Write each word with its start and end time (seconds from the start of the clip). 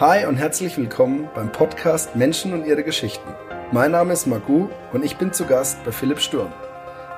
Hi 0.00 0.24
und 0.24 0.36
herzlich 0.36 0.78
willkommen 0.78 1.28
beim 1.34 1.52
Podcast 1.52 2.16
Menschen 2.16 2.54
und 2.54 2.64
ihre 2.64 2.82
Geschichten. 2.82 3.34
Mein 3.70 3.90
Name 3.90 4.14
ist 4.14 4.26
Magu 4.26 4.70
und 4.94 5.04
ich 5.04 5.18
bin 5.18 5.34
zu 5.34 5.44
Gast 5.44 5.84
bei 5.84 5.92
Philipp 5.92 6.20
Sturm. 6.20 6.50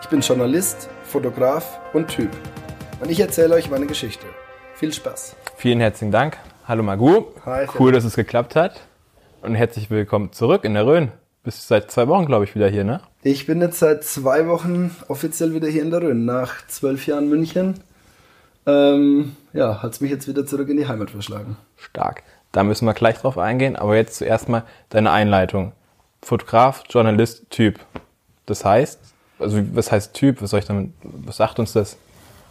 Ich 0.01 0.09
bin 0.09 0.21
Journalist, 0.21 0.91
Fotograf 1.05 1.79
und 1.93 2.09
Typ. 2.09 2.31
Und 2.99 3.09
ich 3.09 3.21
erzähle 3.21 3.55
euch 3.55 3.71
meine 3.71 3.87
Geschichte. 3.87 4.27
Viel 4.75 4.93
Spaß. 4.93 5.37
Vielen 5.55 5.79
herzlichen 5.79 6.11
Dank. 6.11 6.39
Hallo 6.67 6.83
Magu. 6.83 7.27
Hi, 7.47 7.69
cool, 7.79 7.93
dass 7.93 8.03
es 8.03 8.17
geklappt 8.17 8.57
hat. 8.57 8.81
Und 9.43 9.55
herzlich 9.55 9.89
willkommen 9.89 10.33
zurück 10.33 10.65
in 10.65 10.75
der 10.75 10.85
Rhön. 10.85 11.13
Bist 11.45 11.69
seit 11.69 11.89
zwei 11.89 12.09
Wochen, 12.09 12.27
glaube 12.27 12.47
ich, 12.47 12.57
wieder 12.57 12.67
hier, 12.67 12.83
ne? 12.83 13.01
Ich 13.23 13.47
bin 13.47 13.61
jetzt 13.61 13.79
seit 13.79 14.03
zwei 14.03 14.49
Wochen 14.49 14.91
offiziell 15.07 15.55
wieder 15.55 15.69
hier 15.69 15.83
in 15.83 15.93
der 15.93 16.03
Rhön. 16.03 16.25
Nach 16.25 16.67
zwölf 16.67 17.07
Jahren 17.07 17.29
München 17.29 17.79
ähm, 18.67 19.37
ja, 19.53 19.83
hat 19.85 19.93
es 19.93 20.01
mich 20.01 20.11
jetzt 20.11 20.27
wieder 20.27 20.45
zurück 20.47 20.69
in 20.69 20.79
die 20.79 20.89
Heimat 20.89 21.11
verschlagen. 21.11 21.57
Stark. 21.77 22.25
Da 22.53 22.65
müssen 22.65 22.85
wir 22.85 22.95
gleich 22.95 23.19
drauf 23.19 23.39
eingehen. 23.39 23.77
Aber 23.77 23.97
jetzt 23.97 24.17
zuerst 24.17 24.49
mal 24.49 24.65
deine 24.91 25.11
Einleitung. 25.11 25.73
Fotograf, 26.23 26.85
Journalist, 26.89 27.51
Typ. 27.51 27.81
Das 28.47 28.65
heißt, 28.65 29.01
also 29.39 29.61
was 29.75 29.91
heißt 29.91 30.15
Typ? 30.15 30.41
Was 30.43 30.51
soll 30.51 30.61
ich 30.61 30.67
damit, 30.67 30.93
was 31.03 31.39
sagt 31.39 31.59
uns 31.59 31.73
das? 31.73 31.97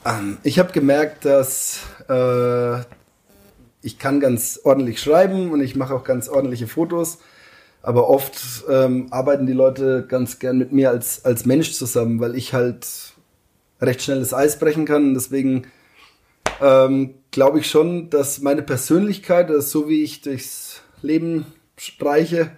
Ähm, 0.05 0.37
ich 0.43 0.59
habe 0.59 0.71
gemerkt, 0.71 1.25
dass 1.25 1.81
äh, 2.09 2.79
ich 3.81 3.99
kann 3.99 4.19
ganz 4.19 4.59
ordentlich 4.63 4.99
schreiben 4.99 5.51
und 5.51 5.61
ich 5.61 5.75
mache 5.75 5.93
auch 5.93 6.03
ganz 6.03 6.27
ordentliche 6.27 6.67
Fotos. 6.67 7.20
Aber 7.83 8.09
oft 8.09 8.63
ähm, 8.70 9.07
arbeiten 9.09 9.47
die 9.47 9.53
Leute 9.53 10.05
ganz 10.07 10.37
gern 10.39 10.57
mit 10.57 10.71
mir 10.71 10.91
als, 10.91 11.25
als 11.25 11.45
Mensch 11.45 11.71
zusammen, 11.73 12.20
weil 12.20 12.35
ich 12.35 12.53
halt 12.53 13.13
recht 13.79 14.03
schnell 14.03 14.20
das 14.20 14.33
Eis 14.33 14.59
brechen 14.59 14.85
kann. 14.85 15.09
Und 15.09 15.13
deswegen 15.15 15.67
ähm, 16.61 17.15
glaube 17.31 17.59
ich 17.59 17.70
schon, 17.70 18.09
dass 18.09 18.41
meine 18.41 18.62
Persönlichkeit, 18.62 19.49
also 19.49 19.62
so 19.62 19.90
wie 19.90 20.03
ich 20.03 20.21
durchs 20.21 20.82
Leben 21.01 21.46
streiche, 21.77 22.51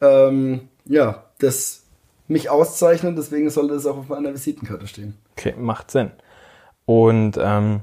ähm, 0.00 0.68
ja, 0.84 1.24
das 1.38 1.84
mich 2.28 2.50
auszeichnet. 2.50 3.16
Deswegen 3.18 3.50
sollte 3.50 3.74
es 3.74 3.86
auch 3.86 3.96
auf 3.96 4.08
meiner 4.08 4.32
Visitenkarte 4.32 4.86
stehen. 4.86 5.14
Okay, 5.36 5.54
macht 5.58 5.90
Sinn. 5.90 6.10
Und 6.84 7.38
ähm, 7.40 7.80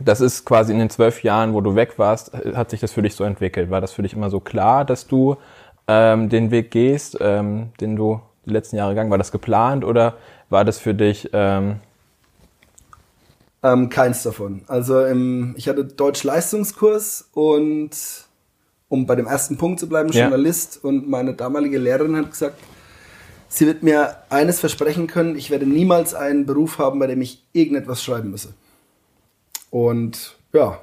das 0.00 0.20
ist 0.20 0.44
quasi 0.44 0.72
in 0.72 0.78
den 0.78 0.90
zwölf 0.90 1.22
Jahren, 1.22 1.54
wo 1.54 1.60
du 1.60 1.74
weg 1.74 1.98
warst, 1.98 2.32
hat 2.32 2.70
sich 2.70 2.80
das 2.80 2.92
für 2.92 3.02
dich 3.02 3.14
so 3.14 3.24
entwickelt. 3.24 3.70
War 3.70 3.80
das 3.80 3.92
für 3.92 4.02
dich 4.02 4.12
immer 4.12 4.30
so 4.30 4.40
klar, 4.40 4.84
dass 4.84 5.06
du 5.06 5.36
ähm, 5.88 6.28
den 6.28 6.50
Weg 6.50 6.70
gehst, 6.70 7.18
ähm, 7.20 7.72
den 7.80 7.96
du 7.96 8.20
die 8.46 8.50
letzten 8.50 8.76
Jahre 8.76 8.92
gegangen? 8.92 9.10
War 9.10 9.18
das 9.18 9.32
geplant 9.32 9.84
oder 9.84 10.14
war 10.48 10.64
das 10.64 10.78
für 10.78 10.94
dich 10.94 11.30
ähm, 11.32 11.80
ähm, 13.62 13.88
keins 13.88 14.22
davon. 14.22 14.62
Also 14.66 15.04
im, 15.04 15.54
ich 15.56 15.68
hatte 15.68 15.84
Deutsch-Leistungskurs 15.84 17.28
und 17.32 17.90
um 18.88 19.06
bei 19.06 19.14
dem 19.14 19.26
ersten 19.26 19.56
Punkt 19.56 19.80
zu 19.80 19.88
bleiben, 19.88 20.10
Ja. 20.12 20.22
Journalist 20.22 20.82
und 20.82 21.08
meine 21.08 21.34
damalige 21.34 21.78
Lehrerin 21.78 22.16
hat 22.16 22.30
gesagt, 22.30 22.58
sie 23.48 23.66
wird 23.66 23.82
mir 23.82 24.16
eines 24.30 24.60
versprechen 24.60 25.06
können, 25.06 25.36
ich 25.36 25.50
werde 25.50 25.66
niemals 25.66 26.14
einen 26.14 26.46
Beruf 26.46 26.78
haben, 26.78 26.98
bei 26.98 27.06
dem 27.06 27.20
ich 27.20 27.44
irgendetwas 27.52 28.02
schreiben 28.02 28.30
müsse. 28.30 28.54
Und 29.70 30.36
ja, 30.52 30.82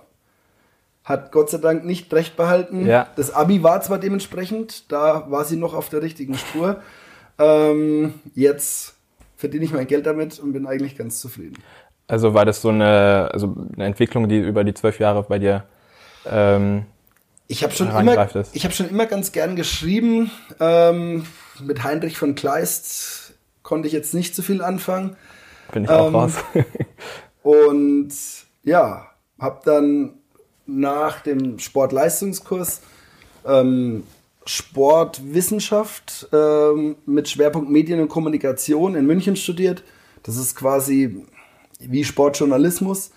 hat 1.03 1.31
Gott 1.31 1.49
sei 1.49 1.57
Dank 1.57 1.85
nicht 1.85 2.13
recht 2.13 2.37
behalten. 2.37 2.85
Ja. 2.85 3.07
Das 3.15 3.31
Abi 3.31 3.63
war 3.63 3.81
zwar 3.81 3.97
dementsprechend, 3.97 4.91
da 4.91 5.29
war 5.29 5.45
sie 5.45 5.55
noch 5.55 5.73
auf 5.73 5.89
der 5.89 6.01
richtigen 6.01 6.35
Spur. 6.35 6.81
Ähm, 7.39 8.15
jetzt 8.35 8.95
verdiene 9.35 9.65
ich 9.65 9.73
mein 9.73 9.87
Geld 9.87 10.05
damit 10.05 10.39
und 10.39 10.53
bin 10.53 10.65
eigentlich 10.65 10.97
ganz 10.97 11.19
zufrieden. 11.19 11.57
Also 12.07 12.33
war 12.33 12.45
das 12.45 12.61
so 12.61 12.69
eine, 12.69 13.29
also 13.33 13.55
eine 13.73 13.85
Entwicklung, 13.85 14.29
die 14.29 14.39
über 14.39 14.63
die 14.63 14.73
zwölf 14.73 14.99
Jahre 14.99 15.23
bei 15.23 15.39
dir 15.39 15.65
ähm, 16.25 16.85
Ich 17.47 17.63
habe 17.63 17.73
schon, 17.73 17.89
immer, 17.89 18.35
es. 18.35 18.49
ich 18.53 18.65
hab 18.65 18.73
schon 18.73 18.89
immer 18.89 19.05
ganz 19.05 19.31
gern 19.31 19.55
geschrieben. 19.55 20.31
Ähm, 20.59 21.25
mit 21.59 21.83
Heinrich 21.83 22.17
von 22.17 22.35
Kleist 22.35 23.33
konnte 23.63 23.87
ich 23.87 23.93
jetzt 23.93 24.13
nicht 24.13 24.35
so 24.35 24.41
viel 24.41 24.61
anfangen. 24.61 25.17
bin 25.73 25.83
ich 25.83 25.89
auch 25.89 26.07
Ähm, 26.07 26.15
raus. 26.15 26.33
Und 27.43 28.13
ja, 28.63 29.07
habe 29.39 29.61
dann 29.65 30.13
nach 30.65 31.21
dem 31.21 31.59
Sportleistungskurs 31.59 32.81
ähm, 33.45 34.03
Sportwissenschaft 34.45 36.27
ähm, 36.33 36.95
mit 37.05 37.29
Schwerpunkt 37.29 37.69
Medien 37.69 37.99
und 37.99 38.07
Kommunikation 38.09 38.95
in 38.95 39.05
München 39.05 39.35
studiert. 39.35 39.83
Das 40.23 40.37
ist 40.37 40.55
quasi 40.55 41.25
wie 41.79 42.03
Sportjournalismus. 42.03 43.11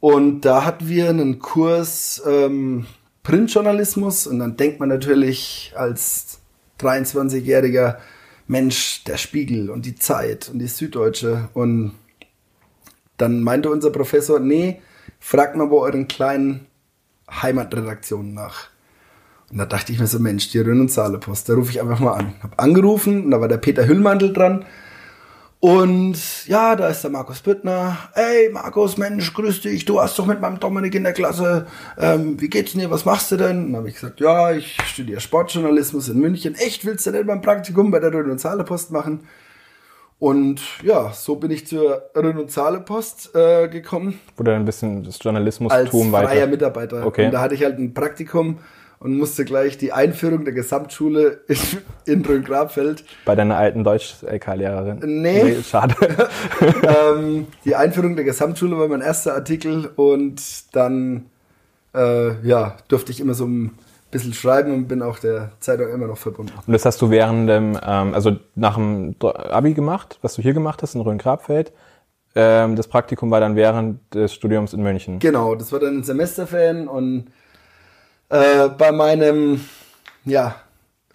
Und 0.00 0.42
da 0.42 0.64
hatten 0.64 0.88
wir 0.88 1.08
einen 1.08 1.38
Kurs 1.38 2.22
ähm, 2.26 2.86
Printjournalismus 3.22 4.26
und 4.26 4.38
dann 4.38 4.56
denkt 4.56 4.78
man 4.78 4.88
natürlich 4.88 5.72
als 5.74 6.38
23-jähriger 6.80 7.96
Mensch, 8.46 9.02
der 9.04 9.16
Spiegel 9.16 9.70
und 9.70 9.84
die 9.84 9.96
Zeit 9.96 10.48
und 10.48 10.60
die 10.60 10.68
Süddeutsche 10.68 11.48
und 11.52 11.92
dann 13.16 13.42
meinte 13.42 13.70
unser 13.70 13.90
Professor, 13.90 14.38
nee, 14.38 14.80
fragt 15.18 15.56
mal 15.56 15.66
bei 15.66 15.76
euren 15.76 16.06
kleinen 16.06 16.66
Heimatredaktionen 17.28 18.34
nach. 18.34 18.68
Und 19.50 19.58
da 19.58 19.66
dachte 19.66 19.92
ich 19.92 19.98
mir 19.98 20.06
so, 20.06 20.18
Mensch, 20.18 20.50
die 20.50 20.58
Rhön 20.58 20.80
und 20.80 20.90
Saale 20.90 21.18
Post, 21.18 21.48
da 21.48 21.54
rufe 21.54 21.70
ich 21.70 21.80
einfach 21.80 22.00
mal 22.00 22.14
an. 22.14 22.34
Hab 22.42 22.60
angerufen 22.60 23.24
und 23.24 23.30
da 23.30 23.40
war 23.40 23.48
der 23.48 23.58
Peter 23.58 23.86
Hüllmantel 23.86 24.32
dran. 24.32 24.64
Und 25.58 26.46
ja, 26.46 26.76
da 26.76 26.88
ist 26.88 27.02
der 27.02 27.10
Markus 27.10 27.40
Büttner. 27.40 27.96
Ey, 28.14 28.50
Markus, 28.50 28.98
Mensch, 28.98 29.32
grüß 29.32 29.62
dich. 29.62 29.84
Du 29.86 29.94
warst 29.94 30.18
doch 30.18 30.26
mit 30.26 30.40
meinem 30.40 30.60
Dominik 30.60 30.94
in 30.94 31.04
der 31.04 31.14
Klasse. 31.14 31.66
Ähm, 31.98 32.40
wie 32.40 32.48
geht's 32.48 32.72
dir? 32.72 32.90
Was 32.90 33.06
machst 33.06 33.32
du 33.32 33.36
denn? 33.36 33.64
Und 33.64 33.72
dann 33.72 33.76
habe 33.76 33.88
ich 33.88 33.94
gesagt, 33.94 34.20
ja, 34.20 34.52
ich 34.52 34.76
studiere 34.84 35.20
Sportjournalismus 35.20 36.08
in 36.08 36.18
München. 36.18 36.54
Echt, 36.54 36.84
willst 36.84 37.06
du 37.06 37.10
denn 37.10 37.26
beim 37.26 37.40
Praktikum 37.40 37.90
bei 37.90 38.00
der 38.00 38.12
Rhön 38.12 38.30
und 38.30 38.40
Saale 38.40 38.64
Post 38.64 38.92
machen? 38.92 39.26
Und 40.18 40.60
ja, 40.82 41.12
so 41.12 41.36
bin 41.36 41.50
ich 41.50 41.66
zur 41.66 42.10
Rhön 42.14 42.38
und 42.38 42.50
Saale 42.50 42.80
Post 42.80 43.34
äh, 43.34 43.68
gekommen 43.68 44.18
Wo 44.36 44.44
du 44.44 44.50
dann 44.50 44.62
ein 44.62 44.64
bisschen 44.64 45.02
das 45.04 45.14
als 45.14 45.24
Journalismus-Tum 45.24 46.10
freier 46.10 46.24
weiter. 46.24 46.46
Mitarbeiter. 46.46 47.06
Okay. 47.06 47.26
Und 47.26 47.32
da 47.32 47.40
hatte 47.40 47.54
ich 47.54 47.64
halt 47.64 47.78
ein 47.78 47.92
Praktikum 47.92 48.58
und 48.98 49.16
musste 49.16 49.44
gleich 49.44 49.78
die 49.78 49.92
Einführung 49.92 50.44
der 50.44 50.54
Gesamtschule 50.54 51.40
in, 51.48 51.58
in 52.06 52.24
Rhön-Grabfeld, 52.24 53.04
Bei 53.24 53.34
deiner 53.34 53.56
alten 53.56 53.84
Deutsch-LK-Lehrerin. 53.84 55.00
Nee. 55.22 55.62
Schade. 55.62 55.94
ähm, 56.82 57.46
die 57.64 57.76
Einführung 57.76 58.16
der 58.16 58.24
Gesamtschule 58.24 58.78
war 58.78 58.88
mein 58.88 59.02
erster 59.02 59.34
Artikel 59.34 59.90
und 59.96 60.42
dann 60.74 61.26
äh, 61.94 62.46
ja, 62.46 62.76
durfte 62.88 63.12
ich 63.12 63.20
immer 63.20 63.34
so 63.34 63.46
ein 63.46 63.72
bisschen 64.10 64.34
schreiben 64.34 64.72
und 64.72 64.88
bin 64.88 65.02
auch 65.02 65.18
der 65.18 65.52
Zeitung 65.60 65.88
immer 65.88 66.06
noch 66.06 66.18
verbunden. 66.18 66.52
Und 66.66 66.72
das 66.72 66.84
hast 66.84 67.02
du 67.02 67.10
während 67.10 67.48
dem, 67.48 67.78
ähm, 67.82 68.14
also 68.14 68.36
nach 68.54 68.76
dem 68.76 69.14
Abi 69.20 69.74
gemacht, 69.74 70.18
was 70.22 70.34
du 70.34 70.42
hier 70.42 70.54
gemacht 70.54 70.82
hast 70.82 70.94
in 70.94 71.00
Rhön-Grabfeld. 71.00 71.72
Ähm, 72.34 72.76
das 72.76 72.88
Praktikum 72.88 73.30
war 73.30 73.40
dann 73.40 73.56
während 73.56 74.14
des 74.14 74.32
Studiums 74.32 74.72
in 74.72 74.82
München. 74.82 75.18
Genau, 75.18 75.54
das 75.54 75.72
war 75.72 75.80
dann 75.80 75.98
ein 75.98 76.02
Semesterferien 76.02 76.86
und 76.86 77.26
äh, 78.28 78.68
bei 78.68 78.92
meinem, 78.92 79.60
ja, 80.24 80.56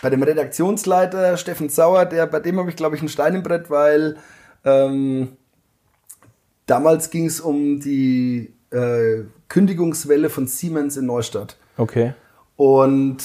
bei 0.01 0.09
dem 0.09 0.23
Redaktionsleiter 0.23 1.37
Steffen 1.37 1.69
Sauer, 1.69 2.05
der, 2.05 2.25
bei 2.27 2.39
dem 2.39 2.59
habe 2.59 2.69
ich 2.69 2.75
glaube 2.75 2.95
ich 2.95 3.01
ein 3.01 3.09
Stein 3.09 3.35
im 3.35 3.43
Brett, 3.43 3.69
weil 3.69 4.17
ähm, 4.65 5.37
damals 6.65 7.09
ging 7.09 7.25
es 7.25 7.39
um 7.39 7.79
die 7.79 8.53
äh, 8.71 9.23
Kündigungswelle 9.49 10.29
von 10.29 10.47
Siemens 10.47 10.97
in 10.97 11.05
Neustadt. 11.05 11.57
Okay. 11.77 12.13
Und 12.55 13.23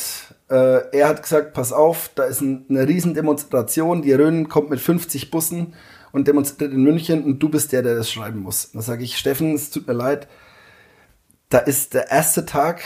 äh, 0.48 0.96
er 0.96 1.08
hat 1.08 1.22
gesagt, 1.22 1.52
pass 1.52 1.72
auf, 1.72 2.10
da 2.14 2.25
ist 2.25 2.41
ein, 2.41 2.66
eine 2.69 2.88
riesen 2.88 3.14
Demonstration, 3.14 4.02
die 4.02 4.12
Rhön 4.12 4.48
kommt 4.48 4.70
mit 4.70 4.80
50 4.80 5.30
Bussen 5.30 5.75
und 6.12 6.28
demonstriert 6.28 6.72
in 6.72 6.82
München 6.82 7.25
und 7.25 7.38
du 7.41 7.48
bist 7.48 7.72
der, 7.72 7.82
der 7.82 7.96
das 7.96 8.10
schreiben 8.10 8.41
muss. 8.41 8.72
Da 8.72 8.80
sage 8.80 9.04
ich, 9.04 9.19
Steffen, 9.19 9.54
es 9.54 9.70
tut 9.70 9.86
mir 9.86 9.92
leid, 9.92 10.28
da 11.49 11.58
ist 11.58 11.94
der 11.94 12.11
erste 12.11 12.46
Tag 12.46 12.82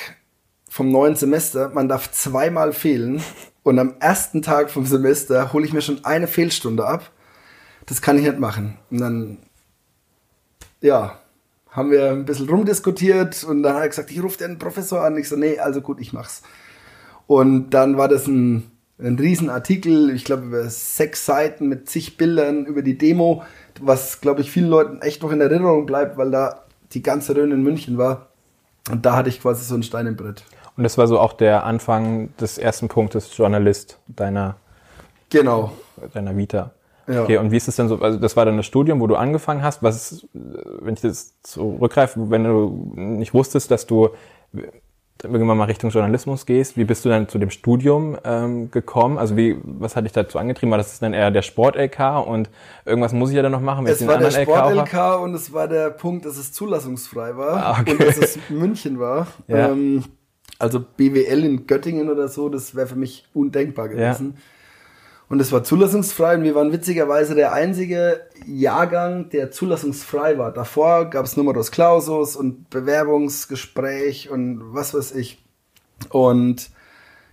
vom 0.70 0.92
neuen 0.92 1.16
Semester, 1.16 1.68
man 1.70 1.88
darf 1.88 2.12
zweimal 2.12 2.72
fehlen 2.72 3.20
und 3.64 3.78
am 3.80 3.96
ersten 3.98 4.40
Tag 4.40 4.70
vom 4.70 4.86
Semester 4.86 5.52
hole 5.52 5.66
ich 5.66 5.72
mir 5.72 5.82
schon 5.82 6.04
eine 6.04 6.28
Fehlstunde 6.28 6.86
ab. 6.86 7.10
Das 7.86 8.00
kann 8.00 8.16
ich 8.16 8.22
nicht 8.22 8.38
machen. 8.38 8.78
Und 8.88 9.00
dann, 9.00 9.38
ja, 10.80 11.18
haben 11.72 11.90
wir 11.90 12.12
ein 12.12 12.24
bisschen 12.24 12.48
rumdiskutiert 12.48 13.42
und 13.42 13.64
dann 13.64 13.74
hat 13.74 13.82
er 13.82 13.88
gesagt, 13.88 14.12
ich 14.12 14.22
rufe 14.22 14.38
den 14.38 14.58
Professor 14.58 15.02
an. 15.02 15.16
Ich 15.16 15.28
so, 15.28 15.34
nee, 15.34 15.58
also 15.58 15.80
gut, 15.80 16.00
ich 16.00 16.12
mach's. 16.12 16.42
Und 17.26 17.70
dann 17.70 17.96
war 17.96 18.06
das 18.06 18.28
ein, 18.28 18.70
ein 18.98 19.18
Riesenartikel, 19.18 20.10
ich 20.10 20.24
glaube 20.24 20.46
über 20.46 20.70
sechs 20.70 21.26
Seiten 21.26 21.68
mit 21.68 21.90
zig 21.90 22.16
Bildern 22.16 22.64
über 22.64 22.82
die 22.82 22.96
Demo, 22.96 23.42
was, 23.80 24.20
glaube 24.20 24.40
ich, 24.42 24.52
vielen 24.52 24.68
Leuten 24.68 25.02
echt 25.02 25.20
noch 25.22 25.32
in 25.32 25.40
Erinnerung 25.40 25.84
bleibt, 25.84 26.16
weil 26.16 26.30
da 26.30 26.64
die 26.92 27.02
ganze 27.02 27.34
Rhön 27.34 27.50
in 27.50 27.64
München 27.64 27.98
war. 27.98 28.28
Und 28.88 29.04
da 29.04 29.16
hatte 29.16 29.28
ich 29.28 29.42
quasi 29.42 29.64
so 29.64 29.74
ein 29.74 29.82
Stein 29.82 30.06
im 30.06 30.16
Brett. 30.16 30.44
Und 30.80 30.84
das 30.84 30.96
war 30.96 31.06
so 31.06 31.20
auch 31.20 31.34
der 31.34 31.64
Anfang 31.64 32.34
des 32.40 32.56
ersten 32.56 32.88
Punktes 32.88 33.36
Journalist 33.36 33.98
deiner, 34.06 34.56
Genau. 35.28 35.72
deiner 36.14 36.34
Vita. 36.38 36.70
Ja. 37.06 37.22
Okay, 37.24 37.36
und 37.36 37.50
wie 37.50 37.58
ist 37.58 37.68
es 37.68 37.76
denn 37.76 37.88
so? 37.88 38.00
Also 38.00 38.18
das 38.18 38.34
war 38.34 38.46
dann 38.46 38.56
das 38.56 38.64
Studium, 38.64 38.98
wo 38.98 39.06
du 39.06 39.16
angefangen 39.16 39.62
hast. 39.62 39.82
Was, 39.82 40.26
wenn 40.32 40.94
ich 40.94 41.02
das 41.02 41.34
zurückgreife, 41.42 42.30
wenn 42.30 42.44
du 42.44 42.94
nicht 42.94 43.34
wusstest, 43.34 43.70
dass 43.70 43.84
du 43.84 44.08
irgendwann 45.22 45.58
mal 45.58 45.64
Richtung 45.64 45.90
Journalismus 45.90 46.46
gehst. 46.46 46.78
Wie 46.78 46.84
bist 46.84 47.04
du 47.04 47.10
dann 47.10 47.28
zu 47.28 47.38
dem 47.38 47.50
Studium 47.50 48.16
ähm, 48.24 48.70
gekommen? 48.70 49.18
Also 49.18 49.36
wie, 49.36 49.58
was 49.62 49.96
hat 49.96 50.06
dich 50.06 50.12
dazu 50.12 50.38
angetrieben? 50.38 50.70
War 50.70 50.78
das 50.78 50.98
dann 50.98 51.12
eher 51.12 51.30
der 51.30 51.42
Sport-LK 51.42 52.26
und 52.26 52.48
irgendwas 52.86 53.12
muss 53.12 53.28
ich 53.28 53.36
ja 53.36 53.42
dann 53.42 53.52
noch 53.52 53.60
machen? 53.60 53.86
Es 53.86 54.06
war 54.06 54.16
der 54.16 54.30
Sport-LK 54.30 55.20
und 55.20 55.34
es 55.34 55.52
war 55.52 55.68
der 55.68 55.90
Punkt, 55.90 56.24
dass 56.24 56.38
es 56.38 56.54
zulassungsfrei 56.54 57.36
war 57.36 57.66
ah, 57.66 57.80
okay. 57.82 57.92
und 57.92 58.00
dass 58.00 58.16
es 58.16 58.38
München 58.48 58.98
war. 58.98 59.26
Ja. 59.46 59.72
Ähm, 59.72 60.04
also 60.58 60.80
BWL 60.80 61.44
in 61.44 61.66
Göttingen 61.66 62.10
oder 62.10 62.28
so, 62.28 62.48
das 62.48 62.74
wäre 62.74 62.86
für 62.86 62.96
mich 62.96 63.26
undenkbar 63.34 63.88
gewesen. 63.88 64.34
Ja. 64.36 64.42
Und 65.30 65.38
es 65.38 65.52
war 65.52 65.62
zulassungsfrei 65.62 66.34
und 66.34 66.42
wir 66.42 66.56
waren 66.56 66.72
witzigerweise 66.72 67.36
der 67.36 67.52
einzige 67.52 68.22
Jahrgang, 68.46 69.28
der 69.30 69.52
zulassungsfrei 69.52 70.38
war. 70.38 70.52
Davor 70.52 71.08
gab 71.08 71.24
es 71.24 71.36
Numerus 71.36 71.70
Clausus 71.70 72.34
und 72.34 72.68
Bewerbungsgespräch 72.68 74.28
und 74.28 74.60
was 74.74 74.92
weiß 74.92 75.14
ich. 75.14 75.44
Und 76.08 76.70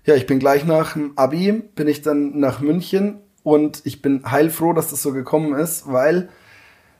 ja, 0.05 0.13
ich 0.13 0.27
bin 0.27 0.37
gleich 0.37 0.63
nach 0.63 0.93
dem 0.93 1.13
Abi, 1.15 1.51
bin 1.51 1.87
ich 1.87 2.03
dann 2.03 2.39
nach 2.39 2.61
München 2.61 3.17
und 3.41 3.81
ich 3.83 4.03
bin 4.03 4.29
heilfroh, 4.29 4.73
dass 4.73 4.91
das 4.91 5.01
so 5.01 5.11
gekommen 5.11 5.57
ist, 5.57 5.91
weil 5.91 6.29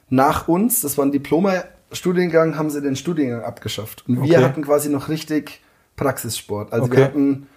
nach 0.10 0.48
uns, 0.48 0.82
das 0.82 0.98
war 0.98 1.06
ein 1.06 1.12
Diploma-Studiengang, 1.12 2.58
haben 2.58 2.72
sie 2.72 2.82
den 2.82 2.96
Studiengang 2.96 3.44
abgeschafft. 3.44 4.04
Und 4.08 4.24
wir 4.24 4.44
hatten 4.44 4.64
quasi 4.64 4.90
noch 4.90 5.10
richtig 5.10 5.62
Praxissport. 5.98 6.72
Also 6.72 6.86
okay. 6.86 6.98
wir 6.98 7.04
hatten 7.04 7.48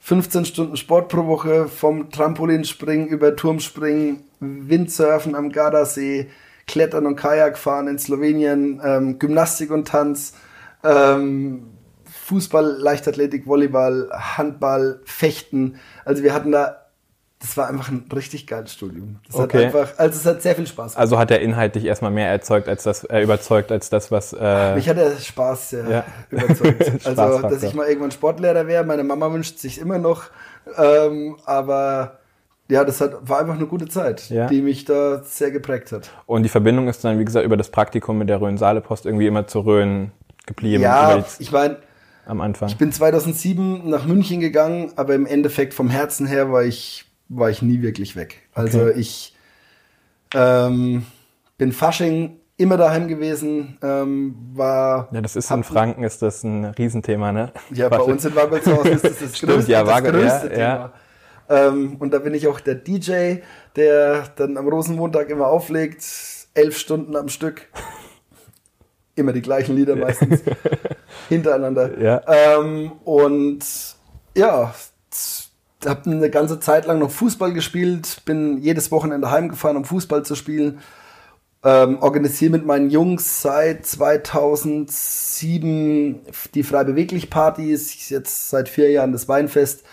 15 0.00 0.44
Stunden 0.44 0.76
Sport 0.76 1.08
pro 1.08 1.26
Woche, 1.26 1.68
vom 1.68 2.10
Trampolinspringen 2.10 3.06
über 3.06 3.36
Turmspringen, 3.36 4.24
Windsurfen 4.40 5.36
am 5.36 5.50
Gardasee, 5.50 6.28
Klettern 6.66 7.06
und 7.06 7.16
Kajakfahren 7.16 7.86
in 7.88 7.98
Slowenien, 7.98 8.80
ähm, 8.84 9.18
Gymnastik 9.18 9.70
und 9.70 9.86
Tanz, 9.86 10.34
ähm, 10.82 11.70
Fußball, 12.04 12.76
Leichtathletik, 12.78 13.46
Volleyball, 13.46 14.10
Handball, 14.12 15.00
Fechten. 15.04 15.76
Also 16.04 16.22
wir 16.22 16.34
hatten 16.34 16.52
da 16.52 16.83
das 17.44 17.58
war 17.58 17.68
einfach 17.68 17.90
ein 17.90 18.06
richtig 18.14 18.46
geiles 18.46 18.72
Studium. 18.72 19.16
Das 19.26 19.36
okay. 19.36 19.58
hat 19.58 19.64
einfach, 19.66 19.98
also 19.98 20.18
es 20.18 20.24
hat 20.24 20.40
sehr 20.40 20.54
viel 20.54 20.66
Spaß 20.66 20.92
gemacht. 20.92 20.98
Also 20.98 21.18
hat 21.18 21.28
der 21.28 21.42
Inhalt 21.42 21.74
dich 21.74 21.84
erstmal 21.84 22.10
mehr 22.10 22.30
erzeugt 22.30 22.70
als 22.70 22.84
das, 22.84 23.04
äh, 23.04 23.20
überzeugt 23.20 23.70
als 23.70 23.90
das, 23.90 24.10
was. 24.10 24.32
Äh 24.32 24.74
Mich 24.74 24.88
hat 24.88 24.96
der 24.96 25.18
Spaß 25.18 25.70
sehr 25.70 25.90
ja. 25.90 26.04
überzeugt. 26.30 26.90
also, 27.06 27.42
dass 27.42 27.62
ich 27.62 27.74
mal 27.74 27.86
irgendwann 27.86 28.12
Sportlehrer 28.12 28.66
wäre. 28.66 28.82
Meine 28.84 29.04
Mama 29.04 29.30
wünscht 29.30 29.58
sich 29.58 29.78
immer 29.78 29.98
noch. 29.98 30.24
Ähm, 30.78 31.36
aber 31.44 32.18
ja, 32.70 32.82
das 32.82 33.02
hat, 33.02 33.28
war 33.28 33.40
einfach 33.40 33.56
eine 33.56 33.66
gute 33.66 33.88
Zeit, 33.88 34.30
ja. 34.30 34.46
die 34.46 34.62
mich 34.62 34.86
da 34.86 35.22
sehr 35.22 35.50
geprägt 35.50 35.92
hat. 35.92 36.10
Und 36.24 36.44
die 36.44 36.48
Verbindung 36.48 36.88
ist 36.88 37.04
dann, 37.04 37.18
wie 37.18 37.26
gesagt, 37.26 37.44
über 37.44 37.58
das 37.58 37.68
Praktikum 37.68 38.16
mit 38.16 38.30
der 38.30 38.40
Rhön-Saale-Post 38.40 39.04
irgendwie 39.04 39.26
immer 39.26 39.46
zu 39.46 39.60
Rhön 39.60 40.12
geblieben. 40.46 40.82
Ja, 40.82 41.22
ich 41.38 41.52
meine, 41.52 41.76
am 42.24 42.40
Anfang. 42.40 42.70
Ich 42.70 42.78
bin 42.78 42.90
2007 42.90 43.86
nach 43.90 44.06
München 44.06 44.40
gegangen, 44.40 44.92
aber 44.96 45.14
im 45.14 45.26
Endeffekt 45.26 45.74
vom 45.74 45.90
Herzen 45.90 46.26
her 46.26 46.50
war 46.50 46.64
ich 46.64 47.03
war 47.28 47.50
ich 47.50 47.62
nie 47.62 47.82
wirklich 47.82 48.16
weg. 48.16 48.42
Also 48.52 48.82
okay. 48.82 48.94
ich 48.96 49.36
ähm, 50.34 51.06
bin 51.58 51.72
Fasching 51.72 52.40
immer 52.56 52.76
daheim 52.76 53.08
gewesen, 53.08 53.78
ähm, 53.82 54.36
war. 54.54 55.08
Ja, 55.12 55.20
das 55.20 55.36
ist 55.36 55.50
in 55.50 55.64
Franken 55.64 56.04
ist 56.04 56.22
das 56.22 56.44
ein 56.44 56.64
Riesenthema, 56.64 57.32
ne? 57.32 57.52
Ja, 57.72 57.88
bei 57.88 58.00
uns 58.00 58.24
in 58.24 58.34
Wagelshaus 58.34 58.86
ist 58.86 59.04
das 59.04 59.18
das 59.18 59.36
Stimmt, 59.36 59.52
größte, 59.52 59.72
ja, 59.72 59.82
das 59.82 60.02
größte 60.02 60.46
ja, 60.48 60.48
Thema. 60.48 60.56
Ja. 60.58 60.92
Ähm, 61.48 61.96
und 61.98 62.12
da 62.12 62.18
bin 62.18 62.34
ich 62.34 62.46
auch 62.48 62.60
der 62.60 62.76
DJ, 62.76 63.36
der 63.76 64.24
dann 64.36 64.56
am 64.56 64.68
Rosenmontag 64.68 65.28
immer 65.30 65.48
auflegt, 65.48 66.04
elf 66.54 66.78
Stunden 66.78 67.16
am 67.16 67.28
Stück. 67.28 67.68
Immer 69.16 69.32
die 69.32 69.42
gleichen 69.42 69.76
Lieder 69.76 69.94
meistens 69.94 70.42
hintereinander. 71.28 72.00
Ja. 72.00 72.20
Ähm, 72.26 72.90
und 73.04 73.64
ja, 74.36 74.74
habe 75.86 76.10
eine 76.10 76.30
ganze 76.30 76.58
Zeit 76.60 76.86
lang 76.86 76.98
noch 76.98 77.10
Fußball 77.10 77.52
gespielt, 77.52 78.22
bin 78.24 78.56
jedes 78.58 78.90
Wochenende 78.90 79.30
heimgefahren, 79.30 79.76
um 79.76 79.84
Fußball 79.84 80.24
zu 80.24 80.34
spielen. 80.34 80.80
Ähm, 81.62 81.98
organisiere 82.00 82.52
mit 82.52 82.64
meinen 82.66 82.90
Jungs 82.90 83.40
seit 83.40 83.86
2007 83.86 86.20
die 86.54 86.62
Freibeweglich 86.62 87.30
Partys, 87.30 88.10
jetzt 88.10 88.50
seit 88.50 88.68
vier 88.68 88.90
Jahren 88.90 89.12
das 89.12 89.28
Weinfest. 89.28 89.84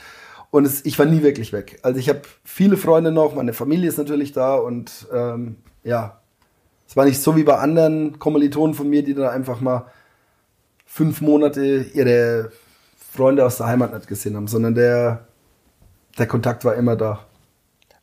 Und 0.49 0.65
es, 0.65 0.83
ich 0.85 0.99
war 0.99 1.05
nie 1.05 1.23
wirklich 1.23 1.53
weg. 1.53 1.79
Also 1.81 1.97
ich 1.97 2.09
habe 2.09 2.23
viele 2.43 2.75
Freunde 2.75 3.13
noch, 3.13 3.35
meine 3.35 3.53
Familie 3.53 3.87
ist 3.87 3.97
natürlich 3.97 4.33
da 4.33 4.55
und 4.55 5.07
ähm, 5.13 5.55
ja, 5.83 6.19
es 6.87 6.97
war 6.97 7.05
nicht 7.05 7.21
so 7.21 7.37
wie 7.37 7.43
bei 7.43 7.57
anderen 7.57 8.19
Kommilitonen 8.19 8.73
von 8.73 8.89
mir, 8.89 9.01
die 9.01 9.13
dann 9.13 9.29
einfach 9.29 9.61
mal 9.61 9.85
fünf 10.85 11.21
Monate 11.21 11.85
ihre 11.93 12.51
Freunde 13.13 13.45
aus 13.45 13.55
der 13.55 13.67
Heimat 13.67 13.93
nicht 13.93 14.07
gesehen 14.07 14.35
haben, 14.35 14.47
sondern 14.47 14.75
der 14.75 15.25
der 16.17 16.27
Kontakt 16.27 16.65
war 16.65 16.75
immer 16.75 16.95
da. 16.95 17.19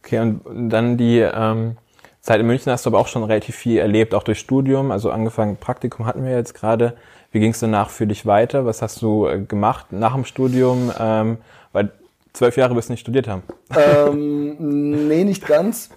Okay, 0.03 0.21
und 0.21 0.71
dann 0.71 0.97
die 0.97 1.19
ähm, 1.19 1.77
Zeit 2.21 2.41
in 2.41 2.47
München 2.47 2.73
hast 2.73 2.87
du 2.87 2.91
aber 2.91 2.99
auch 2.99 3.09
schon 3.09 3.25
relativ 3.25 3.57
viel 3.57 3.79
erlebt, 3.79 4.15
auch 4.15 4.23
durch 4.23 4.39
Studium. 4.39 4.91
Also 4.91 5.11
angefangen, 5.11 5.57
Praktikum 5.57 6.07
hatten 6.07 6.25
wir 6.25 6.33
jetzt 6.33 6.55
gerade. 6.55 6.97
Wie 7.31 7.41
ging 7.41 7.53
es 7.53 7.61
danach 7.61 7.91
für 7.91 8.07
dich 8.07 8.27
weiter? 8.27 8.65
Was 8.65 8.81
hast 8.83 9.03
du 9.03 9.27
äh, 9.27 9.41
gemacht 9.41 9.93
nach 9.93 10.15
dem 10.15 10.25
Studium? 10.25 10.93
Ähm, 10.99 11.39
weil 11.73 11.93
zwölf 12.33 12.57
Jahre 12.57 12.75
wirst 12.77 12.89
du 12.89 12.93
nicht 12.93 13.01
studiert 13.01 13.29
haben. 13.29 13.43
Ähm, 13.77 15.09
nee, 15.09 15.25
nicht 15.25 15.47
ganz. 15.47 15.91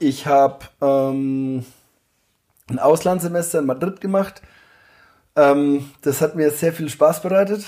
Ich 0.00 0.26
habe 0.26 0.58
ähm, 0.80 1.64
ein 2.68 2.78
Auslandssemester 2.78 3.60
in 3.60 3.66
Madrid 3.66 4.00
gemacht. 4.00 4.42
Ähm, 5.36 5.90
das 6.02 6.20
hat 6.20 6.34
mir 6.34 6.50
sehr 6.50 6.72
viel 6.72 6.88
Spaß 6.88 7.22
bereitet. 7.22 7.64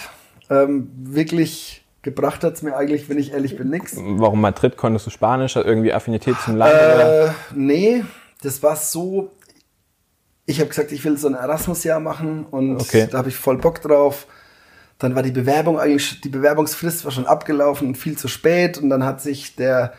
Ähm, 0.48 0.90
wirklich 0.96 1.84
gebracht 2.02 2.44
hat 2.44 2.54
es 2.54 2.62
mir 2.62 2.76
eigentlich, 2.76 3.08
wenn 3.08 3.18
ich 3.18 3.32
ehrlich 3.32 3.56
bin, 3.56 3.68
nichts. 3.68 3.96
Warum 3.96 4.40
Madrid? 4.40 4.76
Konntest 4.76 5.06
du 5.06 5.10
Spanisch? 5.10 5.56
Irgendwie 5.56 5.92
Affinität 5.92 6.36
zum 6.44 6.56
Land? 6.56 6.72
Äh, 6.74 7.28
nee, 7.54 8.04
das 8.42 8.62
war 8.62 8.76
so. 8.76 9.30
Ich 10.46 10.58
habe 10.58 10.68
gesagt, 10.68 10.92
ich 10.92 11.04
will 11.04 11.16
so 11.16 11.28
ein 11.28 11.34
Erasmus-Jahr 11.34 12.00
machen 12.00 12.44
und 12.50 12.80
okay. 12.80 13.06
da 13.10 13.18
habe 13.18 13.28
ich 13.28 13.36
voll 13.36 13.58
Bock 13.58 13.80
drauf. 13.82 14.26
Dann 14.98 15.14
war 15.14 15.22
die 15.22 15.30
Bewerbung 15.30 15.78
eigentlich, 15.78 16.20
die 16.20 16.28
Bewerbungsfrist 16.28 17.04
war 17.04 17.12
schon 17.12 17.26
abgelaufen 17.26 17.88
und 17.88 17.94
viel 17.96 18.18
zu 18.18 18.28
spät 18.28 18.76
und 18.78 18.90
dann 18.90 19.04
hat 19.04 19.20
sich 19.20 19.56
der 19.56 19.92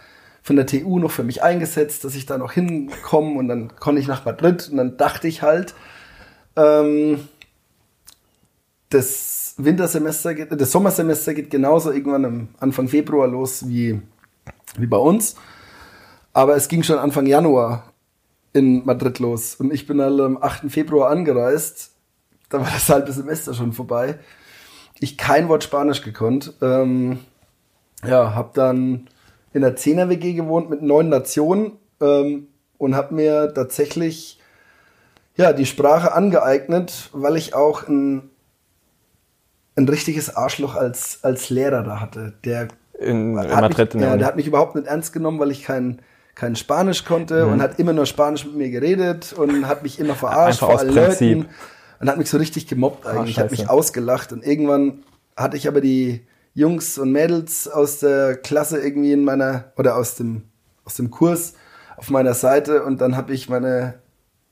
von 0.44 0.56
der 0.56 0.66
TU 0.66 1.00
noch 1.00 1.12
für 1.12 1.24
mich 1.24 1.44
eingesetzt, 1.44 2.04
dass 2.04 2.16
ich 2.16 2.26
da 2.26 2.38
noch 2.38 2.52
hinkomme 2.52 3.38
und 3.38 3.48
dann 3.48 3.76
konnte 3.76 4.02
ich 4.02 4.08
nach 4.08 4.26
Madrid 4.26 4.70
und 4.72 4.78
dann 4.78 4.98
dachte 4.98 5.28
ich 5.28 5.44
halt, 5.44 5.76
ähm, 6.56 7.20
das 8.94 9.56
Wintersemester 9.58 10.34
geht, 10.34 10.52
das 10.52 10.72
Sommersemester 10.72 11.34
geht 11.34 11.50
genauso 11.50 11.92
irgendwann 11.92 12.26
am 12.26 12.48
Anfang 12.60 12.88
Februar 12.88 13.28
los 13.28 13.68
wie, 13.68 14.02
wie 14.78 14.88
bei 14.88 14.98
uns. 14.98 15.36
Aber 16.34 16.56
es 16.56 16.68
ging 16.68 16.84
schon 16.84 16.98
Anfang 16.98 17.26
Januar 17.26 17.92
in 18.54 18.86
Madrid 18.86 19.20
los. 19.20 19.56
Und 19.56 19.74
ich 19.74 19.88
bin 19.88 19.98
dann 19.98 20.20
am 20.20 20.38
8. 20.42 20.72
Februar 20.72 21.10
angereist. 21.10 21.92
Da 22.50 22.60
war 22.60 22.70
das 22.72 22.90
halbe 22.90 23.12
Semester 23.12 23.54
schon 23.54 23.74
vorbei. 23.74 24.20
Ich 25.00 25.18
kein 25.18 25.50
Wort 25.50 25.64
Spanisch 25.64 26.02
gekonnt. 26.02 26.54
Ähm, 26.62 27.20
ja, 28.06 28.36
hab 28.36 28.54
dann 28.54 29.10
in 29.54 29.62
der 29.62 29.78
10er 29.78 30.10
WG 30.10 30.34
gewohnt 30.34 30.70
mit 30.70 30.82
neun 30.82 31.10
Nationen 31.10 31.74
ähm, 32.00 32.48
und 32.78 32.96
hab 32.96 33.12
mir 33.12 33.54
tatsächlich 33.54 34.40
ja, 35.36 35.54
die 35.54 35.66
Sprache 35.66 36.14
angeeignet, 36.14 37.10
weil 37.14 37.38
ich 37.38 37.54
auch 37.54 37.88
ein 37.88 38.31
ein 39.76 39.88
richtiges 39.88 40.36
Arschloch 40.36 40.76
als, 40.76 41.20
als 41.24 41.50
Lehrer 41.50 41.84
da 41.84 42.00
hatte. 42.00 42.34
Der, 42.44 42.68
in, 43.00 43.38
in 43.38 43.50
Madrid, 43.50 43.94
mich, 43.96 44.04
ja, 44.04 44.18
der 44.18 44.28
hat 44.28 44.36
mich 44.36 44.48
überhaupt 44.48 44.76
nicht 44.76 44.88
ernst 44.88 45.14
genommen, 45.14 45.40
weil 45.40 45.52
ich 45.52 45.64
kein, 45.64 46.02
kein 46.36 46.56
Spanisch 46.56 47.06
konnte 47.06 47.46
mhm. 47.46 47.54
und 47.54 47.62
hat 47.62 47.80
immer 47.80 47.94
nur 47.94 48.06
Spanisch 48.06 48.46
mit 48.46 48.56
mir 48.56 48.70
geredet 48.70 49.34
und 49.34 49.68
hat 49.68 49.84
mich 49.84 50.00
immer 50.00 50.16
verarscht 50.16 50.60
vor 50.60 50.78
allen 50.78 50.94
Leuten 50.94 51.46
und 52.00 52.10
hat 52.10 52.18
mich 52.18 52.30
so 52.30 52.38
richtig 52.38 52.68
gemobbt 52.68 53.06
eigentlich, 53.06 53.38
Ach, 53.38 53.44
hat 53.44 53.52
mich 53.52 53.70
ausgelacht 53.70 54.34
und 54.34 54.46
irgendwann 54.46 55.04
hatte 55.36 55.56
ich 55.56 55.68
aber 55.68 55.82
die 55.82 56.26
Jungs 56.54 56.98
und 56.98 57.12
Mädels 57.12 57.68
aus 57.68 58.00
der 58.00 58.36
Klasse 58.36 58.80
irgendwie 58.80 59.14
in 59.14 59.24
meiner 59.24 59.72
oder 59.78 59.96
aus 59.96 60.16
dem 60.16 60.44
aus 60.84 60.96
dem 60.96 61.12
Kurs 61.12 61.54
auf 61.96 62.10
meiner 62.10 62.34
Seite 62.34 62.84
und 62.84 63.00
dann 63.00 63.16
habe 63.16 63.34
ich 63.34 63.48
meine 63.48 63.96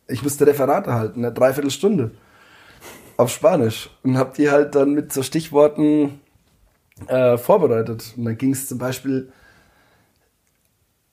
ich 0.08 0.24
musste 0.24 0.48
Referate 0.48 0.94
halten, 0.94 1.26
eine 1.26 1.34
Dreiviertelstunde 1.34 2.12
auf 3.20 3.30
Spanisch 3.32 3.90
und 4.02 4.18
habe 4.18 4.32
die 4.38 4.50
halt 4.50 4.76
dann 4.76 4.94
mit 4.94 5.12
so 5.12 5.24
Stichworten 5.24 6.22
äh, 7.08 7.38
vorbereitet. 7.38 8.14
Und 8.16 8.24
dann 8.24 8.38
ging 8.38 8.54
es 8.54 8.70
zum 8.70 8.78
Beispiel 8.78 9.34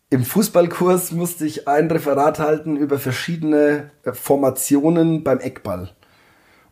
im 0.09 0.23
Fußballkurs 0.23 1.11
musste 1.11 1.45
ich 1.45 1.67
ein 1.67 1.91
Referat 1.91 2.39
halten 2.39 2.77
über 2.77 3.01
verschiedene 3.01 3.91
äh, 4.05 4.13
Formationen 4.13 5.25
beim 5.25 5.41
Eckball. 5.41 5.91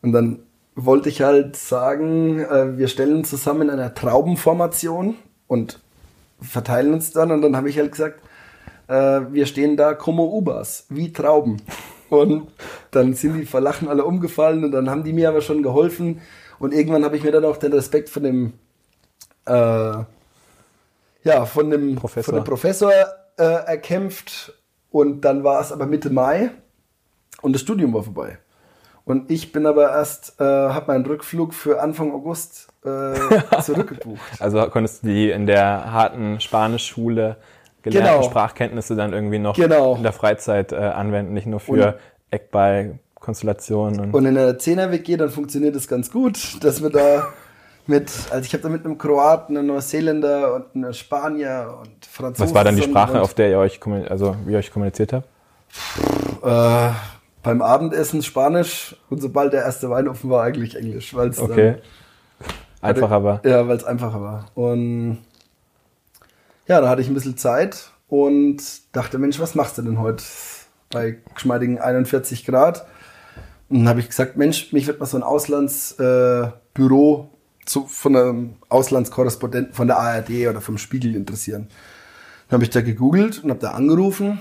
Und 0.03 0.13
dann 0.13 0.39
wollte 0.77 1.09
ich 1.09 1.23
halt 1.23 1.57
sagen, 1.57 2.39
äh, 2.39 2.79
wir 2.79 2.87
stellen 2.87 3.25
zusammen 3.25 3.63
in 3.63 3.71
einer 3.71 3.93
Traubenformation 3.93 5.17
und 5.49 5.81
verteilen 6.41 6.95
uns 6.95 7.11
dann. 7.11 7.33
Und 7.33 7.43
dann 7.43 7.57
habe 7.57 7.69
ich 7.69 7.79
halt 7.81 7.91
gesagt, 7.91 8.21
äh, 8.87 9.23
wir 9.33 9.47
stehen 9.47 9.77
da 9.77 9.95
como 9.95 10.27
Ubas, 10.39 10.87
wie 10.91 11.13
Trauben. 11.13 11.61
Und 12.21 12.49
dann 12.91 13.15
sind 13.15 13.35
die 13.35 13.47
Verlachen 13.47 13.89
alle 13.89 14.05
umgefallen 14.05 14.65
und 14.65 14.73
dann 14.73 14.91
haben 14.91 15.05
die 15.05 15.13
mir 15.13 15.29
aber 15.29 15.41
schon 15.41 15.63
geholfen. 15.63 16.21
Und 16.59 16.73
irgendwann 16.73 17.05
habe 17.05 17.17
ich 17.17 17.25
mir 17.25 17.33
dann 17.33 17.45
auch 17.45 17.57
den 17.57 17.73
Respekt 17.73 18.09
von 18.09 18.23
dem, 18.23 18.53
äh, 19.47 19.53
ja, 21.25 21.45
von 21.47 21.71
dem 21.71 21.97
Professor. 21.97 22.35
Von 22.35 22.43
dem 22.43 22.45
Professor 22.45 22.93
äh, 23.39 23.43
erkämpft. 23.43 24.53
Und 24.91 25.23
dann 25.23 25.43
war 25.43 25.61
es 25.61 25.73
aber 25.73 25.87
Mitte 25.87 26.11
Mai 26.11 26.51
und 27.43 27.53
das 27.53 27.63
Studium 27.63 27.93
war 27.93 28.05
vorbei. 28.05 28.39
Und 29.05 29.31
ich 29.31 29.53
bin 29.53 29.67
aber 29.67 29.91
erst, 29.91 30.41
äh, 30.41 30.45
habe 30.45 30.93
meinen 30.93 31.05
Rückflug 31.05 31.53
für 31.53 31.83
Anfang 31.83 32.13
August 32.13 32.69
äh, 32.85 33.15
zurückgebucht. 33.63 34.21
Also 34.41 34.67
konntest 34.71 35.03
du 35.03 35.09
die 35.09 35.31
in 35.31 35.47
der 35.47 35.93
harten 35.93 36.41
Spanischschule 36.41 37.37
gelernten 37.85 38.15
Genau. 38.17 38.23
Sprachkenntnisse 38.29 38.97
dann 38.97 39.13
irgendwie 39.13 39.39
noch 39.39 39.55
Genau. 39.55 39.95
in 39.95 40.03
der 40.03 40.13
Freizeit 40.13 40.73
äh, 40.73 40.77
anwenden, 40.77 41.33
nicht 41.35 41.47
nur 41.47 41.61
für 41.61 41.73
Und- 41.73 41.95
Eckball, 42.31 42.99
Konstellationen 43.21 44.01
und, 44.01 44.15
Und 44.15 44.27
in 44.27 44.35
der 44.35 44.59
10er 44.59 44.91
WG, 44.91 45.17
dann 45.17 45.31
funktioniert 45.31 45.75
das 45.77 45.87
ganz 45.89 46.11
gut, 46.11 46.63
dass 46.65 46.83
wir 46.83 46.91
da 46.91 47.29
mit, 47.87 48.11
also 48.31 48.45
ich 48.45 48.53
habe 48.53 48.63
da 48.63 48.69
mit 48.69 48.85
einem 48.85 48.99
Kroaten, 48.99 49.57
einem 49.57 49.69
Neuseeländer 49.69 50.55
und 50.55 50.65
einem 50.75 50.93
Spanier 50.93 51.75
und 51.81 52.05
Franzosen. 52.07 52.49
was 52.49 52.55
war 52.55 52.65
dann 52.65 52.77
die 52.77 52.83
Sprache, 52.83 53.21
auf 53.23 53.33
der 53.35 53.51
ihr 53.51 53.59
euch, 53.59 53.79
also 54.11 54.35
wie 54.45 54.53
ihr 54.53 54.59
euch 54.59 54.71
kommuniziert 54.73 55.13
habt? 55.13 55.29
äh, 56.43 56.91
beim 57.43 57.63
Abendessen 57.63 58.23
Spanisch 58.23 58.97
und 59.11 59.21
sobald 59.21 59.53
der 59.53 59.63
erste 59.63 59.91
Wein 59.91 60.09
offen 60.09 60.31
war, 60.31 60.43
eigentlich 60.45 60.77
Englisch, 60.77 61.15
weil 61.15 61.29
es 61.29 61.39
Okay. 61.39 61.77
Einfach 62.81 63.11
aber. 63.11 63.41
dann, 63.43 63.53
ja, 63.53 63.69
weil 63.69 63.77
es 63.77 63.85
einfacher 63.85 64.21
war. 64.21 64.47
Und 64.55 65.19
ja, 66.67 66.81
da 66.81 66.89
hatte 66.89 67.03
ich 67.03 67.09
ein 67.09 67.15
bisschen 67.15 67.37
Zeit 67.37 67.91
und 68.09 68.63
dachte, 68.93 69.19
Mensch, 69.19 69.39
was 69.39 69.55
machst 69.55 69.79
du 69.79 69.83
denn 69.83 69.99
heute 69.99 70.25
bei 70.91 71.19
geschmeidigen 71.35 71.79
41 71.79 72.47
Grad? 72.47 72.87
Und 73.69 73.81
dann 73.81 73.89
habe 73.89 74.01
ich 74.01 74.09
gesagt, 74.09 74.37
Mensch, 74.37 74.73
mich 74.73 74.87
wird 74.87 75.01
mal 75.01 75.07
so 75.07 75.17
ein 75.17 75.23
Auslandsbüro 75.23 77.29
äh, 77.67 77.81
von 77.87 78.17
einem 78.17 78.57
Auslandskorrespondenten 78.69 79.75
von 79.75 79.89
der 79.89 79.99
ARD 79.99 80.49
oder 80.49 80.61
vom 80.61 80.79
Spiegel 80.79 81.17
interessieren. 81.17 81.69
Dann 82.49 82.59
habe 82.59 82.65
ich 82.65 82.71
da 82.71 82.83
gegoogelt 82.83 83.43
und 83.43 83.51
habe 83.51 83.61
da 83.61 83.73
angerufen 83.73 84.39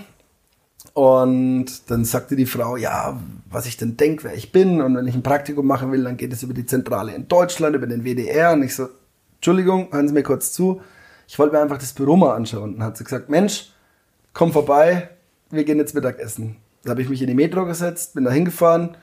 und 0.93 1.89
dann 1.89 2.05
sagte 2.05 2.35
die 2.35 2.45
Frau, 2.45 2.77
ja, 2.77 3.19
was 3.49 3.65
ich 3.65 3.77
denn 3.77 3.97
denke, 3.97 4.25
wer 4.25 4.35
ich 4.35 4.51
bin. 4.51 4.81
Und 4.81 4.95
wenn 4.95 5.07
ich 5.07 5.15
ein 5.15 5.23
Praktikum 5.23 5.65
machen 5.65 5.91
will, 5.91 6.03
dann 6.03 6.17
geht 6.17 6.33
es 6.33 6.43
über 6.43 6.53
die 6.53 6.65
Zentrale 6.65 7.13
in 7.13 7.27
Deutschland, 7.27 7.75
über 7.75 7.87
den 7.87 8.03
WDR. 8.03 8.53
Und 8.53 8.63
ich 8.63 8.75
so, 8.75 8.89
Entschuldigung, 9.35 9.87
hören 9.91 10.07
Sie 10.07 10.13
mir 10.13 10.23
kurz 10.23 10.53
zu. 10.53 10.81
Ich 11.33 11.39
wollte 11.39 11.55
mir 11.55 11.63
einfach 11.63 11.79
das 11.79 11.93
Büro 11.93 12.15
mal 12.15 12.35
anschauen. 12.35 12.73
Und 12.73 12.73
dann 12.75 12.83
hat 12.83 12.95
sie 12.95 13.03
gesagt, 13.03 13.27
Mensch, 13.27 13.71
komm 14.33 14.53
vorbei, 14.53 15.09
wir 15.49 15.63
gehen 15.63 15.79
jetzt 15.79 15.95
Mittagessen. 15.95 16.57
Da 16.83 16.91
habe 16.91 17.01
ich 17.01 17.09
mich 17.09 17.23
in 17.23 17.27
die 17.27 17.33
Metro 17.33 17.65
gesetzt, 17.65 18.13
bin 18.13 18.23
da 18.23 18.29
hingefahren 18.29 18.95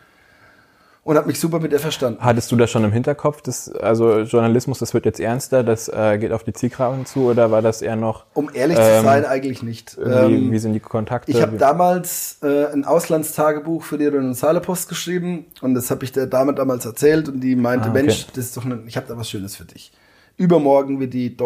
und 1.03 1.17
habe 1.17 1.27
mich 1.27 1.41
super 1.41 1.59
mit 1.59 1.73
ihr 1.73 1.81
verstanden. 1.81 2.21
Hattest 2.23 2.53
du 2.53 2.55
das 2.57 2.71
schon 2.71 2.85
im 2.85 2.93
Hinterkopf, 2.93 3.43
das, 3.43 3.73
also 3.73 4.21
Journalismus, 4.21 4.79
das 4.79 4.95
wird 4.95 5.07
jetzt 5.07 5.19
ernster, 5.19 5.65
das 5.65 5.89
äh, 5.89 6.19
geht 6.19 6.31
auf 6.31 6.45
die 6.45 6.53
Zielgeraden 6.53 7.05
zu 7.05 7.31
oder 7.31 7.51
war 7.51 7.63
das 7.63 7.83
eher 7.83 7.97
noch, 7.97 8.27
Um 8.35 8.49
ehrlich 8.55 8.77
zu 8.77 8.83
Ähm, 8.85 9.05
sein, 9.05 9.25
eigentlich 9.25 9.65
nicht. 9.65 9.99
Ähm, 10.01 10.53
wie 10.53 10.59
sind 10.61 10.75
die 10.75 10.79
Kontakte? 10.79 11.33
Ich 11.33 11.43
habe 11.43 11.57
damals 11.57 12.39
äh, 12.45 12.67
ein 12.67 12.85
Auslandstagebuch 12.85 13.83
für 13.83 13.99
die 13.99 14.07
Rhön 14.07 14.37
Post 14.63 14.89
geschrieben 14.89 15.47
und 15.63 15.75
das 15.75 15.91
habe 15.91 16.05
ich 16.05 16.13
der 16.13 16.29
Dame 16.29 16.55
damals 16.55 16.87
erzählt 16.87 17.29
und 17.29 17.41
die 17.41 17.57
meinte, 17.57 17.87
Ah, 17.89 17.91
okay. 17.91 18.03
Mensch, 18.05 18.29
das 18.29 18.45
ist 18.45 18.57
doch 18.57 18.65
ne, 18.65 18.85
ich 18.87 18.97
habe 18.97 19.09
da 19.09 19.17
was 19.17 19.29
Schönes 19.29 19.57
für 19.57 19.65
dich. 19.65 19.91
Übermorgen 20.37 21.01
wird 21.01 21.13
die 21.13 21.37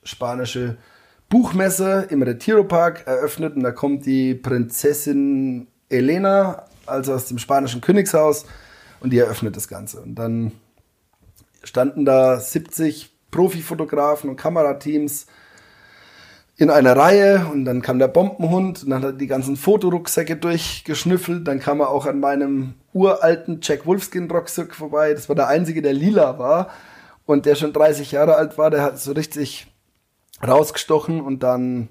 deutsch-spanische 0.00 0.76
Buchmesse 1.28 2.06
im 2.10 2.22
Retiro 2.22 2.64
Park 2.64 3.06
eröffnet 3.06 3.56
und 3.56 3.62
da 3.62 3.70
kommt 3.70 4.06
die 4.06 4.34
Prinzessin 4.34 5.68
Elena, 5.88 6.64
also 6.86 7.14
aus 7.14 7.26
dem 7.26 7.38
spanischen 7.38 7.80
Königshaus 7.80 8.46
und 9.00 9.12
die 9.12 9.18
eröffnet 9.18 9.56
das 9.56 9.68
Ganze. 9.68 10.00
Und 10.00 10.16
dann 10.16 10.52
standen 11.62 12.04
da 12.04 12.40
70 12.40 13.10
Profifotografen 13.30 14.30
und 14.30 14.36
Kamerateams 14.36 15.26
in 16.56 16.68
einer 16.68 16.96
Reihe 16.96 17.46
und 17.50 17.64
dann 17.64 17.80
kam 17.80 17.98
der 17.98 18.08
Bombenhund 18.08 18.82
und 18.82 18.90
dann 18.90 19.02
hat 19.02 19.10
er 19.10 19.12
die 19.12 19.28
ganzen 19.28 19.56
Fotorucksäcke 19.56 20.36
durchgeschnüffelt. 20.36 21.46
Dann 21.46 21.60
kam 21.60 21.80
er 21.80 21.90
auch 21.90 22.06
an 22.06 22.20
meinem 22.20 22.74
uralten 22.92 23.60
Jack 23.62 23.86
Wolfskin 23.86 24.30
Rucksack 24.30 24.74
vorbei. 24.74 25.14
Das 25.14 25.28
war 25.28 25.36
der 25.36 25.46
einzige, 25.46 25.80
der 25.80 25.92
lila 25.92 26.38
war 26.38 26.70
und 27.24 27.46
der 27.46 27.54
schon 27.54 27.72
30 27.72 28.12
Jahre 28.12 28.34
alt 28.34 28.58
war. 28.58 28.70
Der 28.70 28.82
hat 28.82 28.98
so 28.98 29.12
richtig 29.12 29.69
rausgestochen 30.46 31.20
und 31.20 31.42
dann 31.42 31.88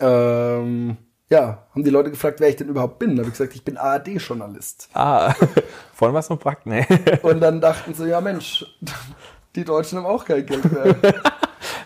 ähm, 0.00 0.96
ja, 1.30 1.66
haben 1.70 1.84
die 1.84 1.90
Leute 1.90 2.10
gefragt, 2.10 2.40
wer 2.40 2.48
ich 2.48 2.56
denn 2.56 2.68
überhaupt 2.68 2.98
bin. 2.98 3.16
Da 3.16 3.20
habe 3.22 3.28
ich 3.28 3.38
gesagt, 3.38 3.54
ich 3.54 3.64
bin 3.64 3.78
ARD-Journalist. 3.78 4.90
Ah, 4.92 5.34
vorhin 5.94 6.14
was 6.14 6.28
noch 6.28 6.38
Prakt, 6.38 6.66
nee. 6.66 6.86
Und 7.22 7.40
dann 7.40 7.60
dachten 7.60 7.94
sie, 7.94 8.08
ja 8.08 8.20
Mensch, 8.20 8.66
die 9.56 9.64
Deutschen 9.64 9.98
haben 9.98 10.06
auch 10.06 10.24
kein 10.24 10.44
Geld 10.46 10.70
mehr. 10.70 10.96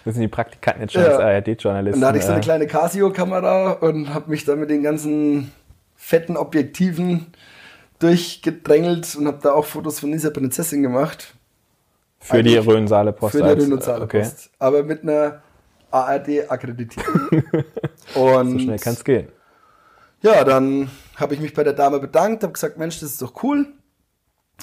Das 0.05 0.15
sind 0.15 0.23
die 0.23 0.29
Praktikanten 0.29 0.83
jetzt 0.83 0.93
schon 0.93 1.03
Ja. 1.03 1.17
als 1.17 1.19
ARD-Journalisten. 1.49 1.97
Und 1.97 2.01
da 2.01 2.09
hatte 2.09 2.19
ich 2.19 2.25
so 2.25 2.31
eine 2.31 2.41
kleine 2.41 2.69
Casio-Kamera 2.69 3.73
und 3.73 4.15
habe 4.15 4.31
mich 4.31 4.45
da 4.45 4.55
mit 4.55 4.71
den 4.71 4.85
ganzen 4.85 5.51
fetten 5.97 6.37
Objektiven 6.37 7.27
durchgedrängelt 7.99 9.17
und 9.17 9.27
habe 9.27 9.39
da 9.43 9.53
auch 9.53 9.65
Fotos 9.65 9.99
von 9.99 10.13
dieser 10.13 10.31
Prinzessin 10.31 10.83
gemacht. 10.85 11.35
Für 12.27 12.43
die 12.43 12.57
Rhönsaale 12.57 13.13
Post. 13.13 13.33
für 13.33 13.43
die 13.43 13.49
Rheinland-Saale 13.49 14.05
Okay, 14.05 14.21
Post. 14.21 14.51
Aber 14.59 14.83
mit 14.83 15.03
einer 15.03 15.43
ARD-Akkreditierung. 15.91 17.45
und 18.15 18.51
so 18.51 18.59
schnell 18.59 18.79
kann's 18.79 19.05
gehen. 19.05 19.29
ja, 20.23 20.45
dann 20.45 20.91
habe 21.17 21.35
ich 21.35 21.41
mich 21.41 21.55
bei 21.55 21.65
der 21.65 21.73
Dame 21.73 21.99
bedankt, 21.99 22.43
habe 22.43 22.53
gesagt, 22.53 22.79
Mensch, 22.79 23.01
das 23.01 23.13
ist 23.13 23.23
doch 23.23 23.43
cool. 23.43 23.67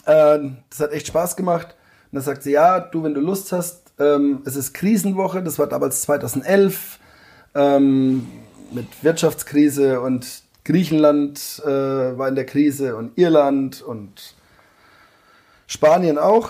Äh, 0.05 0.39
das 0.69 0.79
hat 0.79 0.91
echt 0.91 1.07
Spaß 1.07 1.35
gemacht. 1.35 1.75
Und 2.11 2.17
dann 2.17 2.23
sagt 2.23 2.43
sie, 2.43 2.51
ja, 2.51 2.79
du, 2.79 3.03
wenn 3.03 3.13
du 3.13 3.21
Lust 3.21 3.51
hast, 3.51 3.93
ähm, 3.99 4.41
es 4.45 4.55
ist 4.55 4.73
Krisenwoche, 4.73 5.41
das 5.41 5.57
war 5.57 5.67
damals 5.67 6.01
2011, 6.01 6.99
ähm, 7.55 8.27
mit 8.71 8.85
Wirtschaftskrise 9.03 10.01
und 10.01 10.43
Griechenland 10.65 11.61
äh, 11.65 11.67
war 11.67 12.27
in 12.27 12.35
der 12.35 12.45
Krise 12.45 12.95
und 12.95 13.17
Irland 13.17 13.81
und 13.81 14.35
Spanien 15.67 16.17
auch. 16.17 16.49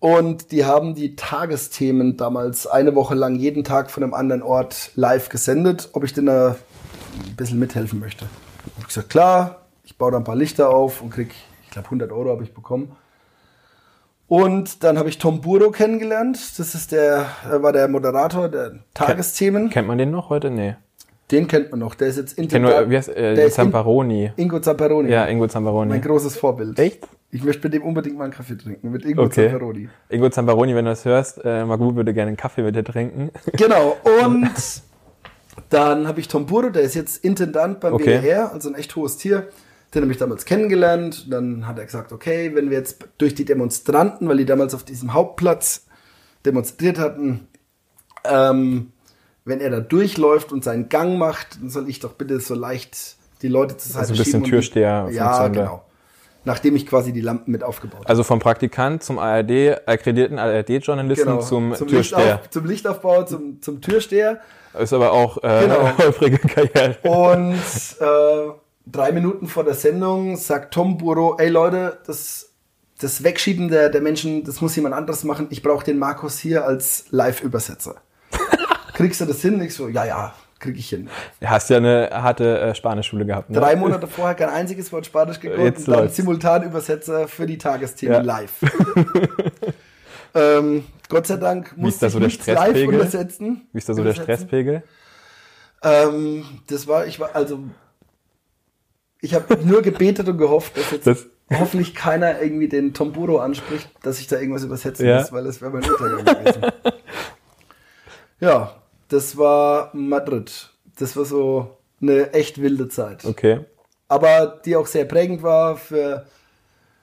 Und 0.00 0.52
die 0.52 0.64
haben 0.64 0.94
die 0.94 1.16
Tagesthemen 1.16 2.16
damals 2.16 2.66
eine 2.66 2.94
Woche 2.94 3.14
lang 3.14 3.34
jeden 3.34 3.64
Tag 3.64 3.90
von 3.90 4.02
einem 4.02 4.14
anderen 4.14 4.42
Ort 4.42 4.92
live 4.94 5.28
gesendet, 5.28 5.88
ob 5.92 6.04
ich 6.04 6.12
denn 6.12 6.26
da 6.26 6.56
ein 7.26 7.36
bisschen 7.36 7.58
mithelfen 7.58 7.98
möchte. 7.98 8.26
Ich 8.78 8.86
gesagt, 8.86 9.10
klar, 9.10 9.62
ich 9.84 9.96
baue 9.96 10.12
da 10.12 10.18
ein 10.18 10.24
paar 10.24 10.36
Lichter 10.36 10.70
auf 10.70 11.02
und 11.02 11.10
krieg, 11.10 11.34
ich 11.64 11.70
glaube 11.70 11.86
100 11.86 12.12
Euro 12.12 12.30
habe 12.30 12.44
ich 12.44 12.54
bekommen. 12.54 12.96
Und 14.28 14.84
dann 14.84 14.98
habe 14.98 15.08
ich 15.08 15.18
Tom 15.18 15.40
Buro 15.40 15.70
kennengelernt. 15.70 16.58
Das 16.58 16.74
ist 16.74 16.92
der, 16.92 17.26
er 17.50 17.62
war 17.62 17.72
der 17.72 17.88
Moderator 17.88 18.48
der 18.48 18.72
Tagesthemen. 18.92 19.70
Kennt 19.70 19.88
man 19.88 19.98
den 19.98 20.10
noch 20.10 20.28
heute? 20.28 20.50
Nee. 20.50 20.76
Den 21.30 21.48
kennt 21.48 21.70
man 21.70 21.80
noch. 21.80 21.94
Der 21.94 22.08
ist 22.08 22.18
jetzt 22.18 22.38
heißt, 22.38 23.08
äh, 23.08 23.34
der 23.34 23.46
ist 23.46 23.58
in, 23.58 23.64
Zamparoni. 23.64 24.32
Ingo 24.36 24.60
Zamperoni. 24.60 25.10
Ja, 25.10 25.26
Ingo 25.26 25.46
Zamparoni. 25.46 25.90
Mein 25.90 26.02
großes 26.02 26.36
Vorbild. 26.36 26.78
Echt? 26.78 27.06
Ich 27.30 27.44
möchte 27.44 27.64
mit 27.66 27.74
dem 27.74 27.82
unbedingt 27.82 28.16
mal 28.16 28.24
einen 28.24 28.32
Kaffee 28.32 28.56
trinken. 28.56 28.90
Mit 28.90 29.04
Ingo 29.04 29.24
Okay. 29.24 29.50
Zamperoni. 29.50 29.88
Ingo 30.08 30.30
Zamparoni, 30.30 30.74
wenn 30.74 30.84
du 30.86 30.90
das 30.92 31.04
hörst, 31.04 31.40
äh, 31.44 31.64
Magu 31.64 31.94
würde 31.94 32.14
gerne 32.14 32.28
einen 32.28 32.36
Kaffee 32.38 32.62
mit 32.62 32.74
dir 32.74 32.84
trinken. 32.84 33.30
Genau, 33.52 33.96
und 34.24 34.50
dann 35.68 36.06
habe 36.08 36.20
ich 36.20 36.28
Tom 36.28 36.46
Buro, 36.46 36.70
der 36.70 36.82
ist 36.82 36.94
jetzt 36.94 37.22
Intendant 37.24 37.80
beim 37.80 37.92
Okay. 37.94 38.20
WDR, 38.20 38.52
also 38.52 38.68
ein 38.70 38.74
echt 38.74 38.94
hohes 38.96 39.16
Tier. 39.18 39.48
Den 39.94 40.02
habe 40.02 40.12
ich 40.12 40.18
damals 40.18 40.44
kennengelernt. 40.44 41.26
Dann 41.32 41.66
hat 41.66 41.78
er 41.78 41.84
gesagt, 41.84 42.12
okay, 42.12 42.54
wenn 42.54 42.70
wir 42.70 42.78
jetzt 42.78 43.06
durch 43.18 43.34
die 43.34 43.44
Demonstranten, 43.44 44.28
weil 44.28 44.36
die 44.36 44.44
damals 44.44 44.74
auf 44.74 44.84
diesem 44.84 45.12
Hauptplatz 45.14 45.86
demonstriert 46.46 46.98
hatten, 46.98 47.48
ähm, 48.24 48.92
wenn 49.44 49.60
er 49.60 49.70
da 49.70 49.80
durchläuft 49.80 50.52
und 50.52 50.62
seinen 50.62 50.88
Gang 50.90 51.18
macht, 51.18 51.60
dann 51.60 51.70
soll 51.70 51.88
ich 51.88 52.00
doch 52.00 52.12
bitte 52.14 52.38
so 52.40 52.54
leicht 52.54 53.16
die 53.42 53.48
Leute 53.48 53.76
zur 53.78 53.92
Seite 53.92 54.00
Also 54.00 54.14
ein 54.14 54.18
bisschen 54.18 54.44
Türsteher- 54.44 55.08
Ja, 55.10 55.48
genau. 55.48 55.84
Nachdem 56.48 56.74
ich 56.76 56.86
quasi 56.86 57.12
die 57.12 57.20
Lampen 57.20 57.52
mit 57.52 57.62
aufgebaut 57.62 58.00
habe. 58.00 58.08
Also 58.08 58.24
vom 58.24 58.38
Praktikant 58.38 59.02
zum 59.02 59.18
ARD, 59.18 59.86
akkreditierten 59.86 60.38
ARD-Journalisten 60.38 61.26
Genau. 61.26 61.40
zum, 61.42 61.74
zum, 61.74 61.88
Türsteher. 61.88 62.24
Lichtauf, 62.24 62.50
zum 62.50 62.64
Lichtaufbau, 62.64 63.22
zum, 63.24 63.60
zum 63.60 63.80
Türsteher. 63.82 64.40
Ist 64.78 64.94
aber 64.94 65.12
auch 65.12 65.36
äh, 65.44 65.60
Genau. 65.62 65.92
holprige 65.98 66.38
Karriere. 66.38 66.96
Und 67.02 67.54
äh, 68.00 68.52
drei 68.86 69.12
Minuten 69.12 69.46
vor 69.46 69.64
der 69.64 69.74
Sendung 69.74 70.38
sagt 70.38 70.72
Tom 70.72 70.96
Buro, 70.96 71.36
ey 71.38 71.50
Leute, 71.50 71.98
das, 72.06 72.50
das 72.98 73.22
Wegschieben 73.22 73.68
der, 73.68 73.90
der 73.90 74.00
Menschen, 74.00 74.42
das 74.44 74.62
muss 74.62 74.74
jemand 74.74 74.94
anderes 74.94 75.24
machen. 75.24 75.48
Ich 75.50 75.62
brauche 75.62 75.84
den 75.84 75.98
Markus 75.98 76.38
hier 76.38 76.64
als 76.64 77.04
Live-Übersetzer. 77.10 77.96
Kriegst 78.94 79.20
du 79.20 79.26
das 79.26 79.42
hin? 79.42 79.60
Ich 79.60 79.74
so, 79.74 79.88
ja, 79.88 80.06
ja, 80.06 80.32
krieg 80.60 80.76
ich 80.76 80.88
hin. 80.88 81.08
Du 81.40 81.48
hast 81.48 81.70
ja 81.70 81.76
eine 81.78 82.10
harte 82.12 82.60
äh, 82.60 82.74
Spanischschule 82.74 83.24
gehabt, 83.26 83.50
ne? 83.50 83.58
Drei 83.58 83.76
Monate 83.76 84.06
vorher 84.06 84.34
kein 84.34 84.48
einziges 84.50 84.92
Wort 84.92 85.06
Spanisch 85.06 85.38
gekonnt 85.40 85.62
Jetzt 85.62 85.86
und 85.86 85.88
dann 85.94 86.00
läuft's. 86.02 86.16
Simultanübersetzer 86.16 87.28
für 87.28 87.46
die 87.46 87.58
Tagesthemen 87.58 88.14
Ja. 88.16 88.20
live. 88.22 88.52
ähm, 90.34 90.84
Gott 91.08 91.26
sei 91.26 91.36
Dank 91.36 91.76
musste 91.76 92.00
da 92.00 92.06
ich 92.08 92.12
so 92.12 92.18
der 92.18 92.28
nichts 92.28 92.46
live 92.46 92.76
übersetzen. 92.76 93.66
Wie 93.72 93.78
ist 93.78 93.88
da 93.88 93.94
so 93.94 94.02
der 94.02 94.12
Übersetzen. 94.12 94.34
Stresspegel? 94.36 94.82
Ähm, 95.82 96.44
das 96.68 96.86
war, 96.88 97.06
ich 97.06 97.20
war, 97.20 97.30
also, 97.34 97.60
ich 99.20 99.34
habe 99.34 99.56
nur 99.64 99.82
gebetet 99.82 100.28
und 100.28 100.38
gehofft, 100.38 100.76
dass 100.76 100.90
jetzt 100.90 101.06
Das- 101.06 101.26
hoffentlich 101.56 101.94
keiner 101.94 102.42
irgendwie 102.42 102.68
den 102.68 102.92
Tomburo 102.94 103.38
anspricht, 103.38 103.88
dass 104.02 104.18
ich 104.20 104.26
da 104.26 104.38
irgendwas 104.38 104.64
übersetzen 104.64 105.06
Ja. 105.06 105.20
muss, 105.20 105.32
weil 105.32 105.44
das 105.44 105.60
wäre 105.62 105.70
mein 105.70 105.84
Untergang 105.84 106.24
gewesen. 106.24 106.62
ja, 108.40 108.74
das 109.08 109.36
war 109.36 109.90
Madrid. 109.94 110.70
Das 110.98 111.16
war 111.16 111.24
so 111.24 111.78
eine 112.00 112.32
echt 112.32 112.60
wilde 112.60 112.88
Zeit. 112.88 113.24
Okay. 113.24 113.60
Aber 114.08 114.60
die 114.64 114.76
auch 114.76 114.86
sehr 114.86 115.04
prägend 115.04 115.42
war 115.42 115.76
für 115.76 116.26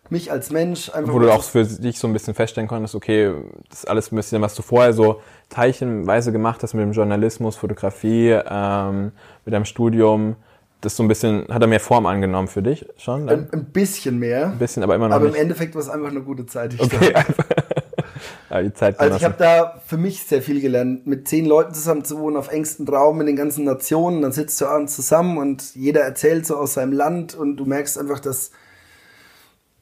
mich 0.09 0.31
als 0.31 0.51
Mensch. 0.51 0.89
Einfach 0.89 1.13
Wo 1.13 1.19
du 1.19 1.31
auch 1.31 1.43
für 1.43 1.63
dich 1.63 1.99
so 1.99 2.07
ein 2.07 2.13
bisschen 2.13 2.33
feststellen 2.33 2.67
konntest, 2.67 2.95
okay, 2.95 3.33
das 3.69 3.79
ist 3.79 3.89
alles 3.89 4.11
ein 4.11 4.15
bisschen, 4.15 4.41
was 4.41 4.55
du 4.55 4.61
vorher 4.61 4.93
so 4.93 5.21
teilchenweise 5.49 6.31
gemacht 6.31 6.61
hast 6.63 6.73
mit 6.73 6.83
dem 6.83 6.91
Journalismus, 6.91 7.55
Fotografie, 7.55 8.39
ähm, 8.49 9.11
mit 9.45 9.53
deinem 9.53 9.65
Studium, 9.65 10.35
das 10.81 10.95
so 10.95 11.03
ein 11.03 11.07
bisschen, 11.07 11.45
hat 11.49 11.61
er 11.61 11.67
mehr 11.67 11.79
Form 11.79 12.05
angenommen 12.05 12.47
für 12.47 12.61
dich 12.61 12.85
schon? 12.97 13.27
Ein, 13.29 13.49
ein 13.51 13.65
bisschen 13.65 14.19
mehr. 14.19 14.47
Ein 14.47 14.59
bisschen, 14.59 14.83
aber 14.83 14.95
immer 14.95 15.09
noch 15.09 15.15
Aber 15.15 15.25
im 15.25 15.31
nicht. 15.31 15.41
Endeffekt 15.41 15.73
war 15.73 15.81
es 15.81 15.89
einfach 15.89 16.09
eine 16.09 16.21
gute 16.21 16.45
Zeit. 16.45 16.73
Ich 16.75 16.81
Okay, 16.81 17.13
einfach. 17.13 17.45
Ja, 18.55 18.61
die 18.61 18.73
Zeit 18.73 18.99
Also 18.99 19.17
ich 19.17 19.23
habe 19.23 19.35
da 19.37 19.81
für 19.85 19.97
mich 19.97 20.23
sehr 20.23 20.41
viel 20.41 20.61
gelernt, 20.61 21.05
mit 21.05 21.27
zehn 21.27 21.45
Leuten 21.45 21.73
zusammen 21.73 22.05
zu 22.05 22.19
wohnen, 22.19 22.37
auf 22.37 22.51
engstem 22.51 22.87
Raum 22.87 23.19
in 23.21 23.27
den 23.27 23.35
ganzen 23.35 23.65
Nationen. 23.65 24.21
Dann 24.21 24.31
sitzt 24.31 24.59
du 24.61 24.65
abends 24.65 24.95
zusammen 24.95 25.37
und 25.37 25.75
jeder 25.75 26.01
erzählt 26.01 26.45
so 26.45 26.55
aus 26.57 26.75
seinem 26.75 26.93
Land 26.93 27.35
und 27.35 27.57
du 27.57 27.65
merkst 27.65 27.97
einfach, 27.97 28.19
dass 28.19 28.51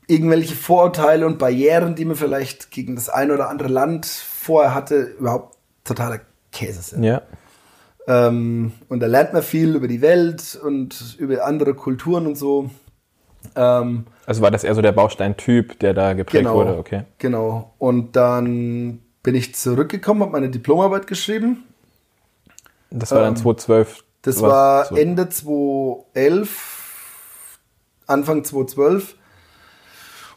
irgendwelche 0.07 0.55
Vorurteile 0.55 1.25
und 1.25 1.39
Barrieren, 1.39 1.95
die 1.95 2.05
man 2.05 2.15
vielleicht 2.15 2.71
gegen 2.71 2.95
das 2.95 3.09
ein 3.09 3.31
oder 3.31 3.49
andere 3.49 3.69
Land 3.69 4.05
vorher 4.05 4.73
hatte, 4.75 5.01
überhaupt 5.19 5.57
totaler 5.83 6.19
Käse 6.51 6.81
sind. 6.81 7.03
Ja. 7.03 7.21
Ähm, 8.07 8.73
und 8.89 8.99
da 8.99 9.07
lernt 9.07 9.33
man 9.33 9.43
viel 9.43 9.75
über 9.75 9.87
die 9.87 10.01
Welt 10.01 10.59
und 10.61 11.15
über 11.19 11.45
andere 11.45 11.73
Kulturen 11.73 12.27
und 12.27 12.35
so. 12.35 12.69
Ähm, 13.55 14.05
Also 14.25 14.41
war 14.41 14.51
das 14.51 14.63
eher 14.63 14.75
so 14.75 14.81
der 14.81 14.91
Baustein-Typ, 14.93 15.79
der 15.79 15.93
da 15.93 16.13
geprägt 16.13 16.43
Genau. 16.43 16.55
wurde, 16.55 16.77
okay. 16.77 17.03
Genau. 17.17 17.73
Und 17.77 18.15
dann 18.15 18.99
bin 19.21 19.35
ich 19.35 19.55
zurückgekommen, 19.55 20.21
habe 20.21 20.31
meine 20.31 20.49
Diplomarbeit 20.49 21.07
geschrieben. 21.07 21.63
Das 22.89 23.11
war 23.11 23.19
dann 23.19 23.29
Ähm, 23.35 23.37
2012. 23.37 24.03
Das 24.21 24.41
was- 24.41 24.49
war 24.51 24.97
Ende 24.97 25.29
2011, 25.29 27.59
Anfang 28.07 28.43
2012. 28.43 29.15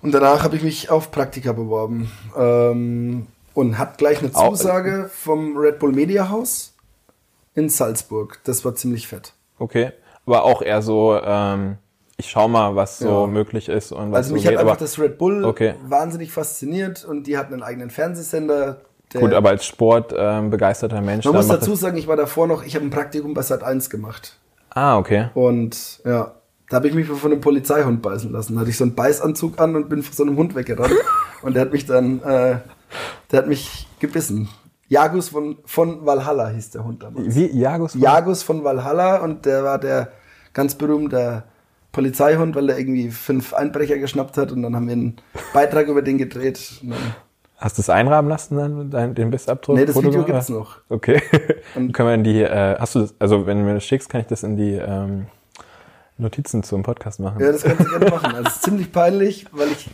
Und 0.02 0.12
danach 0.12 0.44
habe 0.44 0.56
ich 0.56 0.62
mich 0.62 0.90
auf 0.90 1.10
Praktika 1.10 1.52
beworben. 1.52 2.10
Ähm, 2.36 3.26
und 3.54 3.78
hat 3.78 3.98
gleich 3.98 4.18
eine 4.18 4.34
Au- 4.34 4.50
Zusage 4.50 5.10
vom 5.12 5.56
Red 5.56 5.78
Bull 5.78 5.92
Media 5.92 6.28
House 6.28 6.74
in 7.54 7.68
Salzburg. 7.70 8.40
Das 8.44 8.64
war 8.64 8.74
ziemlich 8.74 9.08
fett. 9.08 9.32
Okay. 9.58 9.92
Aber 10.26 10.44
auch 10.44 10.60
eher 10.60 10.82
so, 10.82 11.18
ähm, 11.24 11.78
ich 12.18 12.30
schau 12.30 12.48
mal, 12.48 12.74
was 12.76 12.98
so 12.98 13.22
Ja. 13.22 13.26
möglich 13.26 13.68
ist 13.68 13.92
und 13.92 14.10
was 14.10 14.16
Also 14.18 14.28
so 14.30 14.34
mich 14.34 14.44
geht. 14.44 14.52
hat 14.52 14.60
einfach 14.60 14.72
aber, 14.72 14.80
das 14.80 14.98
Red 14.98 15.18
Bull 15.18 15.44
Okay. 15.44 15.74
wahnsinnig 15.86 16.32
fasziniert 16.32 17.04
und 17.04 17.26
die 17.26 17.36
hatten 17.36 17.52
einen 17.54 17.62
eigenen 17.62 17.90
Fernsehsender. 17.90 18.80
der- 19.12 19.20
gut, 19.20 19.32
aber 19.34 19.50
als 19.50 19.64
Sport 19.64 20.12
ähm, 20.16 20.50
begeisterter 20.50 21.00
Mensch. 21.00 21.24
man 21.26 21.34
muss 21.34 21.46
dazu 21.46 21.74
sagen, 21.76 21.96
ich 21.96 22.08
war 22.08 22.16
davor 22.16 22.46
noch, 22.48 22.64
ich 22.64 22.74
habe 22.74 22.84
ein 22.84 22.90
Praktikum 22.90 23.34
bei 23.34 23.42
Sat 23.42 23.62
1 23.62 23.88
gemacht. 23.90 24.36
Ah, 24.70 24.98
okay. 24.98 25.28
Und 25.34 26.00
ja, 26.04 26.32
da 26.68 26.76
habe 26.76 26.88
ich 26.88 26.94
mich 26.94 27.06
von 27.06 27.30
einem 27.32 27.40
Polizeihund 27.40 28.02
beißen 28.02 28.32
lassen. 28.32 28.54
Da 28.54 28.60
hatte 28.62 28.70
ich 28.70 28.76
so 28.76 28.82
einen 28.84 28.94
Beißanzug 28.96 29.60
an 29.60 29.76
und 29.76 29.88
bin 29.88 30.02
von 30.02 30.12
so 30.12 30.22
einem 30.24 30.36
Hund 30.36 30.54
weggerannt. 30.56 30.92
und 31.42 31.54
der 31.54 31.62
hat 31.62 31.72
mich 31.72 31.86
dann, 31.86 32.20
äh, 32.22 32.56
der 33.30 33.38
hat 33.38 33.46
mich 33.46 33.86
gebissen. 34.00 34.48
Jagus 34.88 35.28
von, 35.28 35.56
von 35.64 36.04
Valhalla 36.04 36.48
hieß 36.48 36.70
der 36.70 36.84
Hund 36.84 37.02
damals. 37.02 37.34
Wie 37.34 37.46
Jagus? 37.56 37.94
Jagus 37.94 38.42
von 38.42 38.64
Valhalla 38.64 39.18
und 39.22 39.46
der 39.46 39.62
war 39.64 39.78
der 39.78 40.08
ganz 40.52 40.74
berühmte 40.74 41.44
Polizeihund, 41.96 42.54
weil 42.54 42.68
er 42.68 42.78
irgendwie 42.78 43.10
fünf 43.10 43.54
Einbrecher 43.54 43.96
geschnappt 43.96 44.36
hat 44.36 44.52
und 44.52 44.62
dann 44.62 44.76
haben 44.76 44.86
wir 44.86 44.92
einen 44.92 45.16
Beitrag 45.54 45.88
über 45.88 46.02
den 46.02 46.18
gedreht. 46.18 46.60
Hast 47.56 47.78
du 47.78 47.80
es 47.80 47.88
einrahmen 47.88 48.28
lassen 48.28 48.56
dann, 48.58 48.90
dein, 48.90 49.14
den 49.14 49.30
Bissabdruck? 49.30 49.76
nee, 49.78 49.86
das 49.86 49.94
Foto 49.94 50.08
Video 50.08 50.24
gemacht? 50.24 50.46
gibt's 50.46 50.50
noch. 50.50 50.76
Okay. 50.90 51.22
Und- 51.74 51.92
Können 51.94 52.08
wir 52.10 52.14
in 52.14 52.24
die, 52.24 52.42
äh, 52.42 52.76
hast 52.78 52.96
du 52.96 53.00
das, 53.00 53.14
also 53.18 53.46
wenn 53.46 53.56
du 53.56 53.64
mir 53.64 53.72
das 53.72 53.84
schickst, 53.84 54.10
kann 54.10 54.20
ich 54.20 54.26
das 54.26 54.42
in 54.42 54.58
die 54.58 54.74
ähm, 54.74 55.24
Notizen 56.18 56.62
zum 56.62 56.82
Podcast 56.82 57.18
machen. 57.18 57.40
Ja, 57.40 57.50
das 57.50 57.62
kannst 57.62 57.80
du 57.80 57.88
gerne 57.88 58.10
machen. 58.10 58.34
Also 58.34 58.46
es 58.48 58.56
ist 58.56 58.62
ziemlich 58.64 58.92
peinlich, 58.92 59.46
weil 59.52 59.68
ich 59.68 59.88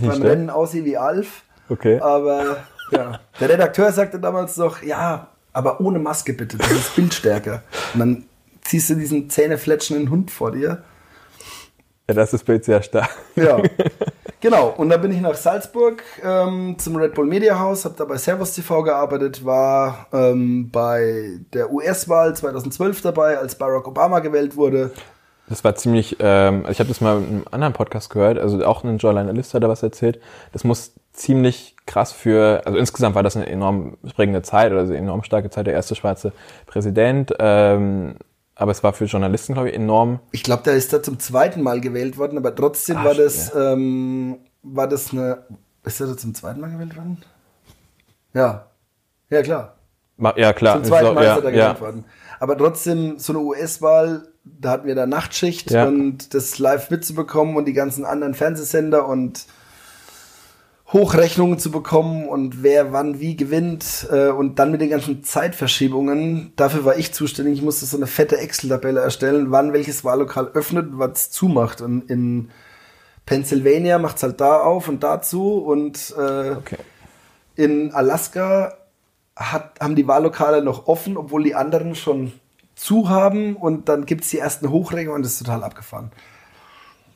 beim? 0.00 0.22
Rennen 0.22 0.48
aussehe 0.48 0.86
wie 0.86 0.96
Alf. 0.96 1.42
Okay. 1.68 2.00
Aber 2.00 2.64
ja, 2.92 3.20
der 3.40 3.48
Redakteur 3.50 3.92
sagte 3.92 4.18
damals 4.18 4.56
noch, 4.56 4.82
ja, 4.82 5.28
aber 5.52 5.82
ohne 5.82 5.98
Maske 5.98 6.32
bitte, 6.32 6.56
das 6.56 6.70
ist 6.72 6.96
bildstärker. 6.96 7.62
Und 7.92 8.00
dann 8.00 8.24
ziehst 8.62 8.88
du 8.88 8.94
diesen 8.94 9.28
zähnefletschenden 9.28 10.08
Hund 10.08 10.30
vor 10.30 10.52
dir. 10.52 10.82
Ja, 12.08 12.14
das 12.14 12.34
ist 12.34 12.44
Bild 12.44 12.64
sehr 12.64 12.82
stark. 12.82 13.10
Ja, 13.36 13.62
genau. 14.40 14.74
Und 14.76 14.90
dann 14.90 15.00
bin 15.00 15.12
ich 15.12 15.20
nach 15.20 15.34
Salzburg 15.34 16.02
ähm, 16.22 16.76
zum 16.78 16.96
Red 16.96 17.14
Bull 17.14 17.26
Media 17.26 17.58
House, 17.58 17.84
habe 17.84 17.94
da 17.96 18.04
bei 18.04 18.16
Servus 18.16 18.54
TV 18.54 18.82
gearbeitet, 18.82 19.44
war 19.44 20.06
ähm, 20.12 20.70
bei 20.70 21.38
der 21.52 21.72
US-Wahl 21.72 22.34
2012 22.34 23.02
dabei, 23.02 23.38
als 23.38 23.54
Barack 23.54 23.86
Obama 23.86 24.18
gewählt 24.18 24.56
wurde. 24.56 24.90
Das 25.48 25.64
war 25.64 25.74
ziemlich, 25.74 26.16
ähm, 26.20 26.64
ich 26.70 26.78
habe 26.78 26.88
das 26.88 27.00
mal 27.00 27.18
in 27.18 27.24
einem 27.24 27.44
anderen 27.50 27.72
Podcast 27.72 28.10
gehört, 28.10 28.38
also 28.38 28.64
auch 28.64 28.84
ein 28.84 28.98
Journalist 28.98 29.54
hat 29.54 29.62
da 29.62 29.68
was 29.68 29.82
erzählt. 29.82 30.20
Das 30.52 30.64
muss 30.64 30.94
ziemlich 31.12 31.76
krass 31.86 32.12
für, 32.12 32.62
also 32.64 32.78
insgesamt 32.78 33.14
war 33.14 33.22
das 33.22 33.36
eine 33.36 33.46
enorm 33.46 33.98
prägende 34.16 34.42
Zeit 34.42 34.72
oder 34.72 34.82
eine 34.82 34.96
enorm 34.96 35.22
starke 35.22 35.50
Zeit, 35.50 35.66
der 35.66 35.74
erste 35.74 35.94
schwarze 35.94 36.32
Präsident. 36.66 37.34
Ähm, 37.38 38.16
aber 38.54 38.72
es 38.72 38.82
war 38.82 38.92
für 38.92 39.04
Journalisten, 39.06 39.54
glaube 39.54 39.70
ich, 39.70 39.74
enorm. 39.74 40.20
Ich 40.32 40.42
glaube, 40.42 40.62
der 40.64 40.74
ist 40.74 40.92
da 40.92 41.02
zum 41.02 41.18
zweiten 41.18 41.62
Mal 41.62 41.80
gewählt 41.80 42.18
worden, 42.18 42.36
aber 42.38 42.54
trotzdem 42.54 42.98
Ah, 42.98 43.04
war 43.04 43.14
das, 43.14 43.54
ähm, 43.54 44.38
war 44.62 44.88
das 44.88 45.12
eine. 45.12 45.44
Ist 45.84 46.00
er 46.00 46.06
da 46.08 46.16
zum 46.16 46.34
zweiten 46.34 46.60
Mal 46.60 46.70
gewählt 46.70 46.96
worden? 46.96 47.22
Ja. 48.34 48.66
Ja, 49.30 49.42
klar. 49.42 49.76
Ja, 50.36 50.52
klar. 50.52 50.76
Zum 50.76 50.84
zweiten 50.84 51.06
So, 51.06 51.12
Mal 51.14 51.24
ja, 51.24 51.32
ist 51.32 51.44
er 51.44 51.50
da 51.50 51.56
ja. 51.56 51.64
gewählt 51.72 51.80
worden. 51.80 52.04
Aber 52.38 52.56
trotzdem, 52.58 53.18
so 53.18 53.32
eine 53.32 53.42
US-Wahl, 53.42 54.28
da 54.44 54.70
hatten 54.70 54.86
wir 54.86 54.94
da 54.94 55.06
Nachtschicht 55.06 55.70
Ja. 55.70 55.86
und 55.86 56.34
das 56.34 56.58
live 56.58 56.90
mitzubekommen 56.90 57.56
und 57.56 57.64
die 57.66 57.72
ganzen 57.72 58.04
anderen 58.04 58.34
Fernsehsender 58.34 59.06
und 59.06 59.46
Hochrechnungen 60.92 61.58
zu 61.58 61.70
bekommen 61.70 62.28
und 62.28 62.62
wer 62.62 62.92
wann 62.92 63.18
wie 63.18 63.34
gewinnt 63.34 64.06
äh, 64.10 64.28
und 64.28 64.58
dann 64.58 64.70
mit 64.70 64.80
den 64.82 64.90
ganzen 64.90 65.24
Zeitverschiebungen. 65.24 66.52
Dafür 66.56 66.84
war 66.84 66.96
ich 66.98 67.14
zuständig. 67.14 67.54
Ich 67.54 67.62
musste 67.62 67.86
so 67.86 67.96
eine 67.96 68.06
fette 68.06 68.36
Excel-Tabelle 68.36 69.00
erstellen, 69.00 69.50
wann 69.50 69.72
welches 69.72 70.04
Wahllokal 70.04 70.50
öffnet 70.52 70.92
und 70.92 70.98
was 70.98 71.30
zumacht. 71.30 71.80
Und 71.80 72.10
in 72.10 72.50
Pennsylvania 73.24 73.98
macht's 73.98 74.22
halt 74.22 74.40
da 74.40 74.60
auf 74.60 74.88
und 74.88 75.02
dazu 75.02 75.58
und 75.58 76.14
äh, 76.18 76.50
Okay. 76.56 76.76
in 77.56 77.92
Alaska 77.94 78.74
hat, 79.34 79.80
haben 79.80 79.96
die 79.96 80.06
Wahllokale 80.06 80.62
noch 80.62 80.88
offen, 80.88 81.16
obwohl 81.16 81.42
die 81.42 81.54
anderen 81.54 81.94
schon 81.94 82.32
zu 82.74 83.08
haben 83.08 83.56
und 83.56 83.88
dann 83.88 84.04
gibt's 84.04 84.28
die 84.28 84.38
ersten 84.38 84.68
Hochrechnungen 84.70 85.16
und 85.16 85.22
das 85.24 85.32
ist 85.32 85.38
total 85.38 85.64
abgefahren. 85.64 86.10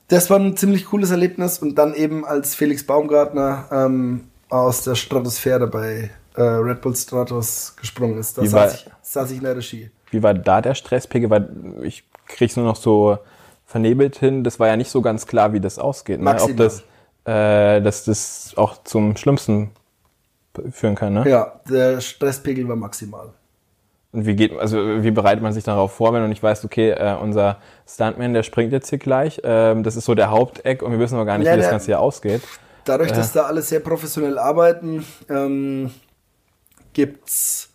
Das 0.08 0.30
war 0.30 0.38
ein 0.38 0.56
ziemlich 0.56 0.86
cooles 0.86 1.10
Erlebnis 1.10 1.58
und 1.58 1.74
dann 1.76 1.94
eben 1.94 2.24
als 2.24 2.54
Felix 2.54 2.84
Baumgartner 2.86 3.66
ähm, 3.72 4.28
aus 4.48 4.82
der 4.82 4.94
Stratosphäre 4.94 5.66
bei 5.66 6.10
äh, 6.36 6.42
Red 6.42 6.80
Bull 6.80 6.94
Stratos 6.94 7.74
gesprungen 7.80 8.18
ist. 8.18 8.38
Da 8.38 8.42
Wie 8.42 8.52
war- 8.52 8.68
saß 8.68 8.74
ich, 8.74 8.90
saß 9.02 9.30
ich 9.32 9.38
in 9.38 9.44
der 9.44 9.56
Regie. 9.56 9.90
Wie 10.10 10.22
war 10.22 10.34
da 10.34 10.60
der 10.60 10.74
Stresspegel? 10.74 11.30
Weil 11.30 11.48
ich 11.82 12.04
krieg's 12.26 12.56
nur 12.56 12.64
noch 12.64 12.76
so 12.76 13.18
vernebelt 13.66 14.16
hin. 14.16 14.44
Das 14.44 14.60
war 14.60 14.68
ja 14.68 14.76
nicht 14.76 14.90
so 14.90 15.02
ganz 15.02 15.26
klar, 15.26 15.52
wie 15.52 15.60
das 15.60 15.78
ausgeht. 15.78 16.20
Ne? 16.20 16.40
Ob 16.40 16.56
das, 16.56 16.82
äh, 17.24 17.80
dass 17.82 18.04
das 18.04 18.52
auch 18.56 18.82
zum 18.84 19.16
Schlimmsten 19.16 19.70
führen 20.70 20.94
kann. 20.94 21.14
Ne? 21.14 21.28
Ja, 21.28 21.60
der 21.68 22.00
Stresspegel 22.00 22.68
war 22.68 22.76
maximal. 22.76 23.32
Und 24.16 24.24
wie 24.24 24.34
geht, 24.34 24.58
also 24.58 25.02
wie 25.02 25.10
bereitet 25.10 25.42
man 25.42 25.52
sich 25.52 25.62
darauf 25.62 25.92
vor, 25.92 26.14
wenn 26.14 26.22
du 26.22 26.28
nicht 26.28 26.42
weißt, 26.42 26.64
okay, 26.64 26.92
äh, 26.92 27.16
unser 27.20 27.58
Stuntman, 27.86 28.32
der 28.32 28.42
springt 28.44 28.72
jetzt 28.72 28.88
hier 28.88 28.98
gleich, 28.98 29.42
ähm, 29.44 29.82
das 29.82 29.94
ist 29.94 30.06
so 30.06 30.14
der 30.14 30.30
Haupteck 30.30 30.80
und 30.82 30.90
wir 30.90 30.98
wissen 30.98 31.16
aber 31.16 31.26
gar 31.26 31.36
nicht, 31.36 31.46
Ja, 31.46 31.52
wie 31.52 31.58
das 31.58 31.68
Ganze 31.68 31.86
hier 31.86 32.00
ausgeht. 32.00 32.40
Dadurch, 32.86 33.12
dass 33.12 33.32
da 33.32 33.42
alle 33.42 33.60
sehr 33.60 33.80
professionell 33.80 34.38
arbeiten, 34.38 35.04
ähm, 35.28 35.90
gibt's 36.94 37.68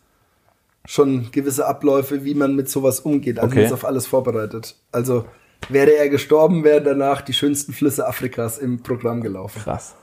schon 0.86 1.30
gewisse 1.32 1.68
Abläufe, 1.68 2.26
wie 2.26 2.34
man 2.34 2.56
mit 2.56 2.70
sowas 2.72 3.02
umgeht. 3.02 3.38
Also 3.38 3.52
Okay. 3.52 3.58
man 3.58 3.66
ist 3.68 3.74
auf 3.74 3.86
alles 3.86 4.08
vorbereitet. 4.08 4.76
Also 4.92 5.26
wäre 5.70 5.92
er 5.96 6.10
gestorben, 6.10 6.64
wären 6.64 6.84
danach 6.84 7.22
die 7.22 7.34
schönsten 7.34 7.72
Flüsse 7.72 8.08
Afrikas 8.08 8.58
im 8.58 8.82
Programm 8.82 9.22
gelaufen. 9.22 9.62
Krass. 9.62 9.94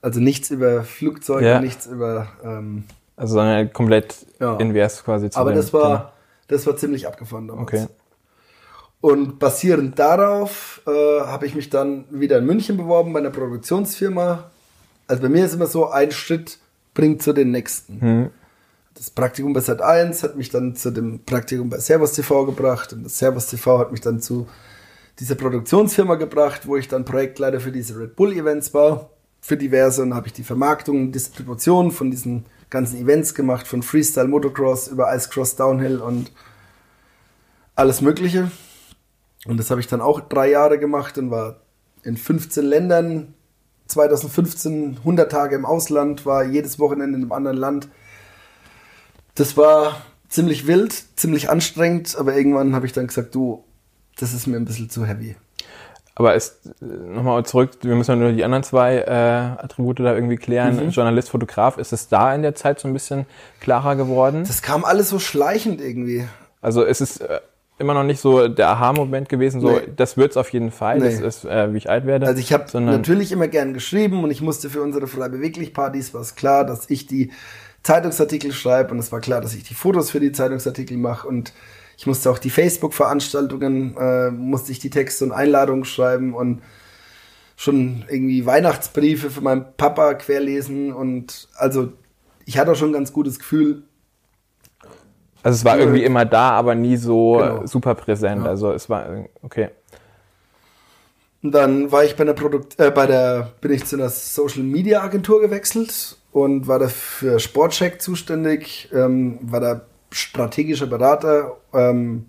Also 0.00 0.20
nichts 0.20 0.50
über 0.52 0.84
Flugzeuge, 0.84 1.44
Ja. 1.44 1.60
nichts 1.60 1.86
über. 1.86 2.28
Ähm, 2.44 2.84
Also 3.18 3.34
sondern 3.34 3.72
komplett 3.72 4.14
Ja. 4.38 4.56
invers 4.56 5.04
quasi 5.04 5.28
zu 5.28 5.38
aber 5.38 5.52
das 5.52 5.72
war, 5.72 5.82
Thema. 5.82 6.12
das 6.46 6.66
war 6.66 6.76
ziemlich 6.76 7.06
abgefahren 7.06 7.48
damals. 7.48 7.62
Okay. 7.64 7.86
Und 9.00 9.38
basierend 9.38 9.98
darauf 9.98 10.80
äh, 10.86 10.90
habe 10.90 11.46
ich 11.46 11.54
mich 11.54 11.68
dann 11.70 12.04
wieder 12.10 12.38
in 12.38 12.46
München 12.46 12.76
beworben 12.76 13.12
bei 13.12 13.18
einer 13.20 13.30
Produktionsfirma. 13.30 14.50
Also 15.06 15.22
bei 15.22 15.28
mir 15.28 15.44
ist 15.44 15.54
immer 15.54 15.66
so, 15.66 15.88
ein 15.88 16.10
Schritt 16.10 16.58
bringt 16.94 17.22
zu 17.22 17.32
den 17.32 17.50
nächsten. 17.50 18.00
Hm. 18.00 18.30
Das 18.94 19.10
Praktikum 19.10 19.52
bei 19.52 19.60
Sat1 19.60 20.22
hat 20.24 20.36
mich 20.36 20.50
dann 20.50 20.74
zu 20.74 20.90
dem 20.90 21.24
Praktikum 21.24 21.70
bei 21.70 21.78
Servus 21.78 22.12
TV 22.12 22.46
gebracht 22.46 22.92
und 22.92 23.04
das 23.04 23.18
Servus 23.18 23.46
TV 23.46 23.78
hat 23.78 23.92
mich 23.92 24.00
dann 24.00 24.20
zu 24.20 24.48
diese 25.20 25.36
Produktionsfirma 25.36 26.16
gebracht, 26.16 26.66
wo 26.66 26.76
ich 26.76 26.88
dann 26.88 27.04
Projektleiter 27.04 27.60
für 27.60 27.72
diese 27.72 27.98
Red 27.98 28.16
Bull 28.16 28.32
Events 28.32 28.74
war, 28.74 29.10
für 29.40 29.56
diverse 29.56 30.02
und 30.02 30.14
habe 30.14 30.26
ich 30.26 30.32
die 30.32 30.44
Vermarktung, 30.44 31.12
Distribution 31.12 31.90
von 31.92 32.10
diesen 32.10 32.44
ganzen 32.70 33.00
Events 33.00 33.34
gemacht, 33.34 33.66
von 33.66 33.82
Freestyle 33.82 34.28
Motocross 34.28 34.88
über 34.88 35.14
Ice 35.14 35.28
Cross 35.28 35.56
Downhill 35.56 35.98
und 35.98 36.30
alles 37.74 38.00
Mögliche. 38.00 38.50
Und 39.46 39.58
das 39.58 39.70
habe 39.70 39.80
ich 39.80 39.86
dann 39.86 40.00
auch 40.00 40.20
drei 40.20 40.50
Jahre 40.50 40.78
gemacht 40.78 41.16
und 41.18 41.30
war 41.30 41.60
in 42.02 42.16
15 42.16 42.64
Ländern. 42.64 43.34
2015 43.86 44.98
100 44.98 45.32
Tage 45.32 45.56
im 45.56 45.64
Ausland, 45.64 46.26
war 46.26 46.44
jedes 46.44 46.78
Wochenende 46.78 47.16
in 47.16 47.22
einem 47.22 47.32
anderen 47.32 47.56
Land. 47.56 47.88
Das 49.34 49.56
war 49.56 50.02
ziemlich 50.28 50.66
wild, 50.66 50.92
ziemlich 51.16 51.48
anstrengend, 51.48 52.16
aber 52.18 52.36
irgendwann 52.36 52.74
habe 52.74 52.84
ich 52.84 52.92
dann 52.92 53.06
gesagt, 53.06 53.34
du, 53.34 53.64
das 54.18 54.34
ist 54.34 54.46
mir 54.46 54.56
ein 54.56 54.66
bisschen 54.66 54.90
zu 54.90 55.06
heavy. 55.06 55.36
Aber 56.18 56.34
ist 56.34 56.74
nochmal 56.80 57.46
zurück, 57.46 57.70
wir 57.82 57.94
müssen 57.94 58.10
ja 58.10 58.16
nur 58.16 58.32
die 58.32 58.42
anderen 58.44 58.64
zwei 58.64 58.96
äh, 58.96 59.62
Attribute 59.62 60.00
da 60.00 60.14
irgendwie 60.14 60.36
klären. 60.36 60.84
Mhm. 60.84 60.90
Journalist, 60.90 61.30
Fotograf, 61.30 61.78
ist 61.78 61.92
es 61.92 62.08
da 62.08 62.34
in 62.34 62.42
der 62.42 62.56
Zeit 62.56 62.80
so 62.80 62.88
ein 62.88 62.92
bisschen 62.92 63.24
klarer 63.60 63.94
geworden? 63.94 64.42
Das 64.44 64.60
kam 64.60 64.84
alles 64.84 65.08
so 65.08 65.20
schleichend 65.20 65.80
irgendwie. 65.80 66.26
Also 66.60 66.82
ist 66.82 67.00
es 67.00 67.18
äh, 67.18 67.38
immer 67.78 67.94
noch 67.94 68.02
nicht 68.02 68.20
so 68.20 68.48
der 68.48 68.68
Aha-Moment 68.70 69.28
gewesen, 69.28 69.60
so 69.60 69.70
nee. 69.70 69.82
das 69.94 70.16
wird's 70.16 70.36
auf 70.36 70.52
jeden 70.52 70.72
Fall, 70.72 70.98
nee. 70.98 71.04
das 71.04 71.20
ist, 71.20 71.44
äh, 71.44 71.72
wie 71.72 71.78
ich 71.78 71.88
alt 71.88 72.04
werde. 72.04 72.26
Also 72.26 72.40
ich 72.40 72.52
habe 72.52 72.80
natürlich 72.80 73.30
immer 73.30 73.46
gern 73.46 73.72
geschrieben 73.72 74.24
und 74.24 74.32
ich 74.32 74.42
musste 74.42 74.70
für 74.70 74.82
unsere 74.82 75.06
Frei 75.06 75.28
beweglich 75.28 75.72
Partys 75.72 76.12
war 76.14 76.20
es 76.20 76.34
klar, 76.34 76.64
dass 76.64 76.90
ich 76.90 77.06
die 77.06 77.30
Zeitungsartikel 77.84 78.52
schreibe 78.52 78.90
und 78.90 78.98
es 78.98 79.12
war 79.12 79.20
klar, 79.20 79.40
dass 79.40 79.54
ich 79.54 79.62
die 79.62 79.74
Fotos 79.74 80.10
für 80.10 80.18
die 80.18 80.32
Zeitungsartikel 80.32 80.96
mache 80.96 81.28
und 81.28 81.52
ich 81.98 82.06
musste 82.06 82.30
auch 82.30 82.38
die 82.38 82.50
Facebook-Veranstaltungen, 82.50 83.96
äh, 83.98 84.30
musste 84.30 84.70
ich 84.70 84.78
die 84.78 84.88
Texte 84.88 85.24
und 85.24 85.32
Einladungen 85.32 85.84
schreiben 85.84 86.32
und 86.32 86.62
schon 87.56 88.04
irgendwie 88.08 88.46
Weihnachtsbriefe 88.46 89.30
für 89.30 89.40
meinen 89.40 89.64
Papa 89.76 90.14
querlesen 90.14 90.92
und 90.92 91.48
also 91.56 91.92
ich 92.46 92.56
hatte 92.56 92.70
auch 92.70 92.76
schon 92.76 92.90
ein 92.90 92.94
ganz 92.94 93.12
gutes 93.12 93.40
Gefühl. 93.40 93.82
Also 95.42 95.56
es 95.56 95.64
war 95.64 95.74
für, 95.74 95.80
irgendwie 95.80 96.04
immer 96.04 96.24
da, 96.24 96.50
aber 96.52 96.76
nie 96.76 96.96
so 96.96 97.38
genau. 97.38 97.66
super 97.66 97.96
präsent. 97.96 98.44
Ja. 98.44 98.50
Also 98.50 98.70
es 98.72 98.88
war 98.88 99.24
okay. 99.42 99.70
Und 101.42 101.52
dann 101.52 101.90
war 101.90 102.04
ich 102.04 102.14
bei 102.14 102.24
der 102.24 102.32
Produkt, 102.34 102.78
äh, 102.78 102.92
bei 102.92 103.06
der, 103.06 103.52
bin 103.60 103.72
ich 103.72 103.84
zu 103.84 103.96
einer 103.96 104.08
Social 104.08 104.62
Media 104.62 105.02
Agentur 105.02 105.40
gewechselt 105.40 106.16
und 106.30 106.68
war 106.68 106.78
da 106.78 106.86
für 106.86 107.40
Sportcheck 107.40 108.00
zuständig, 108.00 108.88
ähm, 108.92 109.38
war 109.42 109.60
da 109.60 109.80
strategischer 110.10 110.86
Berater 110.86 111.56
ähm, 111.72 112.26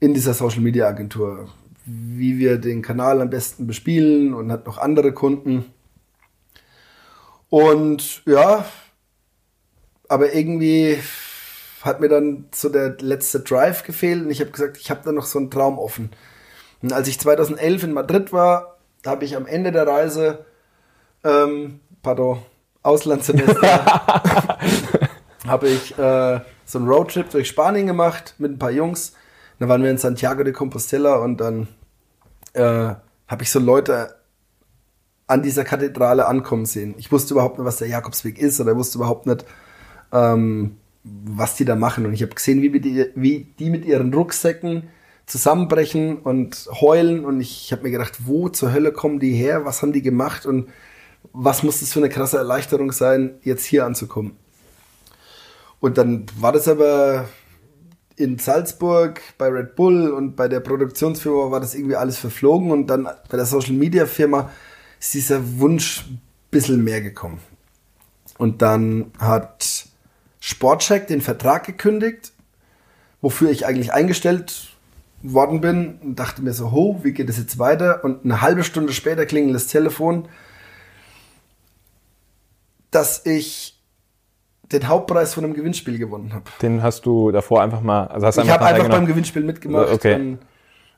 in 0.00 0.14
dieser 0.14 0.34
Social 0.34 0.60
Media 0.60 0.86
Agentur, 0.88 1.48
wie 1.84 2.38
wir 2.38 2.58
den 2.58 2.82
Kanal 2.82 3.20
am 3.20 3.30
besten 3.30 3.66
bespielen 3.66 4.34
und 4.34 4.52
hat 4.52 4.66
noch 4.66 4.78
andere 4.78 5.12
Kunden. 5.12 5.72
Und 7.48 8.22
ja, 8.26 8.64
aber 10.08 10.34
irgendwie 10.34 10.98
hat 11.82 12.00
mir 12.00 12.08
dann 12.08 12.46
so 12.52 12.68
der 12.68 12.96
letzte 13.00 13.40
Drive 13.40 13.84
gefehlt 13.84 14.24
und 14.24 14.30
ich 14.30 14.40
habe 14.40 14.50
gesagt, 14.50 14.76
ich 14.76 14.90
habe 14.90 15.02
da 15.04 15.12
noch 15.12 15.26
so 15.26 15.38
einen 15.38 15.50
Traum 15.50 15.78
offen. 15.78 16.10
Und 16.82 16.92
als 16.92 17.08
ich 17.08 17.18
2011 17.18 17.84
in 17.84 17.92
Madrid 17.92 18.32
war, 18.32 18.76
da 19.02 19.12
habe 19.12 19.24
ich 19.24 19.36
am 19.36 19.46
Ende 19.46 19.72
der 19.72 19.86
Reise, 19.86 20.44
ähm, 21.24 21.80
pardon, 22.02 22.42
Auslandssemester, 22.82 24.58
habe 25.46 25.68
ich 25.68 25.98
äh, 25.98 26.40
so 26.64 26.78
einen 26.78 26.88
Roadtrip 26.88 27.30
durch 27.30 27.48
Spanien 27.48 27.86
gemacht 27.86 28.34
mit 28.38 28.52
ein 28.52 28.58
paar 28.58 28.70
Jungs. 28.70 29.12
Dann 29.58 29.68
waren 29.68 29.82
wir 29.82 29.90
in 29.90 29.98
Santiago 29.98 30.42
de 30.42 30.52
Compostela 30.52 31.16
und 31.16 31.40
dann 31.40 31.68
äh, 32.52 32.94
habe 33.28 33.42
ich 33.42 33.50
so 33.50 33.58
Leute 33.58 34.16
an 35.26 35.42
dieser 35.42 35.64
Kathedrale 35.64 36.26
ankommen 36.26 36.66
sehen. 36.66 36.94
Ich 36.98 37.10
wusste 37.10 37.34
überhaupt 37.34 37.58
nicht, 37.58 37.66
was 37.66 37.76
der 37.76 37.88
Jakobsweg 37.88 38.38
ist 38.38 38.60
oder 38.60 38.76
wusste 38.76 38.98
überhaupt 38.98 39.26
nicht, 39.26 39.44
ähm, 40.12 40.76
was 41.02 41.56
die 41.56 41.64
da 41.64 41.76
machen. 41.76 42.06
Und 42.06 42.12
ich 42.12 42.22
habe 42.22 42.34
gesehen, 42.34 42.62
wie 42.62 42.80
die, 42.80 43.06
wie 43.14 43.52
die 43.58 43.70
mit 43.70 43.84
ihren 43.84 44.12
Rucksäcken 44.14 44.88
zusammenbrechen 45.26 46.18
und 46.18 46.68
heulen. 46.80 47.24
Und 47.24 47.40
ich 47.40 47.72
habe 47.72 47.82
mir 47.82 47.90
gedacht, 47.90 48.26
wo 48.26 48.48
zur 48.48 48.72
Hölle 48.72 48.92
kommen 48.92 49.18
die 49.18 49.32
her? 49.32 49.64
Was 49.64 49.82
haben 49.82 49.92
die 49.92 50.02
gemacht? 50.02 50.46
Und 50.46 50.68
was 51.32 51.62
muss 51.62 51.80
das 51.80 51.92
für 51.92 51.98
eine 51.98 52.08
krasse 52.08 52.38
Erleichterung 52.38 52.92
sein, 52.92 53.34
jetzt 53.42 53.64
hier 53.64 53.84
anzukommen? 53.84 54.36
Und 55.80 55.98
dann 55.98 56.26
war 56.38 56.52
das 56.52 56.68
aber 56.68 57.28
in 58.16 58.38
Salzburg 58.38 59.20
bei 59.36 59.48
Red 59.48 59.76
Bull 59.76 60.10
und 60.10 60.36
bei 60.36 60.48
der 60.48 60.60
Produktionsfirma 60.60 61.50
war 61.50 61.60
das 61.60 61.74
irgendwie 61.74 61.96
alles 61.96 62.18
verflogen 62.18 62.70
und 62.70 62.86
dann 62.86 63.04
bei 63.04 63.36
der 63.36 63.44
Social 63.44 63.74
Media 63.74 64.06
Firma 64.06 64.50
ist 64.98 65.12
dieser 65.14 65.58
Wunsch 65.58 66.06
ein 66.08 66.20
bisschen 66.50 66.82
mehr 66.82 67.02
gekommen. 67.02 67.40
Und 68.38 68.62
dann 68.62 69.12
hat 69.18 69.86
Sportcheck 70.40 71.06
den 71.06 71.20
Vertrag 71.20 71.64
gekündigt, 71.64 72.32
wofür 73.20 73.50
ich 73.50 73.66
eigentlich 73.66 73.92
eingestellt 73.92 74.76
worden 75.22 75.60
bin 75.60 75.98
und 76.02 76.16
dachte 76.16 76.42
mir 76.42 76.52
so, 76.52 76.72
ho, 76.72 77.00
wie 77.02 77.12
geht 77.12 77.28
es 77.28 77.38
jetzt 77.38 77.58
weiter? 77.58 78.04
Und 78.04 78.24
eine 78.24 78.40
halbe 78.40 78.64
Stunde 78.64 78.92
später 78.92 79.26
klingelt 79.26 79.54
das 79.54 79.66
Telefon, 79.66 80.28
dass 82.90 83.26
ich 83.26 83.75
den 84.72 84.88
Hauptpreis 84.88 85.34
von 85.34 85.44
einem 85.44 85.54
Gewinnspiel 85.54 85.98
gewonnen 85.98 86.32
habe. 86.32 86.44
Den 86.60 86.82
hast 86.82 87.06
du 87.06 87.30
davor 87.30 87.62
einfach 87.62 87.80
mal, 87.80 88.06
also 88.06 88.26
hast 88.26 88.38
ich 88.38 88.50
habe 88.50 88.64
einfach 88.64 88.88
beim 88.88 89.06
Gewinnspiel 89.06 89.42
mitgemacht 89.42 89.92
okay. 89.92 90.14
und 90.14 90.38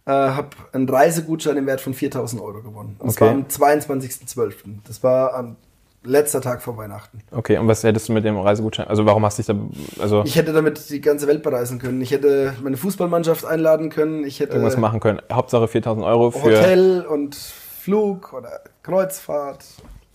äh, 0.07 0.11
habe 0.11 0.49
einen 0.73 0.89
Reisegutschein 0.89 1.57
im 1.57 1.67
Wert 1.67 1.81
von 1.81 1.95
4000 1.95 2.41
Euro 2.41 2.63
gewonnen. 2.63 2.97
Und 2.99 3.11
okay. 3.11 3.45
das 3.47 3.61
war 3.61 3.71
am 3.71 3.79
22.12. 3.81 4.55
Das 4.87 5.03
war 5.03 5.35
am 5.35 5.57
letzter 6.05 6.41
Tag 6.41 6.63
vor 6.63 6.77
Weihnachten. 6.77 7.21
Okay, 7.31 7.59
und 7.59 7.69
was 7.69 7.85
hättest 7.85 8.09
du 8.09 8.13
mit 8.13 8.25
dem 8.25 8.39
Reisegutschein? 8.39 8.89
Also 8.89 9.05
warum 9.05 9.25
hast 9.25 9.39
du 9.39 9.43
dich 9.43 9.47
da, 9.47 10.03
also 10.03 10.23
ich 10.25 10.37
hätte 10.37 10.53
damit 10.53 10.89
die 10.91 11.01
ganze 11.01 11.27
Welt 11.27 11.43
bereisen 11.43 11.79
können. 11.79 12.01
Ich 12.01 12.11
hätte 12.11 12.55
meine 12.63 12.77
Fußballmannschaft 12.77 13.45
einladen 13.45 13.91
können. 13.91 14.25
Ich 14.25 14.41
hätte 14.41 14.53
irgendwas 14.53 14.77
machen 14.77 15.01
können. 15.01 15.21
Hauptsache 15.31 15.69
4000 15.69 16.07
Euro 16.07 16.31
für 16.31 16.43
Hotel 16.43 17.05
und 17.07 17.35
Flug 17.35 18.33
oder 18.33 18.61
Kreuzfahrt. 18.83 19.65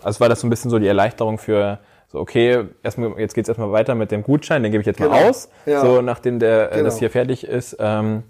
Also 0.01 0.19
war 0.19 0.29
das 0.29 0.41
so 0.41 0.47
ein 0.47 0.49
bisschen 0.49 0.71
so 0.71 0.79
die 0.79 0.87
Erleichterung 0.87 1.37
für 1.37 1.79
so, 2.13 2.19
okay, 2.19 2.65
erstmal, 2.83 3.19
jetzt 3.19 3.33
geht's 3.33 3.49
erstmal 3.49 3.71
weiter 3.71 3.95
mit 3.95 4.11
dem 4.11 4.23
Gutschein, 4.23 4.61
den 4.61 4.71
gebe 4.71 4.81
ich 4.81 4.87
jetzt 4.87 4.97
genau. 4.97 5.09
mal 5.09 5.29
aus, 5.29 5.49
ja. 5.65 5.81
so 5.81 6.01
nachdem 6.01 6.39
der, 6.39 6.71
äh, 6.71 6.75
genau. 6.75 6.85
das 6.85 6.99
hier 6.99 7.09
fertig 7.09 7.43
ist. 7.43 7.75
Ähm. 7.79 8.23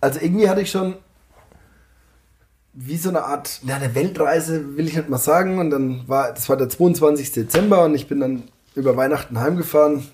Also 0.00 0.20
irgendwie 0.20 0.48
hatte 0.48 0.60
ich 0.60 0.70
schon 0.70 0.94
wie 2.80 2.96
so 2.96 3.08
eine 3.08 3.24
Art, 3.24 3.60
ja, 3.64 3.74
eine 3.74 3.96
Weltreise 3.96 4.76
will 4.76 4.86
ich 4.86 4.96
nicht 4.96 5.08
mal 5.08 5.18
sagen. 5.18 5.58
Und 5.58 5.70
dann 5.70 6.06
war, 6.06 6.32
das 6.32 6.48
war 6.48 6.56
der 6.56 6.68
22. 6.68 7.32
Dezember 7.32 7.84
und 7.84 7.96
ich 7.96 8.06
bin 8.06 8.20
dann 8.20 8.44
über 8.76 8.96
Weihnachten 8.96 9.40
heimgefahren. 9.40 10.06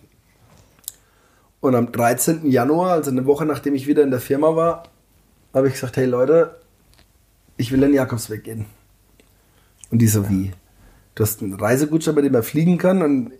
Und 1.60 1.74
am 1.74 1.92
13. 1.92 2.50
Januar, 2.50 2.92
also 2.92 3.10
eine 3.10 3.26
Woche 3.26 3.44
nachdem 3.44 3.74
ich 3.74 3.86
wieder 3.86 4.02
in 4.02 4.10
der 4.10 4.20
Firma 4.20 4.56
war, 4.56 4.84
habe 5.52 5.68
ich 5.68 5.74
gesagt, 5.74 5.98
hey 5.98 6.06
Leute, 6.06 6.58
ich 7.58 7.70
will 7.70 7.80
den 7.80 7.92
Jakobsweg 7.92 8.44
gehen. 8.44 8.64
Und 9.90 9.98
die 9.98 10.08
so, 10.08 10.28
wie? 10.30 10.52
Du 11.14 11.22
hast 11.22 11.42
einen 11.42 11.54
Reisegutschein, 11.54 12.14
bei 12.14 12.22
dem 12.22 12.32
man 12.32 12.42
fliegen 12.42 12.78
kann 12.78 13.02
und 13.02 13.32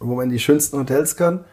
wo 0.00 0.14
man 0.14 0.24
in 0.24 0.30
die 0.30 0.38
schönsten 0.38 0.78
Hotels 0.78 1.16
kann 1.16 1.44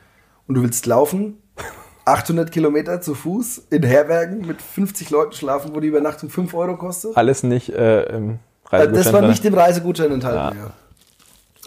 und 0.47 0.55
du 0.55 0.63
willst 0.63 0.85
laufen, 0.85 1.37
800 2.05 2.51
Kilometer 2.51 3.01
zu 3.01 3.13
Fuß 3.13 3.67
in 3.69 3.83
Herbergen 3.83 4.47
mit 4.47 4.61
50 4.61 5.09
Leuten 5.09 5.33
schlafen, 5.33 5.75
wo 5.75 5.79
die 5.79 5.87
Übernachtung 5.87 6.29
5 6.29 6.53
Euro 6.53 6.77
kostet. 6.77 7.15
Alles 7.17 7.43
nicht 7.43 7.69
äh, 7.69 8.03
im 8.03 8.39
Reisegutschein. 8.65 8.93
Das 8.93 9.13
war 9.13 9.27
nicht 9.27 9.45
im 9.45 9.53
Reisegutschein 9.53 10.11
enthalten, 10.11 10.57
ja. 10.57 10.63
ja. 10.65 10.73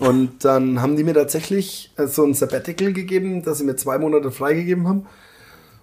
Und 0.08 0.44
dann 0.44 0.80
haben 0.80 0.96
die 0.96 1.04
mir 1.04 1.14
tatsächlich 1.14 1.92
äh, 1.96 2.06
so 2.06 2.24
ein 2.24 2.34
Sabbatical 2.34 2.92
gegeben, 2.92 3.42
dass 3.44 3.58
sie 3.58 3.64
mir 3.64 3.76
zwei 3.76 3.98
Monate 3.98 4.30
freigegeben 4.30 4.88
haben. 4.88 5.06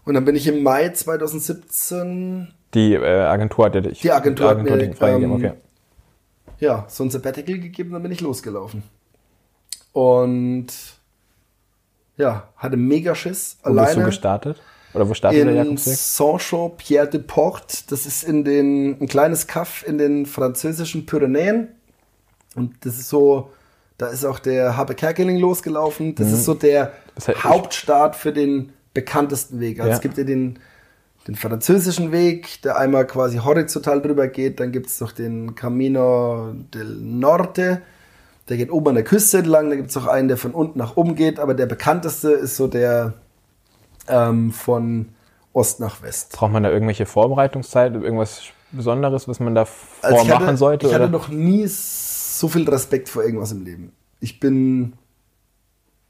Und 0.03 0.15
dann 0.15 0.25
bin 0.25 0.35
ich 0.35 0.47
im 0.47 0.63
Mai 0.63 0.89
2017. 0.89 2.51
Die 2.73 2.95
äh, 2.95 3.05
Agentur 3.05 3.65
hat 3.65 3.75
ja 3.75 3.81
dich. 3.81 4.01
Die 4.01 4.11
Agentur, 4.11 4.47
die 4.47 4.51
Agentur 4.51 4.77
hat 4.77 4.87
mir 4.87 4.95
freigegeben, 4.95 5.31
ähm, 5.31 5.37
okay 5.37 5.53
ja, 6.59 6.85
so 6.87 7.03
ein 7.03 7.09
Sabbatical 7.09 7.59
gegeben, 7.59 7.91
dann 7.93 8.03
bin 8.03 8.11
ich 8.11 8.21
losgelaufen. 8.21 8.83
Und 9.93 10.67
ja, 12.17 12.49
hatte 12.57 12.77
mega 12.77 13.15
Schiss. 13.15 13.57
Wo 13.63 13.69
alleine. 13.69 13.87
bist 13.87 13.97
du 13.97 14.05
gestartet? 14.05 14.61
Oder 14.93 15.07
wo 15.07 15.13
startet 15.13 15.45
der 15.45 15.53
Jakobsweg? 15.53 15.95
Saint-Jean-Pierre 15.95 17.07
de 17.07 17.21
Port. 17.21 17.91
Das 17.91 18.05
ist 18.05 18.23
in 18.23 18.43
den, 18.43 19.01
ein 19.01 19.07
kleines 19.07 19.47
Kaff 19.47 19.85
in 19.87 19.97
den 19.97 20.25
französischen 20.25 21.05
Pyrenäen. 21.05 21.69
Und 22.55 22.85
das 22.85 22.97
ist 22.97 23.09
so, 23.09 23.51
da 23.97 24.07
ist 24.07 24.25
auch 24.25 24.39
der 24.39 24.75
Habe 24.75 24.95
Kerkeling 24.95 25.37
losgelaufen. 25.37 26.15
Das 26.15 26.27
mhm. 26.27 26.33
ist 26.33 26.45
so 26.45 26.53
der 26.53 26.93
das 27.15 27.27
heißt, 27.27 27.43
Hauptstart 27.43 28.15
für 28.15 28.33
den 28.33 28.73
bekanntesten 28.93 29.59
Weg. 29.59 29.79
Also 29.79 29.89
ja. 29.89 29.95
es 29.95 30.01
gibt 30.01 30.17
ja 30.17 30.23
den 30.23 30.59
den 31.27 31.35
französischen 31.35 32.11
Weg, 32.11 32.61
der 32.63 32.77
einmal 32.77 33.05
quasi 33.05 33.37
horizontal 33.37 34.01
drüber 34.01 34.27
geht. 34.27 34.59
Dann 34.59 34.71
gibt 34.71 34.87
es 34.87 34.99
noch 35.01 35.11
den 35.11 35.55
Camino 35.55 36.53
del 36.73 36.85
Norte, 36.85 37.81
der 38.49 38.57
geht 38.57 38.71
oben 38.71 38.89
an 38.89 38.95
der 38.95 39.03
Küste 39.03 39.39
entlang. 39.39 39.69
Da 39.69 39.75
gibt 39.75 39.91
es 39.91 39.97
auch 39.97 40.07
einen, 40.07 40.27
der 40.27 40.37
von 40.37 40.51
unten 40.51 40.79
nach 40.79 40.97
oben 40.97 41.15
geht. 41.15 41.39
Aber 41.39 41.53
der 41.53 41.67
bekannteste 41.67 42.31
ist 42.31 42.55
so 42.55 42.67
der 42.67 43.13
ähm, 44.07 44.51
von 44.51 45.09
Ost 45.53 45.79
nach 45.79 46.01
West. 46.01 46.33
Braucht 46.33 46.51
man 46.51 46.63
da 46.63 46.71
irgendwelche 46.71 47.05
Vorbereitungszeit, 47.05 47.93
irgendwas 47.93 48.41
Besonderes, 48.71 49.27
was 49.27 49.39
man 49.39 49.55
da 49.55 49.67
Also 50.01 50.17
vormachen 50.17 50.47
hatte, 50.47 50.57
sollte? 50.57 50.87
Ich 50.87 50.93
hatte 50.93 51.05
oder? 51.05 51.11
noch 51.11 51.29
nie 51.29 51.65
so 51.67 52.47
viel 52.47 52.67
Respekt 52.67 53.09
vor 53.09 53.23
irgendwas 53.23 53.51
im 53.51 53.63
Leben. 53.63 53.93
Ich 54.19 54.39
bin 54.39 54.93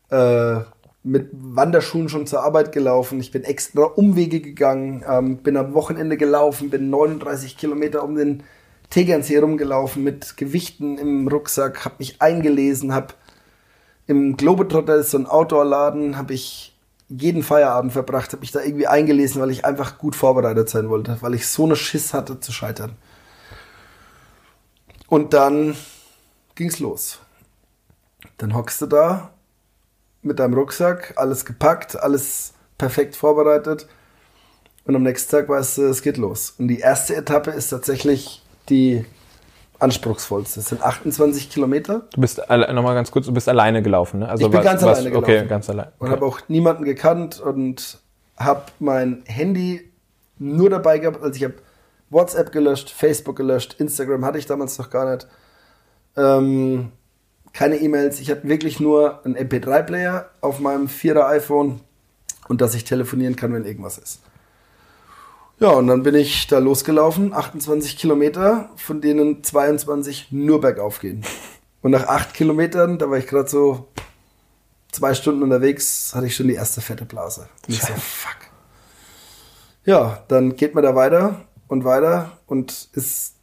äh, 0.10 0.62
mit 1.04 1.30
Wanderschuhen 1.32 2.10
schon 2.10 2.28
zur 2.28 2.44
Arbeit 2.44 2.72
gelaufen. 2.72 3.20
Ich 3.20 3.32
bin 3.32 3.44
extra 3.44 3.84
Umwege 3.84 4.42
gegangen, 4.42 5.04
ähm, 5.08 5.38
bin 5.38 5.56
am 5.58 5.74
Wochenende 5.74 6.18
gelaufen, 6.18 6.70
bin 6.70 6.90
39 6.90 7.58
Kilometer 7.58 8.04
um 8.04 8.16
den 8.16 8.44
Tegernsee 8.90 9.38
rumgelaufen 9.38 10.04
mit 10.04 10.36
Gewichten 10.36 10.98
im 10.98 11.28
Rucksack, 11.28 11.86
habe 11.86 11.96
mich 12.00 12.22
eingelesen, 12.22 12.94
habe 12.94 13.14
im 14.08 14.36
Globetrotter 14.36 14.96
ist 14.96 15.12
so 15.12 15.20
ein 15.20 15.28
Outdoor-Laden, 15.28 16.18
habe 16.18 16.34
ich 16.34 16.76
jeden 17.08 17.44
Feierabend 17.44 17.94
verbracht, 17.94 18.32
habe 18.32 18.42
mich 18.42 18.52
da 18.52 18.62
irgendwie 18.62 18.88
eingelesen, 18.88 19.42
weil 19.42 19.52
ich 19.52 19.66
einfach 19.66 20.00
gut 20.00 20.16
vorbereitet 20.16 20.70
sein 20.70 20.90
wollte, 20.90 21.18
weil 21.22 21.36
ich 21.36 21.48
so 21.48 21.66
eine 21.66 21.76
Schiss 21.76 22.14
hatte 22.14 22.40
zu 22.40 22.52
scheitern. 22.52 22.96
Und 25.08 25.34
dann 25.34 25.76
ging's 26.56 26.80
los. 26.80 27.20
Dann 28.38 28.56
hockst 28.56 28.82
du 28.82 28.88
da 28.88 29.32
mit 30.22 30.40
deinem 30.40 30.54
Rucksack, 30.54 31.14
alles 31.16 31.46
gepackt, 31.46 31.98
alles 32.02 32.54
perfekt 32.78 33.16
vorbereitet. 33.16 33.88
Und 34.86 34.96
am 34.96 35.04
nächsten 35.04 35.32
Tag 35.32 35.50
weißt 35.50 35.78
du, 35.78 35.84
es 35.84 36.02
geht 36.02 36.18
los. 36.18 36.56
Und 36.58 36.68
die 36.68 36.80
erste 36.80 37.16
Etappe 37.16 37.52
ist 37.52 37.70
tatsächlich 37.70 38.42
die 38.70 39.06
anspruchsvollste. 39.80 40.60
Es 40.60 40.68
sind 40.70 40.82
28 40.82 41.50
Kilometer. 41.50 42.08
Du 42.14 42.22
bist 42.22 42.50
alle- 42.50 42.74
noch 42.74 42.84
mal 42.84 42.96
ganz 42.96 43.12
kurz, 43.12 43.26
du 43.28 43.34
bist 43.34 43.48
alleine 43.48 43.82
gelaufen, 43.82 44.20
ne? 44.20 44.30
Also 44.30 44.46
ich 44.46 44.52
bin 44.52 44.58
was- 44.60 44.66
ganz 44.66 44.82
was- 44.84 45.00
alleine 45.00 45.16
Okay, 45.18 45.32
gelaufen. 45.34 45.48
ganz 45.48 45.70
allein. 45.70 45.88
Und 46.00 46.10
habe 46.10 46.26
auch 46.26 46.40
niemanden 46.50 46.84
gekannt 46.84 47.40
und 47.40 47.98
habe 48.38 48.64
mein 48.80 49.24
Handy 49.26 49.90
nur 50.38 50.70
dabei 50.70 51.00
gehabt. 51.00 51.22
Also 51.24 51.36
ich 51.36 51.44
habe 51.44 51.56
WhatsApp 52.10 52.52
gelöscht, 52.52 52.90
Facebook 52.90 53.36
gelöscht, 53.38 53.76
Instagram 53.80 54.26
hatte 54.26 54.38
ich 54.38 54.46
damals 54.48 54.78
noch 54.78 54.90
gar 54.90 55.14
nicht. 55.14 55.28
Ähm, 56.18 56.92
keine 57.54 57.78
E-Mails. 57.78 58.20
Ich 58.20 58.30
hatte 58.32 58.48
wirklich 58.48 58.80
nur 58.80 59.26
einen 59.26 59.36
MP3-Player 59.36 60.30
auf 60.42 60.60
meinem 60.60 60.88
4er 60.88 61.28
iPhone 61.28 61.82
und 62.48 62.62
dass 62.62 62.76
ich 62.76 62.84
telefonieren 62.84 63.36
kann, 63.36 63.54
wenn 63.54 63.66
irgendwas 63.66 63.98
ist. 63.98 64.22
Ja, 65.60 65.70
und 65.72 65.88
dann 65.88 66.04
bin 66.04 66.16
ich 66.16 66.48
da 66.48 66.60
losgelaufen, 66.60 67.34
28 67.34 67.98
Kilometer, 67.98 68.70
von 68.78 69.02
denen 69.02 69.44
22 69.44 70.32
nur 70.32 70.62
bergauf 70.62 71.00
gehen. 71.00 71.26
Und 71.82 71.92
nach 71.92 72.08
acht 72.08 72.34
Kilometern, 72.34 72.98
da 72.98 73.10
war 73.10 73.18
ich 73.18 73.28
gerade 73.28 73.50
so 73.50 73.90
zwei 74.92 75.14
Stunden 75.14 75.44
unterwegs, 75.44 76.14
hatte 76.16 76.28
ich 76.28 76.36
schon 76.36 76.48
die 76.48 76.54
erste 76.54 76.82
fette 76.82 77.06
Blase. 77.06 77.50
Und 77.68 77.74
ich 77.74 77.82
so, 77.82 77.94
fuck. 77.94 78.38
Ja, 79.84 80.24
dann 80.28 80.56
geht 80.56 80.76
man 80.76 80.84
da 80.84 80.96
weiter 80.96 81.42
und 81.68 81.84
weiter 81.84 82.38
und 82.48 82.90
ist 82.94 83.36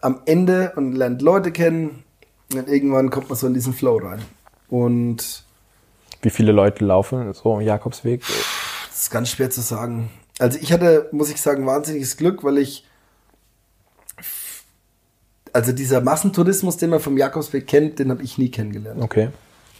am 0.00 0.20
Ende 0.26 0.72
und 0.76 0.92
lernt 0.92 1.22
Leute 1.22 1.50
kennen. 1.50 2.04
Und 2.52 2.68
irgendwann 2.68 3.10
kommt 3.10 3.28
man 3.28 3.36
so 3.36 3.46
in 3.46 3.54
diesen 3.54 3.74
Flow 3.74 3.98
rein. 3.98 4.22
Und 4.68 5.44
Wie 6.22 6.30
viele 6.30 6.52
Leute 6.52 6.84
laufen 6.84 7.32
so 7.34 7.54
am 7.54 7.60
Jakobsweg? 7.60 8.22
das 8.88 9.02
ist 9.02 9.10
ganz 9.10 9.30
schwer 9.30 9.50
zu 9.50 9.60
sagen. 9.60 10.10
Also 10.38 10.58
ich 10.60 10.72
hatte, 10.72 11.08
muss 11.12 11.30
ich 11.30 11.40
sagen, 11.40 11.66
wahnsinniges 11.66 12.16
Glück, 12.16 12.44
weil 12.44 12.58
ich 12.58 12.84
also 15.52 15.72
dieser 15.72 16.00
Massentourismus, 16.00 16.76
den 16.76 16.90
man 16.90 17.00
vom 17.00 17.16
Jakobsweg 17.16 17.66
kennt, 17.66 17.98
den 17.98 18.10
habe 18.10 18.22
ich 18.22 18.38
nie 18.38 18.50
kennengelernt. 18.50 19.02
Okay. 19.02 19.30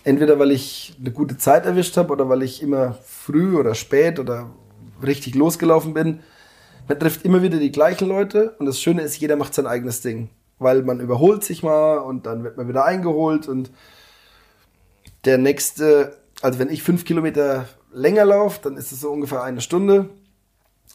Entweder 0.04 0.38
weil 0.38 0.50
ich 0.50 0.96
eine 0.98 1.10
gute 1.10 1.36
Zeit 1.36 1.66
erwischt 1.66 1.96
habe 1.96 2.12
oder 2.12 2.28
weil 2.28 2.42
ich 2.42 2.62
immer 2.62 2.98
früh 3.04 3.56
oder 3.56 3.74
spät 3.74 4.18
oder 4.18 4.50
richtig 5.02 5.34
losgelaufen 5.34 5.94
bin. 5.94 6.20
Man 6.88 6.98
trifft 6.98 7.24
immer 7.24 7.42
wieder 7.42 7.58
die 7.58 7.70
gleichen 7.72 8.08
Leute 8.08 8.54
und 8.58 8.66
das 8.66 8.80
Schöne 8.80 9.02
ist, 9.02 9.18
jeder 9.18 9.36
macht 9.36 9.54
sein 9.54 9.66
eigenes 9.66 10.00
Ding. 10.00 10.30
Weil 10.58 10.82
man 10.82 11.00
überholt 11.00 11.44
sich 11.44 11.62
mal 11.62 11.98
und 11.98 12.26
dann 12.26 12.44
wird 12.44 12.56
man 12.56 12.68
wieder 12.68 12.84
eingeholt 12.84 13.48
und 13.48 13.70
der 15.24 15.38
nächste, 15.38 16.16
also 16.42 16.58
wenn 16.58 16.70
ich 16.70 16.82
fünf 16.82 17.04
Kilometer 17.04 17.66
länger 17.92 18.24
laufe, 18.24 18.60
dann 18.62 18.76
ist 18.76 18.92
es 18.92 19.00
so 19.00 19.10
ungefähr 19.10 19.42
eine 19.42 19.60
Stunde. 19.60 20.08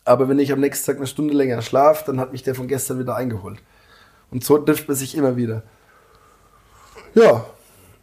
Aber 0.06 0.28
wenn 0.28 0.39
ich 0.39 0.52
am 0.52 0.60
nächsten 0.60 0.86
Tag 0.86 0.97
eine 0.97 1.08
Stunde 1.08 1.34
länger 1.34 1.62
schlafe, 1.62 2.04
dann 2.06 2.19
hat 2.19 2.32
mich 2.32 2.43
der 2.43 2.56
von 2.56 2.67
gestern 2.67 2.99
wieder 2.99 3.15
eingeholt. 3.15 3.60
Und 4.32 4.43
so 4.43 4.58
trifft 4.58 4.88
man 4.88 4.97
sich 4.97 5.15
immer 5.15 5.38
wieder. 5.38 5.63
Ja, 7.13 7.45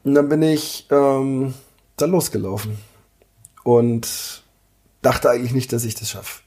und 0.04 0.14
dann 0.14 0.28
bin 0.28 0.42
ich 0.42 0.86
ähm, 0.90 1.54
dann 1.96 2.10
losgelaufen 2.10 2.78
und 3.64 4.44
dachte 5.02 5.30
eigentlich 5.30 5.52
nicht, 5.52 5.72
dass 5.72 5.84
ich 5.84 5.94
das 5.94 6.10
schaffe. 6.10 6.42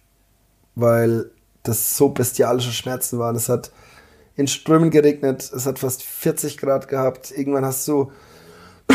Weil 0.76 1.30
das 1.63 1.97
so 1.97 2.10
bestialische 2.10 2.71
Schmerzen 2.71 3.19
waren. 3.19 3.36
Es 3.36 3.49
hat 3.49 3.71
in 4.35 4.47
Strömen 4.47 4.89
geregnet, 4.89 5.51
es 5.53 5.65
hat 5.65 5.79
fast 5.79 6.03
40 6.03 6.57
Grad 6.57 6.87
gehabt. 6.87 7.31
Irgendwann 7.31 7.65
hast 7.65 7.87
du 7.87 8.11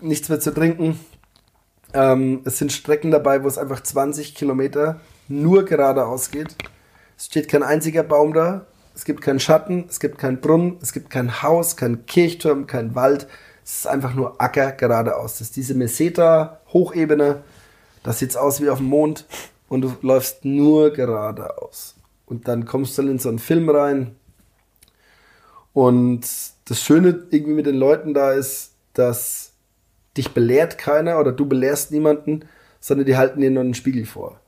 nichts 0.00 0.28
mehr 0.28 0.40
zu 0.40 0.52
trinken. 0.52 0.98
Ähm, 1.92 2.42
es 2.44 2.58
sind 2.58 2.72
Strecken 2.72 3.10
dabei, 3.10 3.42
wo 3.42 3.48
es 3.48 3.58
einfach 3.58 3.82
20 3.82 4.34
Kilometer 4.34 5.00
nur 5.26 5.64
geradeaus 5.64 6.30
geht. 6.30 6.54
Es 7.16 7.26
steht 7.26 7.48
kein 7.48 7.62
einziger 7.62 8.02
Baum 8.02 8.32
da. 8.32 8.66
Es 8.94 9.04
gibt 9.04 9.20
keinen 9.20 9.40
Schatten, 9.40 9.86
es 9.88 10.00
gibt 10.00 10.18
keinen 10.18 10.40
Brunnen, 10.40 10.78
es 10.82 10.92
gibt 10.92 11.10
kein 11.10 11.42
Haus, 11.42 11.76
kein 11.76 12.04
Kirchturm, 12.06 12.66
kein 12.66 12.94
Wald. 12.94 13.28
Es 13.64 13.78
ist 13.78 13.86
einfach 13.86 14.14
nur 14.14 14.40
Acker 14.40 14.72
geradeaus. 14.72 15.34
Das 15.34 15.42
ist 15.42 15.56
diese 15.56 15.74
Meseta-Hochebene. 15.74 17.42
Das 18.02 18.18
sieht 18.18 18.36
aus 18.36 18.60
wie 18.60 18.70
auf 18.70 18.78
dem 18.78 18.86
Mond 18.86 19.26
und 19.68 19.82
du 19.82 19.94
läufst 20.02 20.44
nur 20.44 20.92
geradeaus. 20.92 21.97
Und 22.28 22.46
dann 22.46 22.66
kommst 22.66 22.96
du 22.96 23.02
dann 23.02 23.12
in 23.12 23.18
so 23.18 23.28
einen 23.28 23.38
Film 23.38 23.68
rein. 23.70 24.14
Und 25.72 26.26
das 26.66 26.82
Schöne 26.82 27.26
irgendwie 27.30 27.54
mit 27.54 27.66
den 27.66 27.76
Leuten 27.76 28.12
da 28.12 28.32
ist, 28.32 28.72
dass 28.92 29.52
dich 30.16 30.34
belehrt 30.34 30.76
keiner 30.76 31.18
oder 31.20 31.32
du 31.32 31.46
belehrst 31.46 31.90
niemanden, 31.90 32.44
sondern 32.80 33.06
die 33.06 33.16
halten 33.16 33.40
dir 33.40 33.50
nur 33.50 33.62
einen 33.62 33.74
Spiegel 33.74 34.04
vor. 34.04 34.40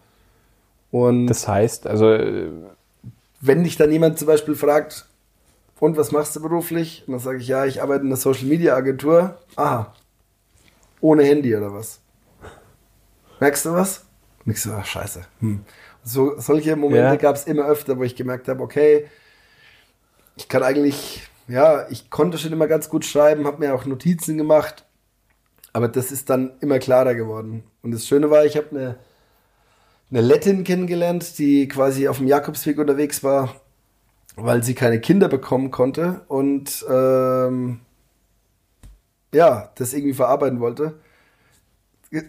Und 0.90 1.28
Das 1.28 1.46
heißt, 1.46 1.86
also 1.86 2.10
äh, 2.12 2.50
wenn 3.40 3.64
dich 3.64 3.76
dann 3.76 3.92
jemand 3.92 4.18
zum 4.18 4.26
Beispiel 4.26 4.54
fragt, 4.54 5.06
und 5.78 5.96
was 5.96 6.12
machst 6.12 6.36
du 6.36 6.42
beruflich? 6.42 7.04
Und 7.06 7.12
dann 7.12 7.20
sage 7.20 7.38
ich, 7.38 7.48
ja, 7.48 7.64
ich 7.64 7.82
arbeite 7.82 8.02
in 8.02 8.08
einer 8.08 8.16
Social 8.16 8.44
Media 8.46 8.74
Agentur. 8.74 9.38
Aha. 9.56 9.94
Ohne 11.00 11.24
Handy 11.24 11.56
oder 11.56 11.72
was? 11.72 12.00
Merkst 13.40 13.64
du 13.64 13.72
was? 13.72 14.04
Und 14.44 14.52
ich 14.52 14.60
so, 14.60 14.72
ach, 14.72 14.84
scheiße. 14.84 15.22
Hm. 15.40 15.64
So, 16.02 16.38
solche 16.38 16.76
Momente 16.76 17.14
Ja. 17.14 17.16
gab 17.16 17.36
es 17.36 17.44
immer 17.44 17.66
öfter, 17.66 17.98
wo 17.98 18.02
ich 18.02 18.16
gemerkt 18.16 18.48
habe, 18.48 18.62
okay, 18.62 19.06
ich 20.36 20.48
kann 20.48 20.62
eigentlich, 20.62 21.22
ja, 21.48 21.86
ich 21.90 22.10
konnte 22.10 22.38
schon 22.38 22.52
immer 22.52 22.66
ganz 22.66 22.88
gut 22.88 23.04
schreiben, 23.04 23.46
habe 23.46 23.58
mir 23.58 23.74
auch 23.74 23.84
Notizen 23.84 24.38
gemacht, 24.38 24.86
aber 25.72 25.88
das 25.88 26.10
ist 26.10 26.30
dann 26.30 26.52
immer 26.60 26.78
klarer 26.78 27.14
geworden. 27.14 27.64
Und 27.82 27.92
das 27.92 28.06
Schöne 28.06 28.30
war, 28.30 28.44
ich 28.44 28.56
habe 28.56 28.70
eine, 28.70 28.96
eine 30.10 30.20
Lettin 30.22 30.64
kennengelernt, 30.64 31.38
die 31.38 31.68
quasi 31.68 32.08
auf 32.08 32.18
dem 32.18 32.26
Jakobsweg 32.26 32.78
unterwegs 32.78 33.22
war, 33.22 33.54
weil 34.36 34.62
sie 34.62 34.74
keine 34.74 35.00
Kinder 35.00 35.28
bekommen 35.28 35.70
konnte 35.70 36.22
und 36.28 36.84
ähm, 36.88 37.80
ja, 39.32 39.70
das 39.76 39.92
irgendwie 39.92 40.14
verarbeiten 40.14 40.60
wollte. 40.60 40.98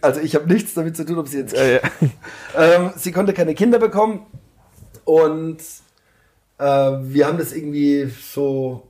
Also 0.02 0.22
ich 0.22 0.36
habe 0.36 0.52
nichts 0.52 0.74
damit 0.76 0.96
zu 0.96 1.06
tun, 1.06 1.18
ob 1.18 1.28
sie 1.28 1.40
jetzt 1.40 1.54
äh, 1.54 1.82
ähm, 2.58 2.92
sie 2.96 3.12
konnte 3.12 3.34
keine 3.34 3.56
Kinder 3.56 3.80
bekommen 3.80 4.26
und 5.06 5.58
äh, 6.60 6.64
wir 6.64 7.28
haben 7.28 7.40
das 7.40 7.52
irgendwie 7.54 8.12
so. 8.22 8.88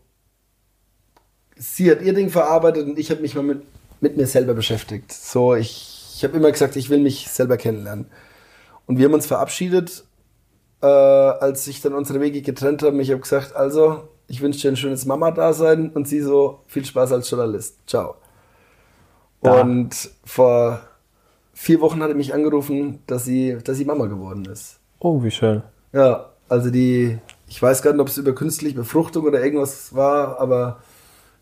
Sie 1.56 1.89
hat 1.89 2.01
ihr 2.01 2.13
Ding 2.13 2.30
verarbeitet 2.30 2.88
und 2.88 2.99
ich 2.99 3.12
habe 3.12 3.21
mich 3.21 3.36
mal 3.36 3.43
mit, 3.43 3.62
mit 4.01 4.17
mir 4.17 4.27
selber 4.27 4.54
beschäftigt. 4.54 5.13
So, 5.13 5.56
ich, 5.56 6.13
ich 6.15 6.23
habe 6.23 6.36
immer 6.38 6.51
gesagt, 6.51 6.75
ich 6.75 6.89
will 6.89 6.99
mich 6.99 7.30
selber 7.30 7.56
kennenlernen. 7.56 8.08
Und 8.88 8.97
wir 8.97 9.06
haben 9.06 9.13
uns 9.13 9.27
verabschiedet, 9.27 10.04
äh, 10.82 10.88
als 10.88 11.65
sich 11.65 11.82
dann 11.82 11.93
unsere 11.93 12.19
Wege 12.19 12.41
getrennt 12.41 12.82
haben. 12.82 12.99
Ich 12.99 13.12
habe 13.12 13.21
gesagt, 13.21 13.56
also, 13.56 14.10
ich 14.27 14.41
wünsche 14.41 14.60
dir 14.60 14.69
ein 14.69 14.75
schönes 14.75 15.06
Mama-Dasein 15.06 15.91
und 15.91 16.08
sie 16.08 16.21
so, 16.21 16.62
viel 16.67 16.84
Spaß 16.84 17.12
als 17.12 17.30
Journalist. 17.30 17.77
Ciao. 17.86 18.15
Da. 19.41 19.62
Und 19.62 20.12
vor 20.23 20.82
vier 21.54 21.82
Wochen 21.82 22.01
hat 22.01 22.10
er 22.10 22.15
mich 22.15 22.34
angerufen, 22.34 22.99
dass 23.08 23.25
sie, 23.25 23.58
dass 23.63 23.77
sie 23.77 23.86
Mama 23.86 24.06
geworden 24.06 24.45
ist. 24.45 24.80
oh, 24.99 25.23
wie 25.23 25.32
schön. 25.32 25.63
Ja, 25.93 26.30
also 26.47 26.69
die, 26.69 27.17
ich 27.47 27.62
weiß 27.62 27.82
gar 27.82 27.91
nicht, 27.91 28.01
ob 28.01 28.08
es 28.08 28.17
über 28.17 28.34
künstliche 28.34 28.75
Befruchtung 28.75 29.25
oder 29.25 29.43
irgendwas 29.43 29.93
war, 29.95 30.39
aber 30.39 30.80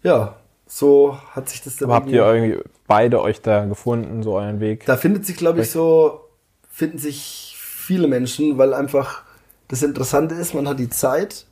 ja, 0.03 0.35
so 0.65 1.17
hat 1.31 1.49
sich 1.49 1.61
das 1.61 1.77
dann 1.77 1.89
Aber 1.89 1.95
habt 1.95 2.09
ihr 2.09 2.25
irgendwie 2.25 2.59
beide 2.87 3.21
euch 3.21 3.41
da 3.41 3.65
gefunden, 3.65 4.23
so 4.23 4.33
euren 4.33 4.59
Weg? 4.59 4.85
Da 4.85 4.97
findet 4.97 5.25
sich, 5.25 5.35
glaube 5.35 5.61
ich, 5.61 5.71
so, 5.71 6.21
finden 6.69 6.99
sich 6.99 7.55
viele 7.57 8.07
Menschen, 8.07 8.57
weil 8.57 8.73
einfach 8.73 9.23
das 9.67 9.83
Interessante 9.83 10.35
ist, 10.35 10.53
man 10.53 10.67
hat 10.67 10.79
die 10.79 10.89
Zeit, 10.89 11.45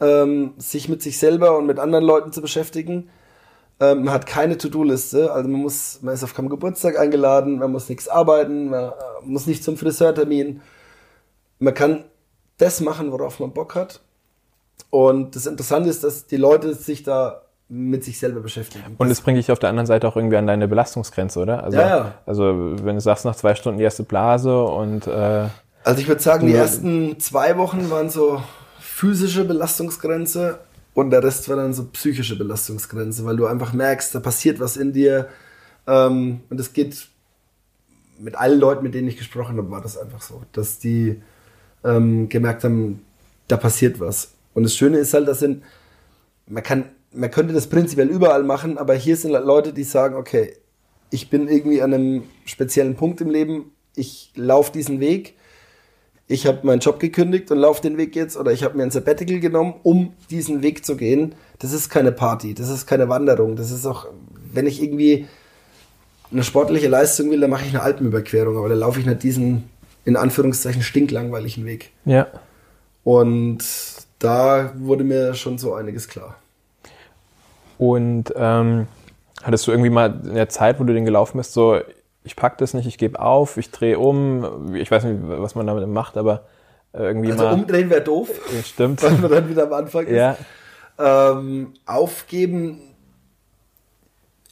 ähm, 0.00 0.54
sich 0.56 0.88
mit 0.88 1.02
sich 1.02 1.18
selber 1.18 1.58
und 1.58 1.66
mit 1.66 1.78
anderen 1.78 2.04
Leuten 2.04 2.32
zu 2.32 2.40
beschäftigen. 2.40 3.10
Ähm, 3.80 4.04
man 4.04 4.14
hat 4.14 4.26
keine 4.26 4.56
To-Do-Liste, 4.56 5.32
also 5.32 5.48
man 5.48 5.60
muss, 5.60 5.98
man 6.02 6.14
ist 6.14 6.22
auf 6.22 6.34
keinem 6.34 6.48
Geburtstag 6.48 6.98
eingeladen, 6.98 7.58
man 7.58 7.72
muss 7.72 7.88
nichts 7.88 8.08
arbeiten, 8.08 8.70
man 8.70 8.84
äh, 8.84 8.92
muss 9.22 9.46
nicht 9.46 9.64
zum 9.64 9.76
Friseurtermin. 9.76 10.60
Man 11.58 11.74
kann 11.74 12.04
das 12.58 12.80
machen, 12.80 13.10
worauf 13.10 13.40
man 13.40 13.52
Bock 13.52 13.74
hat. 13.74 14.00
Und 14.90 15.34
das 15.34 15.46
Interessante 15.46 15.88
ist, 15.90 16.04
dass 16.04 16.26
die 16.26 16.36
Leute 16.36 16.74
sich 16.74 17.02
da 17.02 17.42
mit 17.68 18.04
sich 18.04 18.18
selber 18.18 18.40
beschäftigen. 18.40 18.94
Und 18.98 19.10
es 19.10 19.20
bringt 19.20 19.38
dich 19.38 19.50
auf 19.50 19.58
der 19.58 19.70
anderen 19.70 19.86
Seite 19.86 20.06
auch 20.06 20.16
irgendwie 20.16 20.36
an 20.36 20.46
deine 20.46 20.68
Belastungsgrenze, 20.68 21.40
oder? 21.40 21.64
Also, 21.64 21.78
Ja, 21.78 21.88
ja. 21.88 22.14
also 22.26 22.76
wenn 22.82 22.94
du 22.94 23.00
sagst, 23.00 23.24
nach 23.24 23.34
zwei 23.34 23.54
Stunden 23.54 23.78
die 23.78 23.84
erste 23.84 24.02
Blase 24.02 24.62
und 24.62 25.06
äh, 25.06 25.48
Also 25.82 26.00
ich 26.00 26.06
würde 26.06 26.22
sagen, 26.22 26.46
die 26.46 26.54
ersten 26.54 27.18
zwei 27.18 27.56
Wochen 27.56 27.90
waren 27.90 28.10
so 28.10 28.40
physische 28.78 29.44
Belastungsgrenze 29.44 30.58
und 30.94 31.10
der 31.10 31.22
Rest 31.22 31.48
war 31.48 31.56
dann 31.56 31.74
so 31.74 31.84
psychische 31.86 32.38
Belastungsgrenze, 32.38 33.24
weil 33.24 33.36
du 33.36 33.46
einfach 33.46 33.72
merkst, 33.72 34.14
da 34.14 34.20
passiert 34.20 34.60
was 34.60 34.76
in 34.76 34.92
dir. 34.92 35.28
Ähm, 35.86 36.40
und 36.48 36.60
es 36.60 36.72
geht 36.72 37.08
mit 38.18 38.36
allen 38.36 38.60
Leuten, 38.60 38.84
mit 38.84 38.94
denen 38.94 39.08
ich 39.08 39.16
gesprochen 39.16 39.56
habe, 39.58 39.70
war 39.70 39.82
das 39.82 39.98
einfach 39.98 40.22
so, 40.22 40.42
dass 40.52 40.78
die 40.78 41.20
ähm, 41.82 42.28
gemerkt 42.28 42.62
haben, 42.64 43.04
da 43.48 43.56
passiert 43.56 43.98
was. 44.00 44.32
Und 44.54 44.62
das 44.62 44.76
Schöne 44.76 44.98
ist 44.98 45.12
halt, 45.14 45.26
dass 45.26 45.40
sind, 45.40 45.64
man 46.46 46.62
kann, 46.62 46.86
man 47.12 47.30
könnte 47.30 47.52
das 47.52 47.66
prinzipiell 47.66 48.08
überall 48.08 48.44
machen, 48.44 48.78
aber 48.78 48.94
hier 48.94 49.16
sind 49.16 49.34
halt 49.34 49.44
Leute, 49.44 49.72
die 49.72 49.84
sagen, 49.84 50.14
okay, 50.14 50.56
ich 51.10 51.28
bin 51.28 51.48
irgendwie 51.48 51.82
an 51.82 51.92
einem 51.92 52.22
speziellen 52.44 52.94
Punkt 52.94 53.20
im 53.20 53.30
Leben, 53.30 53.72
ich 53.96 54.32
laufe 54.36 54.72
diesen 54.72 55.00
Weg, 55.00 55.34
ich 56.26 56.46
habe 56.46 56.66
meinen 56.66 56.80
Job 56.80 56.98
gekündigt 57.00 57.50
und 57.50 57.58
laufe 57.58 57.82
den 57.82 57.96
Weg 57.96 58.16
jetzt 58.16 58.36
oder 58.36 58.52
ich 58.52 58.62
habe 58.64 58.76
mir 58.76 58.84
ein 58.84 58.90
Sabbatical 58.90 59.40
genommen, 59.40 59.74
um 59.82 60.14
diesen 60.30 60.62
Weg 60.62 60.84
zu 60.84 60.96
gehen. 60.96 61.34
Das 61.58 61.72
ist 61.72 61.90
keine 61.90 62.12
Party, 62.12 62.54
das 62.54 62.68
ist 62.68 62.86
keine 62.86 63.08
Wanderung, 63.08 63.56
das 63.56 63.70
ist 63.70 63.86
auch, 63.86 64.06
wenn 64.52 64.66
ich 64.66 64.82
irgendwie 64.82 65.26
eine 66.32 66.42
sportliche 66.42 66.88
Leistung 66.88 67.30
will, 67.30 67.40
dann 67.40 67.50
mache 67.50 67.64
ich 67.64 67.70
eine 67.70 67.82
Alpenüberquerung, 67.82 68.56
aber 68.56 68.68
dann 68.68 68.78
laufe 68.78 69.00
ich 69.00 69.06
nicht 69.06 69.22
diesen, 69.22 69.68
in 70.04 70.16
Anführungszeichen, 70.16 70.82
stinklangweiligen 70.82 71.64
Weg. 71.64 71.90
ja. 72.04 72.26
Und 73.04 73.62
da 74.18 74.72
wurde 74.78 75.04
mir 75.04 75.34
schon 75.34 75.58
so 75.58 75.74
einiges 75.74 76.08
klar. 76.08 76.36
Und 77.76 78.32
ähm, 78.34 78.86
hattest 79.42 79.66
du 79.66 79.72
irgendwie 79.72 79.90
mal 79.90 80.22
in 80.24 80.34
der 80.34 80.48
Zeit, 80.48 80.80
wo 80.80 80.84
du 80.84 80.94
den 80.94 81.04
gelaufen 81.04 81.36
bist, 81.36 81.52
so, 81.52 81.80
ich 82.24 82.36
pack 82.36 82.58
das 82.58 82.74
nicht, 82.74 82.86
ich 82.86 82.98
gebe 82.98 83.20
auf, 83.20 83.56
ich 83.58 83.70
drehe 83.70 83.98
um, 83.98 84.74
ich 84.74 84.90
weiß 84.90 85.04
nicht, 85.04 85.18
was 85.22 85.54
man 85.54 85.66
damit 85.66 85.86
macht, 85.88 86.16
aber 86.16 86.46
äh, 86.92 87.02
irgendwie 87.02 87.30
Also 87.30 87.44
mal. 87.44 87.52
umdrehen 87.54 87.90
wäre 87.90 88.00
doof, 88.02 88.28
Stimmt. 88.64 89.02
weil 89.04 89.12
man 89.18 89.30
dann 89.30 89.48
wieder 89.48 89.64
am 89.64 89.72
Anfang 89.74 90.06
ist. 90.06 90.16
ja, 90.16 90.36
Ähm, 90.98 91.74
aufgeben 91.86 92.80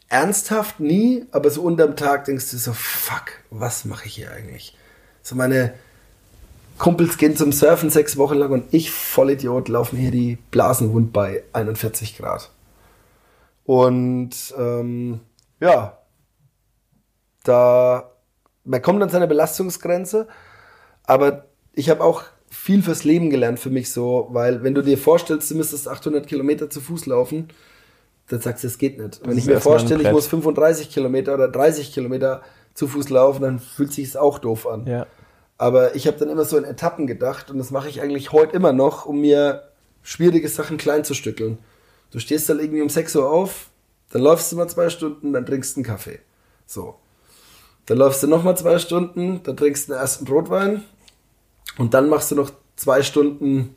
ernsthaft 0.09 0.81
nie, 0.81 1.25
aber 1.33 1.49
so 1.51 1.63
unterm 1.63 1.97
Tag 1.97 2.27
denkst 2.27 2.51
du 2.51 2.59
so, 2.59 2.73
fuck, 2.75 3.33
was 3.51 3.85
mache 3.87 4.07
ich 4.07 4.15
hier 4.17 4.31
eigentlich? 4.31 4.77
So 5.23 5.35
meine 5.35 5.73
Kumpels 6.79 7.17
gehen 7.17 7.37
zum 7.37 7.53
Surfen 7.53 7.89
sechs 7.91 8.17
Wochen 8.19 8.35
lang 8.35 8.51
und 8.51 8.65
ich, 8.75 8.91
Vollidiot, 8.91 9.69
laufe 9.69 9.95
mir 9.97 10.03
hier 10.03 10.11
die 10.11 10.39
Blasen 10.51 10.91
rund 10.91 11.13
bei 11.13 11.43
41 11.55 12.19
Grad. 12.19 12.51
Und 13.65 14.31
ähm, 14.59 15.21
ja, 15.61 15.97
da 17.45 18.13
man 18.65 18.83
kommt 18.83 19.03
an 19.03 19.09
seine 19.09 19.27
Belastungsgrenze, 19.27 20.29
aber 21.05 21.47
ich 21.73 21.91
habe 21.91 22.03
auch 22.03 22.25
viel 22.49 22.83
fürs 22.83 23.05
Leben 23.05 23.31
gelernt 23.31 23.59
für 23.59 23.71
mich 23.71 23.91
so, 23.91 24.29
weil 24.31 24.63
wenn 24.63 24.75
du 24.75 24.83
dir 24.83 24.99
vorstellst, 24.99 25.51
du 25.51 25.57
müsstest 25.57 25.89
800 25.89 26.27
Kilometer 26.27 26.69
zu 26.71 26.81
Fuß 26.81 27.07
laufen, 27.07 27.49
dann 28.29 28.41
sagst 28.41 28.63
du, 28.63 28.69
es 28.69 28.79
geht 28.79 28.99
nicht. 28.99 29.21
Wenn 29.23 29.33
ist 29.33 29.39
ich 29.39 29.47
mir 29.47 29.61
vorstelle, 29.61 30.03
ich 30.03 30.13
muss 30.13 30.27
35 30.27 30.91
Kilometer 30.91 31.35
oder 31.35 31.49
30 31.49 31.93
Kilometer 31.93 32.43
zu 32.75 32.87
Fuß 32.87 33.09
laufen, 33.11 33.43
dann 33.43 33.59
fühlt 33.59 33.93
sich 33.93 34.09
es 34.09 34.17
auch 34.17 34.39
doof 34.39 34.67
an. 34.67 34.87
ja. 34.87 35.07
Aber 35.59 35.95
ich 35.95 36.09
habe 36.09 36.17
dann 36.17 36.29
immer 36.29 36.45
so 36.45 36.57
in 36.57 36.65
Etappen 36.65 37.07
gedacht 37.07 37.49
und 37.49 37.59
das 37.59 37.71
mache 37.71 37.89
ich 37.89 38.01
eigentlich 38.01 38.33
heute 38.33 38.57
immer 38.57 38.73
noch, 38.73 39.07
um 39.07 39.21
mir 39.21 39.69
schwierige 40.03 40.49
Sachen 40.49 40.77
klein 40.77 41.05
zu 41.05 41.15
stückeln. 41.15 41.59
Du 42.11 42.19
stehst 42.19 42.49
dann 42.49 42.59
irgendwie 42.59 42.83
um 42.83 42.89
6 42.89 43.15
Uhr 43.15 43.31
auf, 43.31 43.71
dann 44.11 44.23
läufst 44.23 44.51
du 44.51 44.57
mal 44.57 44.69
zwei 44.69 44.89
Stunden, 44.91 45.33
dann 45.33 45.47
trinkst 45.47 45.77
du 45.77 45.81
einen 45.81 45.85
Kaffee. 45.85 46.19
So. 46.67 46.97
Dann 47.87 47.99
läufst 47.99 48.23
du 48.23 48.27
noch 48.27 48.45
mal 48.45 48.57
zwei 48.57 48.79
Stunden, 48.79 49.43
dann 49.43 49.57
trinkst 49.57 49.89
du 49.89 49.93
einen 49.93 50.01
ersten 50.01 50.27
Rotwein 50.29 50.83
und 51.79 51.95
dann 51.95 52.09
machst 52.09 52.31
du 52.31 52.37
noch 52.37 52.51
zwei 52.77 53.03
Stunden 53.03 53.75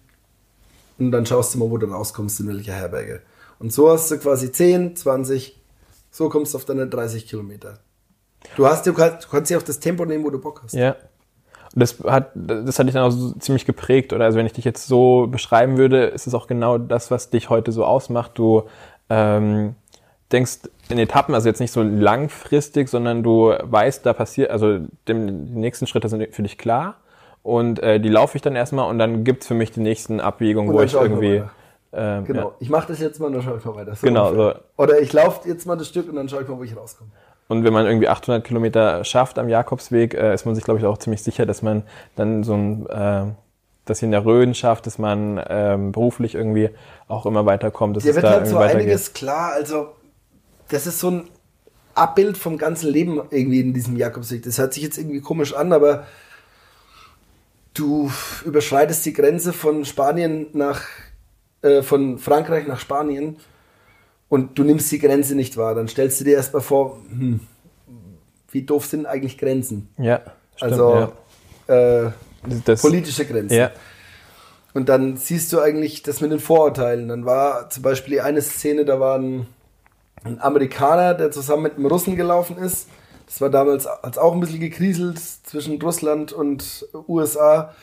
und 0.98 1.12
dann 1.12 1.26
schaust 1.26 1.54
du 1.54 1.60
mal, 1.60 1.70
wo 1.70 1.78
du 1.78 1.88
rauskommst, 1.88 2.39
in 2.39 2.48
welcher 2.48 2.74
Herberge. 2.74 3.22
Und 3.60 3.74
so 3.74 3.89
hast 3.89 4.12
du 4.12 4.18
quasi 4.18 4.52
10, 4.52 4.96
20, 4.96 5.60
so 6.12 6.30
kommst 6.30 6.54
du 6.54 6.58
auf 6.58 6.65
deine 6.65 6.88
30 6.88 7.28
Kilometer. 7.28 7.80
Du 8.56 8.68
hast, 8.68 8.86
du 8.86 8.94
kannst, 8.94 9.26
du 9.26 9.30
kannst 9.30 9.50
dir 9.50 9.58
auch 9.58 9.63
das 9.63 9.80
Tempo 9.80 10.06
nehmen, 10.06 10.24
wo 10.24 10.30
du 10.30 10.39
Bock 10.39 10.62
hast. 10.63 10.74
Ja. 10.74 10.96
Und 11.74 11.82
das 11.82 12.00
hat, 12.06 12.32
das 12.36 12.80
hat 12.80 12.88
dich 12.88 12.94
dann 12.94 13.04
auch 13.04 13.12
so 13.12 13.32
ziemlich 13.34 13.65
geprägt, 13.65 14.13
oder? 14.13 14.26
Also 14.26 14.38
wenn 14.38 14.46
ich 14.46 14.54
dich 14.54 14.65
jetzt 14.65 14.88
so 14.88 15.28
beschreiben 15.28 15.78
würde, 15.78 16.06
ist 16.06 16.28
es 16.28 16.34
auch 16.34 16.48
genau 16.48 16.78
das, 16.78 17.12
was 17.12 17.32
dich 17.32 17.50
heute 17.50 17.72
so 17.72 17.84
ausmacht. 17.84 18.32
Du 18.36 18.63
ähm, 19.10 19.76
denkst 20.32 20.60
in 20.90 20.98
Etappen, 20.98 21.36
also 21.36 21.48
jetzt 21.48 21.60
nicht 21.60 21.72
so 21.72 21.84
langfristig, 21.84 22.90
sondern 22.90 23.24
du 23.24 23.54
weißt, 23.62 24.06
da 24.06 24.14
passiert, 24.14 24.52
also 24.52 24.80
dem, 25.08 25.48
die 25.48 25.60
nächsten 25.60 25.88
Schritte 25.88 26.10
sind 26.10 26.34
für 26.34 26.44
dich 26.44 26.58
klar 26.58 26.96
und 27.44 27.82
äh, 27.82 28.00
die 28.00 28.10
laufe 28.10 28.38
ich 28.38 28.42
dann 28.42 28.56
erstmal 28.56 28.90
und 28.90 28.98
dann 29.00 29.24
gibt's 29.24 29.48
für 29.48 29.54
mich 29.54 29.72
die 29.72 29.82
nächsten 29.82 30.20
Abwägungen, 30.20 30.74
wo 30.74 30.82
ich 30.82 30.94
irgendwie 30.94 31.44
ähm, 31.96 32.26
Genau. 32.26 32.42
ja. 32.42 32.56
Ich 32.60 32.70
mache 32.70 32.88
das 32.90 33.00
jetzt 33.00 33.20
mal 33.20 33.28
und 33.28 33.34
dann 33.34 33.42
schaue 33.42 33.58
ich 33.58 33.66
mal 33.66 33.76
weiter. 33.76 33.96
So 33.96 34.06
Genau, 34.06 34.30
ungefähr. 34.30 34.62
Oder 34.78 35.00
ich 35.00 35.14
laufe 35.14 35.48
jetzt 35.48 35.66
mal 35.66 35.78
das 35.78 35.88
Stück 35.88 36.10
und 36.10 36.16
dann 36.16 36.28
schaue 36.28 36.42
ich 36.42 36.48
mal, 36.48 36.58
wo 36.58 36.64
ich 36.64 36.76
rauskomme. 36.76 37.10
Und 37.48 37.64
wenn 37.64 37.74
man 37.74 37.86
irgendwie 37.86 38.10
800 38.10 38.44
Kilometer 38.44 39.04
schafft 39.04 39.38
am 39.38 39.50
Jakobsweg, 39.50 40.14
äh, 40.16 40.34
ist 40.34 40.46
man 40.46 40.56
sich, 40.56 40.64
glaube 40.64 40.80
ich, 40.80 40.86
auch 40.86 40.98
ziemlich 40.98 41.24
sicher, 41.24 41.46
dass 41.46 41.62
man 41.62 41.84
dann 42.16 42.44
so 42.44 42.54
ein, 42.56 42.88
äh, 42.88 43.26
das 43.86 44.00
hier 44.00 44.08
in 44.08 44.12
der 44.12 44.26
Rhön 44.26 44.56
schafft, 44.56 44.88
dass 44.88 44.98
man 44.98 45.40
ähm, 45.48 45.92
beruflich 45.92 46.34
irgendwie 46.34 46.72
auch 47.08 47.26
immer 47.28 47.46
weiterkommt, 47.46 47.96
dass 47.96 48.04
Dir 48.04 48.16
wird 48.16 48.26
da 48.26 48.32
halt 48.32 48.48
so 48.48 48.58
einiges 48.58 49.14
klar. 49.14 49.54
Also, 49.54 49.90
das 50.69 50.88
ist 50.88 50.99
so 50.99 51.12
ein 51.12 51.30
Abbild 51.93 52.38
vom 52.38 52.58
ganzen 52.58 52.89
Leben 52.89 53.21
irgendwie 53.32 53.62
in 53.62 53.73
diesem 53.73 53.95
Jakobsweg. 53.95 54.43
Das 54.43 54.58
hört 54.58 54.73
sich 54.73 54.84
jetzt 54.84 54.97
irgendwie 54.97 55.21
komisch 55.21 55.54
an, 55.54 55.71
aber 55.71 56.06
du 57.73 58.12
überschreitest 58.43 59.06
die 59.06 59.13
Grenze 59.13 59.54
von 59.54 59.86
Spanien 59.86 60.47
nach, 60.54 60.84
äh, 61.62 61.82
von 61.82 62.17
Frankreich 62.19 62.67
nach 62.67 62.80
Spanien 62.80 63.38
und 64.30 64.58
du 64.58 64.63
nimmst 64.63 64.91
die 64.91 64.99
Grenze 64.99 65.36
nicht 65.36 65.56
wahr. 65.58 65.75
Dann 65.75 65.88
stellst 65.88 66.19
du 66.19 66.25
dir 66.25 66.36
erstmal 66.36 66.62
vor, 66.62 66.99
hm, 67.10 67.39
wie 68.51 68.63
doof 68.63 68.86
sind 68.86 69.06
eigentlich 69.06 69.38
Grenzen? 69.38 69.89
Ja, 69.97 70.21
stimmt, 70.56 70.71
Also, 70.71 71.13
äh, 71.67 72.04
ja. 72.04 72.13
das, 72.65 72.82
politische 72.82 73.25
Grenzen. 73.25 73.56
ja, 73.56 73.71
Und 74.73 74.89
dann 74.89 75.17
siehst 75.17 75.51
du 75.54 75.60
eigentlich 75.60 76.04
das 76.04 76.21
mit 76.21 76.32
den 76.32 76.39
Vorurteilen. 76.39 77.08
Dann 77.10 77.25
war 77.25 77.69
zum 77.69 77.84
Beispiel 77.84 78.19
eine 78.21 78.41
Szene, 78.41 78.86
da 78.86 78.99
war 78.99 79.21
ein, 80.26 80.42
Amerikaner, 80.42 81.14
der 81.14 81.32
zusammen 81.32 81.64
mit 81.64 81.76
einem 81.76 81.86
Russen 81.86 82.16
gelaufen 82.16 82.58
ist. 82.58 82.90
Das 83.26 83.42
war 83.42 83.50
damals 83.50 83.88
hat's 83.88 84.18
auch 84.18 84.34
ein 84.34 84.40
bisschen 84.40 84.60
gekriselt 84.60 85.20
zwischen 85.20 85.82
Russland 85.82 86.34
und 86.34 86.88
USA. 87.08 87.74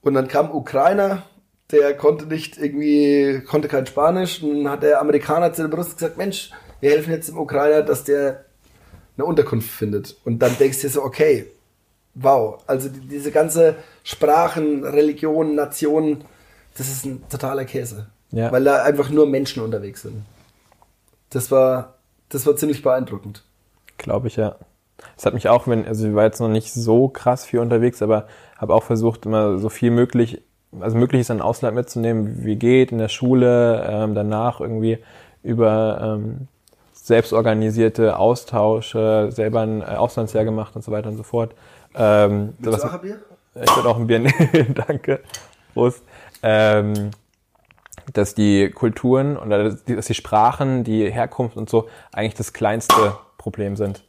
Und 0.00 0.14
dann 0.14 0.28
kam 0.28 0.46
ein 0.46 0.52
Ukrainer, 0.52 1.22
der 1.70 1.96
konnte 1.96 2.26
nicht 2.26 2.58
irgendwie, 2.58 3.42
konnte 3.46 3.68
kein 3.68 3.86
Spanisch. 3.86 4.42
Und 4.42 4.64
dann 4.64 4.72
hat 4.72 4.82
der 4.82 5.00
Amerikaner 5.00 5.52
zu 5.52 5.62
dem 5.62 5.72
Russen 5.72 5.96
gesagt, 5.96 6.16
Mensch, 6.16 6.50
wir 6.80 6.90
helfen 6.90 7.12
jetzt 7.12 7.28
dem 7.28 7.38
Ukrainer, 7.38 7.82
dass 7.82 8.04
der 8.04 8.44
eine 9.16 9.26
Unterkunft 9.26 9.70
findet. 9.70 10.16
Und 10.24 10.40
dann 10.40 10.56
denkst 10.58 10.78
du 10.80 10.86
dir 10.86 10.92
so, 10.92 11.02
okay, 11.02 11.46
wow, 12.14 12.62
also 12.66 12.88
die, 12.88 13.00
diese 13.00 13.30
ganze 13.30 13.76
Sprachen, 14.02 14.84
Religionen, 14.84 15.54
Nationen, 15.54 16.24
das 16.76 16.88
ist 16.88 17.04
ein 17.04 17.22
totaler 17.28 17.64
Käse. 17.64 18.06
Ja. 18.30 18.50
Weil 18.50 18.64
da 18.64 18.82
einfach 18.82 19.10
nur 19.10 19.26
Menschen 19.26 19.62
unterwegs 19.62 20.02
sind. 20.02 20.24
Das 21.30 21.50
war, 21.50 21.94
das 22.28 22.46
war 22.46 22.56
ziemlich 22.56 22.82
beeindruckend. 22.82 23.44
glaube 23.98 24.28
ich, 24.28 24.36
ja. 24.36 24.56
Das 25.16 25.26
hat 25.26 25.34
mich 25.34 25.48
auch, 25.48 25.66
wenn, 25.66 25.86
also 25.86 26.06
ich 26.06 26.14
war 26.14 26.24
jetzt 26.24 26.40
noch 26.40 26.48
nicht 26.48 26.72
so 26.72 27.08
krass 27.08 27.44
viel 27.44 27.60
unterwegs, 27.60 28.00
aber 28.02 28.26
habe 28.56 28.74
auch 28.74 28.84
versucht, 28.84 29.26
immer 29.26 29.58
so 29.58 29.68
viel 29.68 29.90
möglich, 29.90 30.42
also 30.80 30.96
mögliches 30.96 31.30
an 31.30 31.40
Ausland 31.40 31.74
mitzunehmen, 31.74 32.44
wie 32.44 32.56
geht, 32.56 32.92
in 32.92 32.98
der 32.98 33.08
Schule, 33.08 33.84
ähm, 33.88 34.14
danach 34.14 34.60
irgendwie 34.60 34.98
über 35.42 36.00
ähm, 36.00 36.48
selbstorganisierte 36.92 38.18
Austausche, 38.18 39.28
selber 39.30 39.60
ein 39.60 39.82
äh, 39.82 39.84
Auslandsjahr 39.84 40.44
gemacht 40.44 40.74
und 40.74 40.82
so 40.82 40.90
weiter 40.90 41.10
und 41.10 41.16
so 41.16 41.22
fort. 41.22 41.54
Ähm, 41.94 42.54
Willst 42.58 42.82
du 42.82 42.88
auch 42.88 42.94
ein 42.94 43.00
Bier? 43.00 43.20
ich 43.54 43.76
würde 43.76 43.88
auch 43.88 43.96
ein 43.98 44.06
Bier 44.06 44.18
nehmen, 44.52 44.74
danke. 44.74 45.20
Prost. 45.74 46.02
Ähm, 46.42 47.10
dass 48.12 48.34
die 48.34 48.70
Kulturen 48.70 49.36
oder 49.36 49.70
dass 49.72 50.06
die 50.06 50.14
Sprachen, 50.14 50.84
die 50.84 51.10
Herkunft 51.10 51.56
und 51.56 51.68
so 51.70 51.88
eigentlich 52.12 52.34
das 52.34 52.52
kleinste 52.52 53.16
Problem 53.38 53.76
sind. 53.76 54.04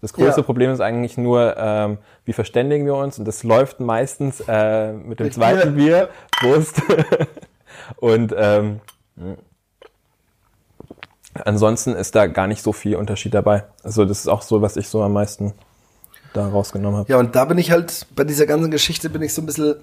Das 0.00 0.12
größte 0.14 0.40
Ja. 0.40 0.44
Problem 0.44 0.70
ist 0.70 0.80
eigentlich 0.80 1.18
nur, 1.18 1.56
ähm, 1.58 1.98
wie 2.24 2.32
verständigen 2.32 2.86
wir 2.86 2.94
uns 2.94 3.18
und 3.18 3.26
das 3.26 3.42
läuft 3.42 3.80
meistens 3.80 4.42
äh, 4.48 4.92
mit 4.92 5.20
dem 5.20 5.26
Mit 5.26 5.34
zweiten 5.34 5.74
Bier. 5.74 6.08
Prost. 6.32 6.82
und 7.96 8.34
ähm, 8.36 8.80
ansonsten 11.44 11.94
ist 11.94 12.14
da 12.14 12.26
gar 12.26 12.46
nicht 12.46 12.62
so 12.62 12.72
viel 12.72 12.96
Unterschied 12.96 13.34
dabei. 13.34 13.64
Also 13.82 14.04
das 14.04 14.20
ist 14.20 14.28
auch 14.28 14.42
so, 14.42 14.62
was 14.62 14.76
ich 14.76 14.88
so 14.88 15.02
am 15.02 15.12
meisten 15.12 15.52
da 16.32 16.48
rausgenommen 16.48 17.00
habe. 17.00 17.10
Ja, 17.12 17.18
und 17.18 17.34
da 17.34 17.44
bin 17.44 17.58
ich 17.58 17.70
halt, 17.70 18.06
bei 18.14 18.24
dieser 18.24 18.46
ganzen 18.46 18.70
Geschichte 18.70 19.10
bin 19.10 19.22
ich 19.22 19.34
so 19.34 19.42
ein 19.42 19.46
bisschen, 19.46 19.76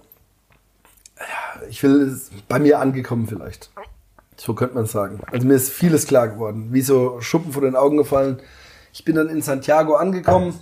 ich 1.69 1.83
will, 1.83 2.19
bei 2.47 2.59
mir 2.59 2.79
angekommen 2.79 3.27
vielleicht. 3.27 3.71
So 4.35 4.53
könnte 4.53 4.75
man 4.75 4.85
sagen. 4.85 5.19
Also 5.31 5.47
mir 5.47 5.55
ist 5.55 5.71
vieles 5.71 6.05
klar 6.05 6.27
geworden, 6.27 6.69
wie 6.71 6.81
so 6.81 7.19
Schuppen 7.21 7.51
vor 7.51 7.63
den 7.63 7.75
Augen 7.75 7.97
gefallen. 7.97 8.39
Ich 8.93 9.03
bin 9.03 9.15
dann 9.15 9.29
in 9.29 9.41
Santiago 9.41 9.95
angekommen 9.95 10.59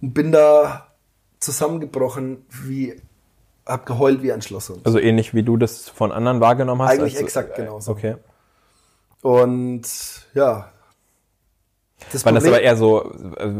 und 0.00 0.14
bin 0.14 0.32
da 0.32 0.88
zusammengebrochen, 1.40 2.44
wie, 2.48 3.00
hab 3.64 3.86
geheult 3.86 4.22
wie 4.22 4.32
ein 4.32 4.42
Schlosshund. 4.42 4.84
Also 4.84 4.98
ähnlich 4.98 5.34
wie 5.34 5.42
du 5.42 5.56
das 5.56 5.88
von 5.88 6.12
anderen 6.12 6.40
wahrgenommen 6.40 6.82
hast? 6.82 6.92
Eigentlich 6.92 7.14
also, 7.14 7.24
exakt 7.24 7.56
genauso. 7.56 7.92
Okay. 7.92 8.16
Und 9.22 9.82
ja. 10.34 10.70
Das 12.12 12.24
war 12.24 12.32
das 12.32 12.44
aber 12.44 12.60
eher 12.60 12.76
so, 12.76 13.12
also, 13.36 13.56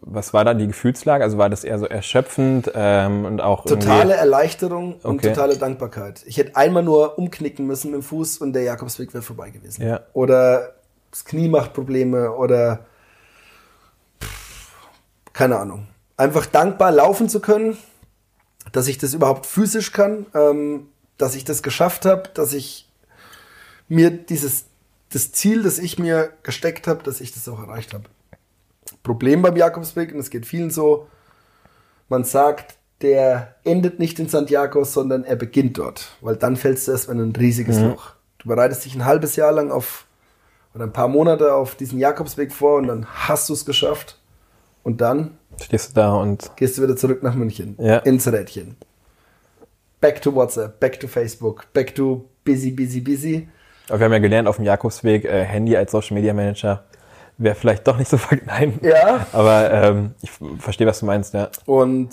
was 0.00 0.32
war 0.32 0.44
da 0.44 0.54
die 0.54 0.68
Gefühlslage? 0.68 1.22
Also 1.24 1.36
war 1.36 1.50
das 1.50 1.64
eher 1.64 1.78
so 1.78 1.86
erschöpfend 1.86 2.70
ähm, 2.74 3.24
und 3.24 3.40
auch 3.40 3.64
totale 3.64 4.14
Erleichterung 4.14 4.94
und 5.02 5.18
okay. 5.18 5.28
totale 5.30 5.56
Dankbarkeit. 5.56 6.22
Ich 6.26 6.36
hätte 6.36 6.56
einmal 6.56 6.82
nur 6.82 7.18
umknicken 7.18 7.66
müssen 7.66 7.90
mit 7.90 8.00
dem 8.00 8.04
Fuß 8.04 8.38
und 8.38 8.52
der 8.52 8.62
Jakobsweg 8.62 9.12
wäre 9.12 9.22
vorbei 9.22 9.50
gewesen. 9.50 9.86
Ja. 9.86 10.00
Oder 10.12 10.74
das 11.10 11.24
Knie 11.24 11.48
macht 11.48 11.74
Probleme 11.74 12.32
oder 12.32 12.86
keine 15.32 15.58
Ahnung. 15.58 15.88
Einfach 16.16 16.46
dankbar 16.46 16.92
laufen 16.92 17.28
zu 17.28 17.40
können, 17.40 17.76
dass 18.70 18.86
ich 18.86 18.98
das 18.98 19.12
überhaupt 19.12 19.46
physisch 19.46 19.92
kann, 19.92 20.26
ähm, 20.34 20.88
dass 21.18 21.34
ich 21.34 21.44
das 21.44 21.62
geschafft 21.62 22.04
habe, 22.04 22.30
dass 22.34 22.52
ich 22.52 22.88
mir 23.88 24.10
dieses 24.10 24.66
das 25.12 25.32
Ziel, 25.32 25.62
das 25.62 25.78
ich 25.78 25.98
mir 25.98 26.32
gesteckt 26.42 26.86
habe, 26.86 27.02
dass 27.02 27.20
ich 27.20 27.32
das 27.32 27.48
auch 27.48 27.60
erreicht 27.60 27.94
habe. 27.94 28.04
Problem 29.02 29.42
beim 29.42 29.56
Jakobsweg, 29.56 30.12
und 30.12 30.20
es 30.20 30.30
geht 30.30 30.46
vielen 30.46 30.70
so, 30.70 31.06
man 32.08 32.24
sagt, 32.24 32.76
der 33.02 33.56
endet 33.64 33.98
nicht 33.98 34.18
in 34.18 34.28
Santiago, 34.28 34.84
sondern 34.84 35.24
er 35.24 35.36
beginnt 35.36 35.78
dort, 35.78 36.16
weil 36.20 36.36
dann 36.36 36.56
fällst 36.56 36.86
du 36.86 36.92
erst 36.92 37.08
in 37.08 37.20
ein 37.20 37.34
riesiges 37.34 37.78
mhm. 37.78 37.90
Loch. 37.90 38.12
Du 38.38 38.48
bereitest 38.48 38.84
dich 38.84 38.94
ein 38.94 39.04
halbes 39.04 39.36
Jahr 39.36 39.52
lang 39.52 39.70
auf 39.70 40.06
oder 40.74 40.84
ein 40.84 40.92
paar 40.92 41.08
Monate 41.08 41.54
auf 41.54 41.74
diesen 41.74 41.98
Jakobsweg 41.98 42.52
vor 42.52 42.78
und 42.78 42.86
dann 42.86 43.06
hast 43.06 43.48
du 43.48 43.52
es 43.52 43.64
geschafft 43.64 44.18
und 44.82 45.00
dann 45.00 45.36
stehst 45.60 45.90
du 45.90 45.94
da 45.94 46.14
und 46.14 46.50
gehst 46.56 46.78
du 46.78 46.82
wieder 46.82 46.96
zurück 46.96 47.22
nach 47.22 47.34
München 47.34 47.76
ja. 47.78 47.98
ins 47.98 48.26
Rädchen. 48.26 48.76
Back 50.00 50.22
to 50.22 50.34
WhatsApp, 50.34 50.80
back 50.80 50.98
to 50.98 51.06
Facebook, 51.06 51.72
back 51.72 51.94
to 51.94 52.24
busy, 52.44 52.70
busy, 52.70 53.00
busy. 53.00 53.48
Aber 53.88 53.98
wir 53.98 54.04
haben 54.06 54.12
ja 54.12 54.18
gelernt 54.18 54.48
auf 54.48 54.56
dem 54.56 54.64
Jakobsweg, 54.64 55.24
äh, 55.24 55.44
Handy 55.44 55.76
als 55.76 55.92
Social 55.92 56.14
Media 56.14 56.32
Manager 56.32 56.84
wäre 57.38 57.54
vielleicht 57.54 57.86
doch 57.86 57.98
nicht 57.98 58.10
so 58.10 58.18
nein. 58.46 58.78
Ja. 58.82 59.26
Aber 59.32 59.70
ähm, 59.70 60.14
ich 60.22 60.30
verstehe, 60.58 60.86
was 60.86 61.00
du 61.00 61.06
meinst, 61.06 61.34
ja. 61.34 61.50
Und 61.66 62.10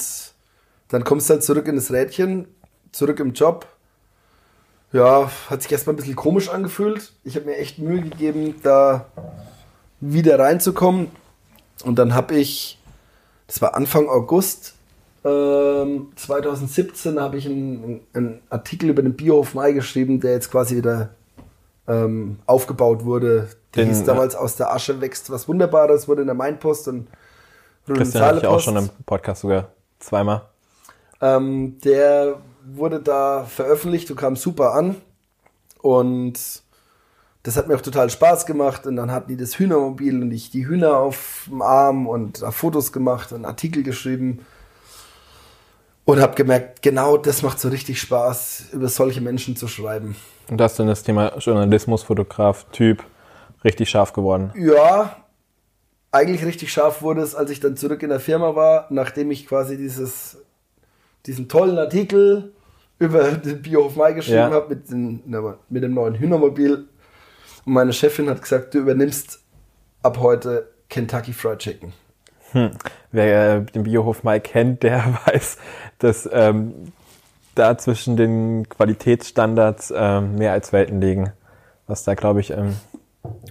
dann 0.90 1.04
kommst 1.04 1.30
du 1.30 1.36
halt 1.36 1.44
zurück 1.44 1.68
in 1.68 1.76
das 1.76 1.92
Rädchen, 1.92 2.48
zurück 2.92 3.20
im 3.20 3.34
Job. 3.34 3.68
Ja, 4.92 5.30
hat 5.50 5.62
sich 5.62 5.72
erstmal 5.72 5.94
ein 5.94 5.98
bisschen 5.98 6.16
komisch 6.16 6.50
angefühlt. 6.50 7.14
Ich 7.24 7.36
habe 7.36 7.46
mir 7.46 7.58
echt 7.58 7.78
Mühe 7.78 8.02
gegeben, 8.02 8.56
da 8.64 9.06
wieder 10.00 10.40
reinzukommen. 10.40 11.12
Und 11.84 12.00
dann 12.00 12.16
habe 12.16 12.36
ich, 12.36 12.80
das 13.46 13.62
war 13.62 13.76
Anfang 13.76 14.10
August 14.10 14.74
ähm, 15.24 16.12
2017, 16.16 17.20
habe 17.20 17.38
ich 17.38 17.46
einen, 17.46 18.02
einen, 18.14 18.42
Artikel 18.50 18.90
über 18.90 19.04
den 19.04 19.16
Biohof 19.16 19.54
Mai 19.54 19.74
geschrieben, 19.74 20.20
der 20.22 20.32
jetzt 20.32 20.50
quasi 20.50 20.76
wieder 20.76 21.10
ähm, 21.90 22.40
aufgebaut 22.46 23.04
wurde. 23.04 23.50
Der 23.76 23.86
hieß 23.86 24.04
damals 24.06 24.36
aus 24.36 24.56
der 24.56 24.74
Asche 24.74 25.02
wächst 25.02 25.30
was 25.30 25.48
Wunderbares, 25.48 26.08
wurde 26.08 26.22
in 26.22 26.28
der 26.28 26.36
Mainpost 26.36 26.88
und 26.88 27.08
Christian 27.86 28.24
hatte 28.24 28.40
ich 28.40 28.48
auch 28.48 28.60
schon 28.60 28.78
im 28.78 28.90
Podcast 29.06 29.42
sogar 29.42 29.70
zweimal. 30.00 30.44
Ähm, 31.22 31.80
der 31.84 32.38
wurde 32.66 33.00
da 33.00 33.44
veröffentlicht 33.44 34.10
und 34.12 34.18
kam 34.18 34.36
super 34.36 34.74
an. 34.74 34.96
Und 35.82 36.62
das 37.44 37.56
hat 37.56 37.68
mir 37.68 37.76
auch 37.76 37.82
total 37.82 38.10
Spaß 38.10 38.46
gemacht. 38.46 38.86
Und 38.86 38.96
dann 38.96 39.12
hatten 39.12 39.30
die 39.30 39.38
das 39.38 39.58
Hühnermobil 39.58 40.22
und 40.22 40.32
ich 40.32 40.52
die 40.52 40.68
Hühner 40.68 40.98
auf 40.98 41.48
dem 41.48 41.62
Arm 41.62 42.08
und 42.08 42.40
Fotos 42.52 42.92
gemacht 42.92 43.32
und 43.32 43.46
Artikel 43.46 43.84
geschrieben. 43.84 44.46
Und 46.06 46.22
habe 46.22 46.36
gemerkt, 46.36 46.82
genau 46.82 47.18
das 47.18 47.44
macht 47.44 47.60
so 47.60 47.70
richtig 47.70 48.02
Spaß, 48.02 48.70
über 48.72 48.90
solche 48.90 49.22
Menschen 49.22 49.56
zu 49.56 49.68
schreiben. 49.68 50.16
Und 50.50 50.58
das 50.58 50.74
ist 50.74 50.80
dann 50.80 50.88
das 50.88 51.04
Thema 51.04 51.38
Journalismus, 51.38 52.04
Fotograf, 52.04 52.66
Typ 52.72 53.04
richtig 53.64 53.90
scharf 53.90 54.14
geworden. 54.14 54.52
Ja, 54.56 55.18
eigentlich 56.12 56.46
richtig 56.46 56.72
scharf 56.72 57.02
wurde 57.02 57.22
es, 57.22 57.36
als 57.36 57.52
ich 57.52 57.60
dann 57.60 57.78
zurück 57.78 58.02
in 58.04 58.10
der 58.10 58.20
Firma 58.20 58.56
war, 58.56 58.88
nachdem 58.90 59.32
ich 59.32 59.48
quasi 59.48 59.78
dieses, 59.78 60.38
diesen 61.26 61.50
tollen 61.50 61.78
Artikel 61.78 62.54
über 62.98 63.24
den 63.32 63.62
Biohof 63.62 63.96
Mai 63.96 64.14
geschrieben 64.14 64.38
ja. 64.38 64.52
habe 64.52 64.76
mit, 64.76 64.90
mit 65.70 65.84
dem 65.84 65.94
neuen 65.94 66.16
Hühnermobil. 66.16 66.88
Und 67.66 67.74
meine 67.74 67.94
Chefin 67.94 68.30
hat 68.30 68.42
gesagt, 68.42 68.74
du 68.74 68.80
übernimmst 68.80 69.44
ab 70.02 70.18
heute 70.20 70.70
Kentucky 70.90 71.34
Fried 71.34 71.60
Chicken. 71.60 71.94
Hm. 72.52 72.72
Wer 73.12 73.56
äh, 73.58 73.62
den 73.62 73.84
Biohof 73.84 74.24
Mai 74.24 74.40
kennt, 74.40 74.82
der 74.84 75.20
weiß, 75.26 75.58
dass 76.00 76.28
ähm, 76.32 76.92
da 77.60 77.78
zwischen 77.78 78.18
den 78.18 78.68
Qualitätsstandards 78.70 79.94
ähm, 79.96 80.36
mehr 80.36 80.54
als 80.54 80.74
Welten 80.74 81.02
liegen. 81.02 81.34
Was 81.88 82.04
da, 82.04 82.16
glaube 82.16 82.40
ich. 82.40 82.52
Ähm 82.52 82.76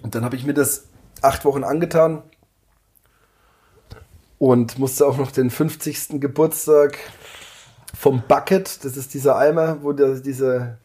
und 0.02 0.14
dann 0.14 0.24
habe 0.24 0.36
ich 0.36 0.44
mir 0.44 0.54
das 0.54 0.84
acht 1.22 1.44
Wochen 1.44 1.64
angetan 1.64 2.22
und 4.38 4.78
musste 4.78 5.06
auch 5.06 5.18
noch 5.18 5.30
den 5.30 5.50
50. 5.50 6.20
Geburtstag 6.20 6.98
vom 7.94 8.22
Bucket, 8.26 8.84
das 8.84 8.96
ist 8.96 9.14
dieser 9.14 9.36
Eimer, 9.36 9.82
wo 9.82 9.92
da 9.92 10.14
diese 10.14 10.78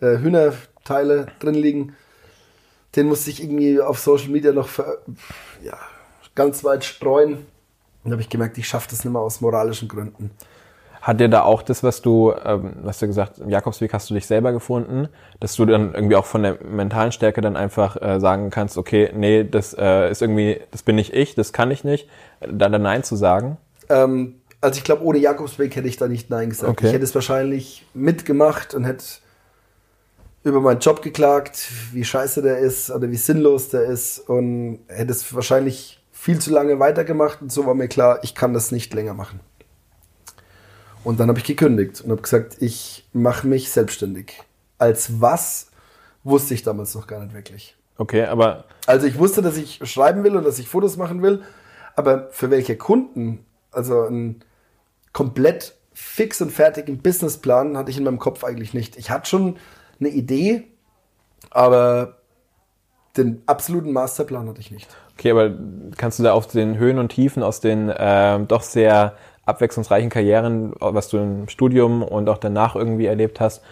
äh, 0.00 0.18
Hühnerteile 0.18 1.26
drin 1.40 1.54
liegen, 1.54 1.96
den 2.96 3.06
musste 3.06 3.30
ich 3.30 3.42
irgendwie 3.42 3.80
auf 3.80 3.98
Social 3.98 4.30
Media 4.30 4.52
noch 4.52 4.68
für, 4.68 5.02
ja, 5.62 5.78
ganz 6.34 6.64
weit 6.64 6.84
streuen. 6.84 7.46
Und 8.04 8.12
habe 8.12 8.22
ich 8.22 8.28
gemerkt, 8.28 8.56
ich 8.58 8.66
schaffe 8.66 8.88
das 8.90 9.04
nicht 9.04 9.12
mehr 9.12 9.20
aus 9.20 9.40
moralischen 9.40 9.88
Gründen. 9.88 10.30
Hat 11.00 11.18
dir 11.18 11.28
da 11.28 11.42
auch 11.42 11.62
das, 11.62 11.82
was 11.82 12.02
du, 12.02 12.32
ähm, 12.44 12.74
hast 12.84 13.00
du 13.00 13.06
gesagt, 13.06 13.38
im 13.38 13.48
Jakobsweg 13.48 13.92
hast 13.94 14.10
du 14.10 14.14
dich 14.14 14.26
selber 14.26 14.52
gefunden, 14.52 15.08
dass 15.40 15.56
du 15.56 15.64
dann 15.64 15.94
irgendwie 15.94 16.16
auch 16.16 16.26
von 16.26 16.42
der 16.42 16.58
mentalen 16.62 17.12
Stärke 17.12 17.40
dann 17.40 17.56
einfach 17.56 18.00
äh, 18.00 18.20
sagen 18.20 18.50
kannst, 18.50 18.76
okay, 18.76 19.10
nee, 19.14 19.44
das 19.44 19.74
äh, 19.78 20.10
ist 20.10 20.20
irgendwie, 20.20 20.60
das 20.70 20.82
bin 20.82 20.96
nicht 20.96 21.14
ich, 21.14 21.34
das 21.34 21.52
kann 21.52 21.70
ich 21.70 21.84
nicht, 21.84 22.08
dann, 22.40 22.72
dann 22.72 22.82
Nein 22.82 23.02
zu 23.02 23.16
sagen? 23.16 23.56
Ähm, 23.88 24.40
also 24.60 24.76
ich 24.76 24.84
glaube, 24.84 25.04
ohne 25.04 25.18
Jakobsweg 25.18 25.74
hätte 25.74 25.88
ich 25.88 25.96
da 25.96 26.06
nicht 26.06 26.28
Nein 26.28 26.50
gesagt. 26.50 26.70
Okay. 26.70 26.88
Ich 26.88 26.92
hätte 26.92 27.04
es 27.04 27.14
wahrscheinlich 27.14 27.86
mitgemacht 27.94 28.74
und 28.74 28.84
hätte 28.84 29.04
über 30.44 30.60
meinen 30.60 30.80
Job 30.80 31.02
geklagt, 31.02 31.70
wie 31.92 32.04
scheiße 32.04 32.42
der 32.42 32.58
ist 32.58 32.90
oder 32.90 33.10
wie 33.10 33.16
sinnlos 33.16 33.68
der 33.68 33.84
ist 33.84 34.18
und 34.18 34.80
hätte 34.88 35.12
es 35.12 35.34
wahrscheinlich 35.34 36.02
viel 36.12 36.38
zu 36.38 36.50
lange 36.50 36.78
weitergemacht 36.78 37.40
und 37.42 37.52
so 37.52 37.66
war 37.66 37.74
mir 37.74 37.88
klar, 37.88 38.20
ich 38.22 38.34
kann 38.34 38.52
das 38.52 38.72
nicht 38.72 38.92
länger 38.92 39.14
machen. 39.14 39.40
Und 41.04 41.20
dann 41.20 41.28
habe 41.28 41.38
ich 41.38 41.44
gekündigt 41.44 42.00
und 42.02 42.10
habe 42.10 42.22
gesagt, 42.22 42.56
ich 42.60 43.08
mache 43.12 43.46
mich 43.46 43.70
selbstständig. 43.70 44.42
Als 44.78 45.20
was 45.20 45.70
wusste 46.24 46.54
ich 46.54 46.62
damals 46.62 46.94
noch 46.94 47.06
gar 47.06 47.22
nicht 47.22 47.34
wirklich. 47.34 47.76
Okay, 47.96 48.24
aber. 48.24 48.64
Also 48.86 49.06
ich 49.06 49.18
wusste, 49.18 49.42
dass 49.42 49.56
ich 49.56 49.80
schreiben 49.84 50.24
will 50.24 50.36
und 50.36 50.44
dass 50.44 50.58
ich 50.58 50.68
Fotos 50.68 50.96
machen 50.96 51.22
will, 51.22 51.42
aber 51.96 52.28
für 52.30 52.50
welche 52.50 52.76
Kunden, 52.76 53.44
also 53.72 54.02
ein 54.02 54.42
komplett 55.12 55.74
fix 55.92 56.40
und 56.40 56.50
fertigen 56.50 56.98
Businessplan 56.98 57.76
hatte 57.76 57.90
ich 57.90 57.98
in 57.98 58.04
meinem 58.04 58.18
Kopf 58.18 58.44
eigentlich 58.44 58.74
nicht. 58.74 58.96
Ich 58.96 59.10
hatte 59.10 59.28
schon 59.28 59.56
eine 59.98 60.08
Idee, 60.08 60.64
aber 61.50 62.18
den 63.16 63.42
absoluten 63.46 63.92
Masterplan 63.92 64.48
hatte 64.48 64.60
ich 64.60 64.70
nicht. 64.70 64.88
Okay, 65.18 65.32
aber 65.32 65.52
kannst 65.96 66.18
du 66.18 66.22
da 66.22 66.32
auf 66.32 66.46
den 66.46 66.78
Höhen 66.78 66.98
und 66.98 67.10
Tiefen 67.10 67.42
aus 67.42 67.60
den 67.60 67.90
äh, 67.90 68.40
doch 68.46 68.62
sehr 68.62 69.14
abwechslungsreichen 69.50 70.10
Karrieren, 70.10 70.72
was 70.78 71.08
du 71.08 71.18
im 71.18 71.48
Studium 71.48 72.02
und 72.02 72.28
auch 72.28 72.38
danach 72.38 72.74
irgendwie 72.74 73.06
erlebt 73.06 73.40
hast, 73.40 73.62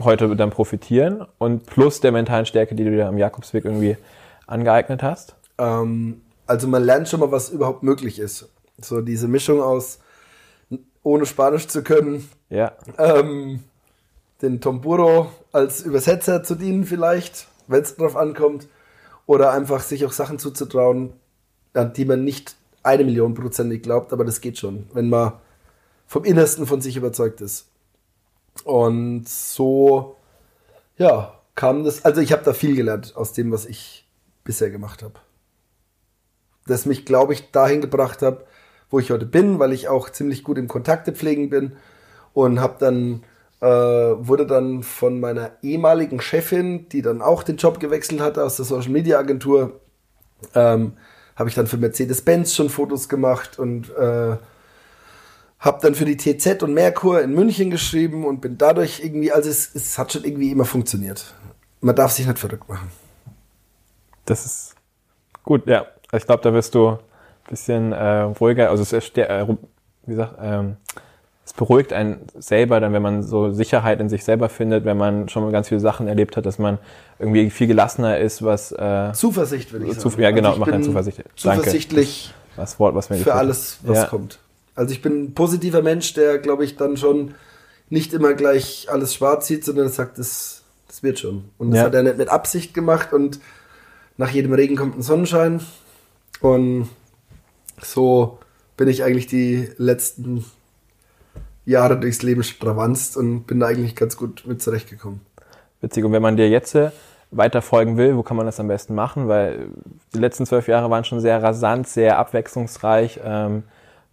heute 0.00 0.34
dann 0.36 0.50
profitieren 0.50 1.26
und 1.38 1.66
plus 1.66 2.00
der 2.00 2.12
mentalen 2.12 2.46
Stärke, 2.46 2.74
die 2.74 2.84
du 2.84 2.90
dir 2.90 3.08
am 3.08 3.18
Jakobsweg 3.18 3.64
irgendwie 3.64 3.96
angeeignet 4.46 5.02
hast? 5.02 5.34
Ähm, 5.58 6.22
also 6.46 6.68
man 6.68 6.84
lernt 6.84 7.08
schon 7.08 7.20
mal, 7.20 7.32
was 7.32 7.50
überhaupt 7.50 7.82
möglich 7.82 8.18
ist. 8.18 8.48
So 8.80 9.00
diese 9.00 9.28
Mischung 9.28 9.60
aus 9.60 9.98
ohne 11.02 11.24
Spanisch 11.24 11.68
zu 11.68 11.82
können, 11.82 12.28
ja. 12.50 12.72
ähm, 12.98 13.60
den 14.42 14.60
Tomburo 14.60 15.30
als 15.52 15.82
Übersetzer 15.82 16.42
zu 16.42 16.56
dienen 16.56 16.84
vielleicht, 16.84 17.46
wenn 17.68 17.82
es 17.82 17.96
drauf 17.96 18.16
ankommt, 18.16 18.66
oder 19.26 19.52
einfach 19.52 19.80
sich 19.80 20.04
auch 20.04 20.12
Sachen 20.12 20.38
zuzutrauen, 20.38 21.12
an 21.74 21.92
die 21.92 22.04
man 22.04 22.24
nicht 22.24 22.56
eine 22.86 23.04
Million 23.04 23.34
prozentig 23.34 23.82
glaubt, 23.82 24.12
aber 24.12 24.24
das 24.24 24.40
geht 24.40 24.58
schon, 24.58 24.86
wenn 24.92 25.08
man 25.08 25.32
vom 26.06 26.24
Innersten 26.24 26.66
von 26.66 26.80
sich 26.80 26.96
überzeugt 26.96 27.40
ist. 27.40 27.68
Und 28.64 29.28
so, 29.28 30.16
ja, 30.96 31.34
kam 31.54 31.84
das, 31.84 32.04
also 32.04 32.20
ich 32.20 32.32
habe 32.32 32.44
da 32.44 32.52
viel 32.52 32.76
gelernt 32.76 33.14
aus 33.16 33.32
dem, 33.32 33.52
was 33.52 33.66
ich 33.66 34.06
bisher 34.44 34.70
gemacht 34.70 35.02
habe. 35.02 35.14
Das 36.66 36.86
mich, 36.86 37.04
glaube 37.04 37.32
ich, 37.32 37.50
dahin 37.50 37.80
gebracht 37.80 38.22
hat, 38.22 38.44
wo 38.90 38.98
ich 38.98 39.10
heute 39.10 39.26
bin, 39.26 39.58
weil 39.58 39.72
ich 39.72 39.88
auch 39.88 40.10
ziemlich 40.10 40.44
gut 40.44 40.58
im 40.58 40.68
Kontakte 40.68 41.12
pflegen 41.12 41.50
bin 41.50 41.72
und 42.32 42.60
habe 42.60 42.76
dann 42.78 43.22
äh, 43.60 43.66
wurde 43.66 44.46
dann 44.46 44.82
von 44.82 45.18
meiner 45.18 45.52
ehemaligen 45.62 46.20
Chefin, 46.20 46.88
die 46.90 47.02
dann 47.02 47.22
auch 47.22 47.42
den 47.42 47.56
Job 47.56 47.80
gewechselt 47.80 48.20
hatte 48.20 48.44
aus 48.44 48.56
der 48.56 48.64
Social 48.64 48.92
Media 48.92 49.18
Agentur, 49.18 49.80
ähm, 50.54 50.92
habe 51.36 51.48
ich 51.48 51.54
dann 51.54 51.66
für 51.66 51.76
Mercedes-Benz 51.76 52.54
schon 52.54 52.70
Fotos 52.70 53.08
gemacht 53.08 53.58
und 53.58 53.90
äh, 53.90 54.36
habe 55.58 55.78
dann 55.82 55.94
für 55.94 56.04
die 56.04 56.16
TZ 56.16 56.62
und 56.62 56.74
Merkur 56.74 57.22
in 57.22 57.32
München 57.32 57.70
geschrieben 57.70 58.24
und 58.24 58.40
bin 58.40 58.58
dadurch 58.58 59.00
irgendwie, 59.02 59.32
also 59.32 59.48
es, 59.48 59.74
es 59.74 59.98
hat 59.98 60.12
schon 60.12 60.24
irgendwie 60.24 60.50
immer 60.50 60.64
funktioniert. 60.64 61.34
Man 61.80 61.94
darf 61.94 62.12
sich 62.12 62.26
nicht 62.26 62.38
verrückt 62.38 62.68
machen. 62.68 62.90
Das 64.24 64.44
ist 64.44 64.74
gut, 65.42 65.66
ja. 65.66 65.86
Ich 66.12 66.24
glaube, 66.24 66.42
da 66.42 66.52
wirst 66.52 66.74
du 66.74 66.90
ein 66.90 66.98
bisschen 67.48 67.92
äh, 67.92 68.20
ruhiger, 68.22 68.70
also 68.70 68.82
es 68.82 68.92
ist, 68.92 69.16
äh, 69.18 69.46
wie 69.48 70.10
gesagt, 70.12 70.36
ähm, 70.40 70.76
es 71.46 71.52
beruhigt 71.52 71.92
einen 71.92 72.18
selber, 72.36 72.80
dann 72.80 72.92
wenn 72.92 73.02
man 73.02 73.22
so 73.22 73.52
Sicherheit 73.52 74.00
in 74.00 74.08
sich 74.08 74.24
selber 74.24 74.48
findet, 74.48 74.84
wenn 74.84 74.96
man 74.96 75.28
schon 75.28 75.44
mal 75.44 75.52
ganz 75.52 75.68
viele 75.68 75.80
Sachen 75.80 76.08
erlebt 76.08 76.36
hat, 76.36 76.44
dass 76.44 76.58
man 76.58 76.78
irgendwie 77.20 77.50
viel 77.50 77.68
gelassener 77.68 78.18
ist, 78.18 78.42
was 78.42 78.72
äh, 78.72 79.12
Zuversicht 79.14 79.72
würde 79.72 79.86
ich 79.86 79.94
sagen. 79.94 80.20
ja, 80.20 80.32
genau, 80.32 80.48
also 80.50 80.60
mach 80.60 80.66
einen 80.66 80.82
Zuversicht. 80.82 81.22
Zuversichtlich 81.36 82.34
Danke. 82.34 82.40
Das 82.56 82.80
Wort, 82.80 82.96
was 82.96 83.10
mir 83.10 83.18
für 83.18 83.34
alles, 83.34 83.78
was 83.84 83.96
ja. 83.96 84.04
kommt. 84.06 84.40
Also 84.74 84.92
ich 84.92 85.02
bin 85.02 85.24
ein 85.24 85.34
positiver 85.34 85.82
Mensch, 85.82 86.14
der, 86.14 86.38
glaube 86.38 86.64
ich, 86.64 86.76
dann 86.76 86.96
schon 86.96 87.34
nicht 87.90 88.12
immer 88.12 88.34
gleich 88.34 88.88
alles 88.90 89.14
schwarz 89.14 89.46
sieht, 89.46 89.64
sondern 89.64 89.88
sagt, 89.88 90.18
das, 90.18 90.62
das 90.88 91.04
wird 91.04 91.20
schon. 91.20 91.44
Und 91.58 91.70
das 91.70 91.78
ja. 91.78 91.84
hat 91.84 91.94
er 91.94 92.02
nicht 92.02 92.18
mit 92.18 92.28
Absicht 92.28 92.74
gemacht 92.74 93.12
und 93.12 93.38
nach 94.16 94.30
jedem 94.30 94.52
Regen 94.52 94.74
kommt 94.74 94.98
ein 94.98 95.02
Sonnenschein. 95.02 95.60
Und 96.40 96.88
so 97.80 98.38
bin 98.76 98.88
ich 98.88 99.04
eigentlich 99.04 99.28
die 99.28 99.68
letzten 99.76 100.44
Jahre 101.66 101.98
durchs 101.98 102.22
Leben 102.22 102.42
stravanzt 102.42 103.16
und 103.16 103.44
bin 103.46 103.60
da 103.60 103.66
eigentlich 103.66 103.94
ganz 103.94 104.16
gut 104.16 104.44
mit 104.46 104.62
zurechtgekommen. 104.62 105.20
Witzig. 105.80 106.04
Und 106.04 106.12
wenn 106.12 106.22
man 106.22 106.36
dir 106.36 106.48
jetzt 106.48 106.74
äh, 106.74 106.90
weiter 107.30 107.60
folgen 107.60 107.98
will, 107.98 108.16
wo 108.16 108.22
kann 108.22 108.36
man 108.36 108.46
das 108.46 108.58
am 108.60 108.68
besten 108.68 108.94
machen? 108.94 109.28
Weil 109.28 109.68
die 110.14 110.18
letzten 110.18 110.46
zwölf 110.46 110.68
Jahre 110.68 110.90
waren 110.90 111.04
schon 111.04 111.20
sehr 111.20 111.42
rasant, 111.42 111.86
sehr 111.88 112.18
abwechslungsreich. 112.18 113.20
Ähm, 113.22 113.64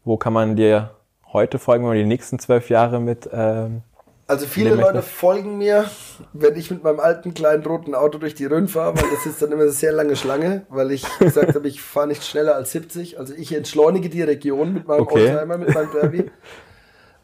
wo 0.03 0.17
kann 0.17 0.33
man 0.33 0.55
dir 0.55 0.91
heute 1.31 1.59
folgen, 1.59 1.85
man 1.85 1.95
die 1.95 2.03
nächsten 2.03 2.39
zwölf 2.39 2.69
Jahre 2.69 2.99
mit 2.99 3.29
ähm, 3.31 3.83
also 4.25 4.45
viele 4.45 4.73
Leute 4.73 5.01
folgen 5.01 5.57
mir, 5.57 5.85
wenn 6.31 6.55
ich 6.55 6.71
mit 6.71 6.81
meinem 6.81 7.01
alten 7.01 7.33
kleinen 7.33 7.61
roten 7.63 7.93
Auto 7.93 8.17
durch 8.17 8.33
die 8.33 8.45
Rhön 8.45 8.69
fahre, 8.69 8.95
weil 8.95 9.09
das 9.11 9.25
ist 9.25 9.41
dann 9.41 9.51
immer 9.51 9.63
eine 9.63 9.71
sehr 9.71 9.91
lange 9.91 10.15
Schlange, 10.15 10.65
weil 10.69 10.91
ich 10.91 11.05
gesagt 11.19 11.53
habe, 11.55 11.67
ich 11.67 11.81
fahre 11.81 12.07
nicht 12.07 12.23
schneller 12.23 12.55
als 12.55 12.71
70. 12.71 13.19
Also 13.19 13.33
ich 13.33 13.53
entschleunige 13.53 14.09
die 14.09 14.21
Region 14.21 14.73
mit 14.73 14.87
meinem 14.87 15.01
okay. 15.01 15.29
Oldtimer, 15.29 15.57
mit 15.57 15.73
meinem 15.73 15.91
Derby. 15.91 16.31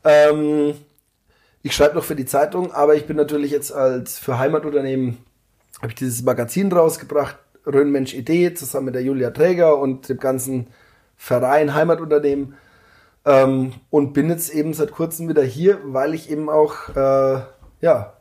Ähm, 0.04 0.74
ich 1.62 1.76
schreibe 1.76 1.96
noch 1.96 2.04
für 2.04 2.16
die 2.16 2.26
Zeitung, 2.26 2.72
aber 2.72 2.96
ich 2.96 3.06
bin 3.06 3.18
natürlich 3.18 3.52
jetzt 3.52 3.72
als 3.72 4.18
für 4.18 4.40
Heimatunternehmen, 4.40 5.18
habe 5.78 5.90
ich 5.90 5.96
dieses 5.96 6.24
Magazin 6.24 6.72
rausgebracht, 6.72 7.38
Röhnmensch 7.66 8.14
Idee, 8.14 8.54
zusammen 8.54 8.86
mit 8.86 8.96
der 8.96 9.04
Julia 9.04 9.32
Träger 9.32 9.78
und 9.78 10.10
dem 10.10 10.18
ganzen 10.18 10.68
Verein 11.18 11.76
Heimatunternehmen. 11.76 12.56
Ähm, 13.26 13.74
und 13.90 14.14
bin 14.14 14.30
jetzt 14.30 14.54
eben 14.54 14.74
seit 14.74 14.92
kurzem 14.92 15.28
wieder 15.28 15.44
hier, 15.44 15.80
weil 15.84 16.14
ich 16.14 16.32
eben 16.32 16.50
auch, 16.50 16.90
äh, 16.96 17.42
ja, 17.82 18.14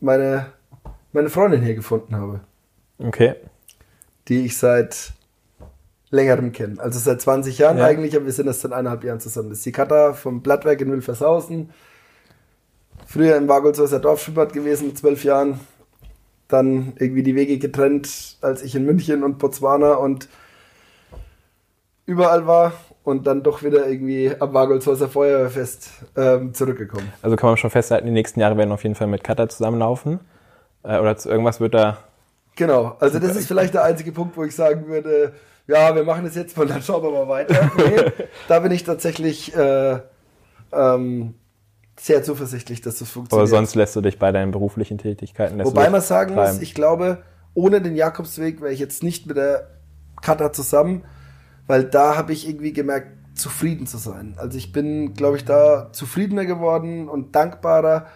meine, 0.00 0.46
meine 1.12 1.28
Freundin 1.28 1.62
hier 1.62 1.74
gefunden 1.74 2.16
habe. 2.16 2.40
Okay. 2.98 3.34
Die 4.28 4.46
ich 4.46 4.56
seit 4.56 5.12
längerem 6.12 6.52
kennen. 6.52 6.78
Also 6.78 6.98
seit 7.00 7.20
20 7.20 7.58
Jahren 7.58 7.78
ja. 7.78 7.86
eigentlich, 7.86 8.14
aber 8.14 8.26
wir 8.26 8.32
sind 8.32 8.46
erst 8.46 8.60
seit 8.60 8.72
eineinhalb 8.72 9.02
Jahren 9.02 9.18
zusammen. 9.18 9.48
Das 9.48 9.58
ist 9.58 9.66
die 9.66 9.72
Kata 9.72 10.12
vom 10.12 10.42
Blattwerk 10.42 10.80
in 10.80 10.92
Wilfershausen. 10.92 11.70
Früher 13.06 13.36
im 13.36 13.48
Wagolshäuser 13.48 13.98
Dorfschwimmbad 13.98 14.52
gewesen 14.52 14.88
mit 14.88 14.98
zwölf 14.98 15.24
Jahren. 15.24 15.58
Dann 16.48 16.92
irgendwie 16.98 17.22
die 17.22 17.34
Wege 17.34 17.58
getrennt, 17.58 18.36
als 18.42 18.62
ich 18.62 18.74
in 18.74 18.84
München 18.84 19.24
und 19.24 19.38
Botswana 19.38 19.94
und 19.94 20.28
überall 22.04 22.46
war 22.46 22.74
und 23.04 23.26
dann 23.26 23.42
doch 23.42 23.62
wieder 23.62 23.88
irgendwie 23.88 24.32
am 24.38 24.52
Wagolshäuser 24.52 25.08
Feuerwehrfest 25.08 25.90
ähm, 26.14 26.52
zurückgekommen. 26.52 27.10
Also 27.22 27.36
kann 27.36 27.48
man 27.48 27.56
schon 27.56 27.70
festhalten, 27.70 28.06
die 28.06 28.12
nächsten 28.12 28.38
Jahre 28.38 28.58
werden 28.58 28.70
auf 28.70 28.82
jeden 28.82 28.94
Fall 28.94 29.06
mit 29.06 29.24
Kata 29.24 29.48
zusammenlaufen. 29.48 30.20
Äh, 30.82 30.98
oder 30.98 31.16
irgendwas 31.24 31.58
wird 31.58 31.72
da. 31.72 31.98
Genau, 32.54 32.96
also 33.00 33.18
das 33.18 33.34
ist 33.34 33.48
vielleicht 33.48 33.72
der 33.72 33.84
einzige 33.84 34.12
Punkt, 34.12 34.36
wo 34.36 34.44
ich 34.44 34.54
sagen 34.54 34.86
würde, 34.88 35.32
ja, 35.66 35.94
wir 35.94 36.04
machen 36.04 36.24
das 36.24 36.34
jetzt 36.34 36.56
mal, 36.56 36.66
dann 36.66 36.82
schauen 36.82 37.02
wir 37.02 37.10
mal 37.10 37.28
weiter. 37.28 37.70
Nee, 37.76 38.26
da 38.48 38.60
bin 38.60 38.72
ich 38.72 38.84
tatsächlich 38.84 39.54
äh, 39.54 40.00
ähm, 40.72 41.34
sehr 41.98 42.22
zuversichtlich, 42.22 42.80
dass 42.80 42.98
das 42.98 43.10
funktioniert. 43.10 43.48
Aber 43.48 43.56
sonst 43.56 43.74
lässt 43.74 43.94
du 43.94 44.00
dich 44.00 44.18
bei 44.18 44.32
deinen 44.32 44.50
beruflichen 44.50 44.98
Tätigkeiten. 44.98 45.62
Wobei 45.64 45.90
man 45.90 46.00
sagen 46.00 46.34
treiben. 46.34 46.54
muss, 46.54 46.62
ich 46.62 46.74
glaube, 46.74 47.22
ohne 47.54 47.80
den 47.80 47.96
Jakobsweg 47.96 48.60
wäre 48.60 48.72
ich 48.72 48.80
jetzt 48.80 49.02
nicht 49.02 49.26
mit 49.26 49.36
der 49.36 49.68
Kata 50.20 50.52
zusammen, 50.52 51.04
weil 51.66 51.84
da 51.84 52.16
habe 52.16 52.32
ich 52.32 52.48
irgendwie 52.48 52.72
gemerkt, 52.72 53.18
zufrieden 53.34 53.86
zu 53.86 53.96
sein. 53.98 54.34
Also 54.36 54.58
ich 54.58 54.72
bin, 54.72 55.14
glaube 55.14 55.36
ich, 55.36 55.44
da 55.44 55.90
zufriedener 55.92 56.44
geworden 56.44 57.08
und 57.08 57.34
dankbarer 57.34 58.06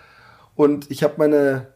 und 0.55 0.91
ich 0.91 1.03
habe 1.03 1.15
meine, 1.19 1.69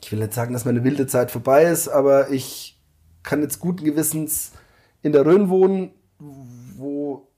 ich 0.00 0.10
will 0.10 0.18
nicht 0.18 0.34
sagen, 0.34 0.52
dass 0.52 0.64
meine 0.64 0.82
wilde 0.82 1.06
Zeit 1.06 1.30
vorbei 1.30 1.64
ist, 1.64 1.88
aber 1.88 2.30
ich 2.30 2.80
kann 3.22 3.42
jetzt 3.42 3.60
guten 3.60 3.84
Gewissens 3.84 4.52
in 5.02 5.12
der 5.12 5.26
Rhön 5.26 5.48
wohnen, 5.48 5.90
wo 6.76 7.28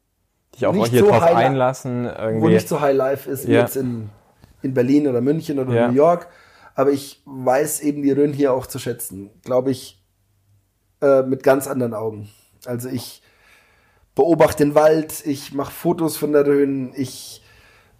dich 0.54 0.66
auch 0.66 0.72
nicht 0.72 0.88
hier 0.88 1.00
so 1.00 1.10
drauf 1.10 1.22
einlassen, 1.22 2.04
irgendwie. 2.04 2.42
wo 2.42 2.48
nicht 2.48 2.68
so 2.68 2.80
High 2.80 2.96
Life 2.96 3.30
ist 3.30 3.48
wie 3.48 3.52
ja. 3.52 3.60
jetzt 3.60 3.76
in, 3.76 4.10
in 4.62 4.74
Berlin 4.74 5.08
oder 5.08 5.20
München 5.20 5.58
oder 5.58 5.72
ja. 5.74 5.88
New 5.88 5.94
York. 5.94 6.28
Aber 6.74 6.90
ich 6.90 7.22
weiß 7.24 7.80
eben 7.80 8.02
die 8.02 8.10
Rhön 8.10 8.32
hier 8.32 8.52
auch 8.52 8.66
zu 8.66 8.78
schätzen, 8.78 9.30
glaube 9.44 9.70
ich, 9.70 10.02
äh, 11.00 11.22
mit 11.22 11.42
ganz 11.42 11.66
anderen 11.66 11.94
Augen. 11.94 12.28
Also 12.66 12.88
ich 12.88 13.22
beobachte 14.14 14.64
den 14.64 14.74
Wald, 14.74 15.24
ich 15.24 15.52
mache 15.52 15.72
Fotos 15.72 16.16
von 16.16 16.32
der 16.32 16.46
Rhön, 16.46 16.92
ich 16.96 17.42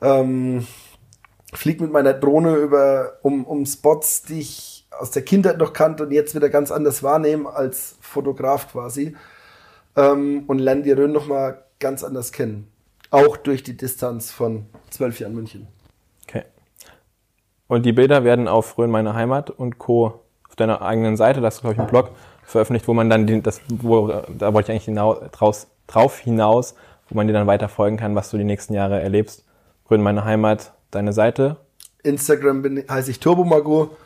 ähm, 0.01 0.67
fliege 1.53 1.83
mit 1.83 1.93
meiner 1.93 2.15
Drohne 2.15 2.57
über 2.57 3.19
um, 3.23 3.45
um 3.45 3.65
Spots, 3.67 4.23
die 4.23 4.41
ich 4.41 4.89
aus 4.91 5.11
der 5.11 5.23
Kindheit 5.23 5.59
noch 5.59 5.73
kannte 5.73 6.05
und 6.05 6.13
jetzt 6.13 6.35
wieder 6.35 6.49
ganz 6.49 6.71
anders 6.71 7.03
wahrnehme 7.03 7.53
als 7.53 7.97
Fotograf 8.01 8.71
quasi 8.71 9.17
ähm, 9.97 10.45
und 10.47 10.59
lernen 10.59 10.83
die 10.83 10.93
Rhön 10.93 11.13
nochmal 11.13 11.65
ganz 11.81 12.05
anders 12.05 12.33
kennen. 12.33 12.69
Auch 13.11 13.37
durch 13.37 13.63
die 13.63 13.77
Distanz 13.77 14.31
von 14.31 14.67
zwölf 14.91 15.21
Jahren 15.21 15.35
München. 15.35 15.69
Okay. 16.29 16.45
Und 17.69 17.87
die 17.87 17.93
Bilder 17.93 18.25
werden 18.25 18.49
auf 18.49 18.77
Rhön 18.79 18.91
meine 18.91 19.15
Heimat 19.15 19.51
und 19.51 19.79
Co. 19.79 20.21
auf 20.49 20.57
deiner 20.57 20.83
eigenen 20.83 21.17
Seite, 21.17 21.41
das 21.41 21.57
ist 21.57 21.61
glaube 21.61 21.75
ich 21.75 21.81
ein 21.81 21.87
Blog, 21.87 22.11
veröffentlicht, 22.45 22.89
wo 22.89 22.95
man 22.95 23.09
dann 23.09 23.27
die, 23.27 23.41
das, 23.41 23.61
wo, 23.69 24.09
da 24.09 24.53
wollte 24.53 24.67
ich 24.67 24.75
eigentlich 24.75 24.85
hinaus, 24.85 25.19
draus, 25.33 25.67
drauf 25.87 26.19
hinaus, 26.19 26.75
wo 27.09 27.17
man 27.17 27.27
dir 27.27 27.33
dann 27.33 27.47
weiter 27.47 27.69
folgen 27.69 27.97
kann, 27.97 28.15
was 28.15 28.31
du 28.31 28.39
die 28.39 28.45
nächsten 28.45 28.75
Jahre 28.75 29.01
erlebst. 29.01 29.45
Rhön 29.91 30.03
meine 30.03 30.25
Heimat, 30.25 30.73
deine 30.91 31.13
Seite. 31.13 31.57
Instagram 32.03 32.63
bin, 32.63 32.85
heiße 32.89 33.11
ich 33.11 33.21
Turbomago, 33.21 33.97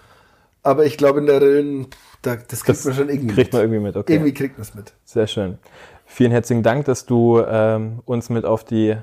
aber 0.62 0.86
ich 0.86 0.96
glaube 0.96 1.20
in 1.20 1.26
der 1.26 1.40
Rhön 1.40 1.86
da, 2.22 2.36
das 2.36 2.64
kriegt 2.64 2.78
das 2.78 2.84
man 2.84 2.94
schon 2.94 3.08
irgendwie 3.08 3.34
kriegt 3.34 3.52
man 3.52 3.62
irgendwie 3.62 3.80
mit. 3.80 3.96
Okay. 3.96 4.14
Irgendwie 4.14 4.34
kriegt 4.34 4.58
man 4.58 4.62
es 4.62 4.74
mit. 4.74 4.92
Sehr 5.04 5.26
schön. 5.26 5.58
Vielen 6.06 6.32
herzlichen 6.32 6.62
Dank, 6.62 6.86
dass 6.86 7.06
du 7.06 7.40
ähm, 7.40 8.00
uns 8.04 8.30
mit 8.30 8.44
auf 8.44 8.64
die, 8.64 8.96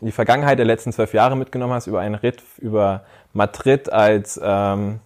die 0.00 0.12
Vergangenheit 0.12 0.58
der 0.58 0.66
letzten 0.66 0.92
zwölf 0.92 1.14
Jahre 1.14 1.36
mitgenommen 1.36 1.72
hast, 1.72 1.86
über 1.86 2.00
einen 2.00 2.14
Ritt, 2.14 2.42
über 2.58 3.04
Madrid 3.32 3.92
als 3.92 4.40
ähm, 4.42 5.00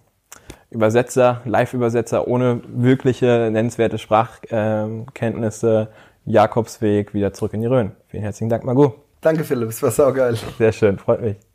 Übersetzer, 0.69 1.41
Live-Übersetzer 1.45 2.27
ohne 2.27 2.61
wirkliche 2.67 3.49
nennenswerte 3.51 3.97
Sprachkenntnisse, 3.97 5.87
Jakobsweg 6.25 7.13
wieder 7.13 7.31
zurück 7.31 7.53
in 7.53 7.61
die 7.61 7.67
Rhön. 7.67 7.93
Vielen 8.07 8.23
herzlichen 8.23 8.49
Dank, 8.49 8.65
Margot. 8.65 8.95
Danke, 9.21 9.45
Philipp, 9.45 9.69
es 9.69 9.81
war 9.81 9.91
saugeil. 9.91 10.37
Sehr 10.57 10.73
schön, 10.73 10.99
freut 10.99 11.21
mich. 11.21 11.46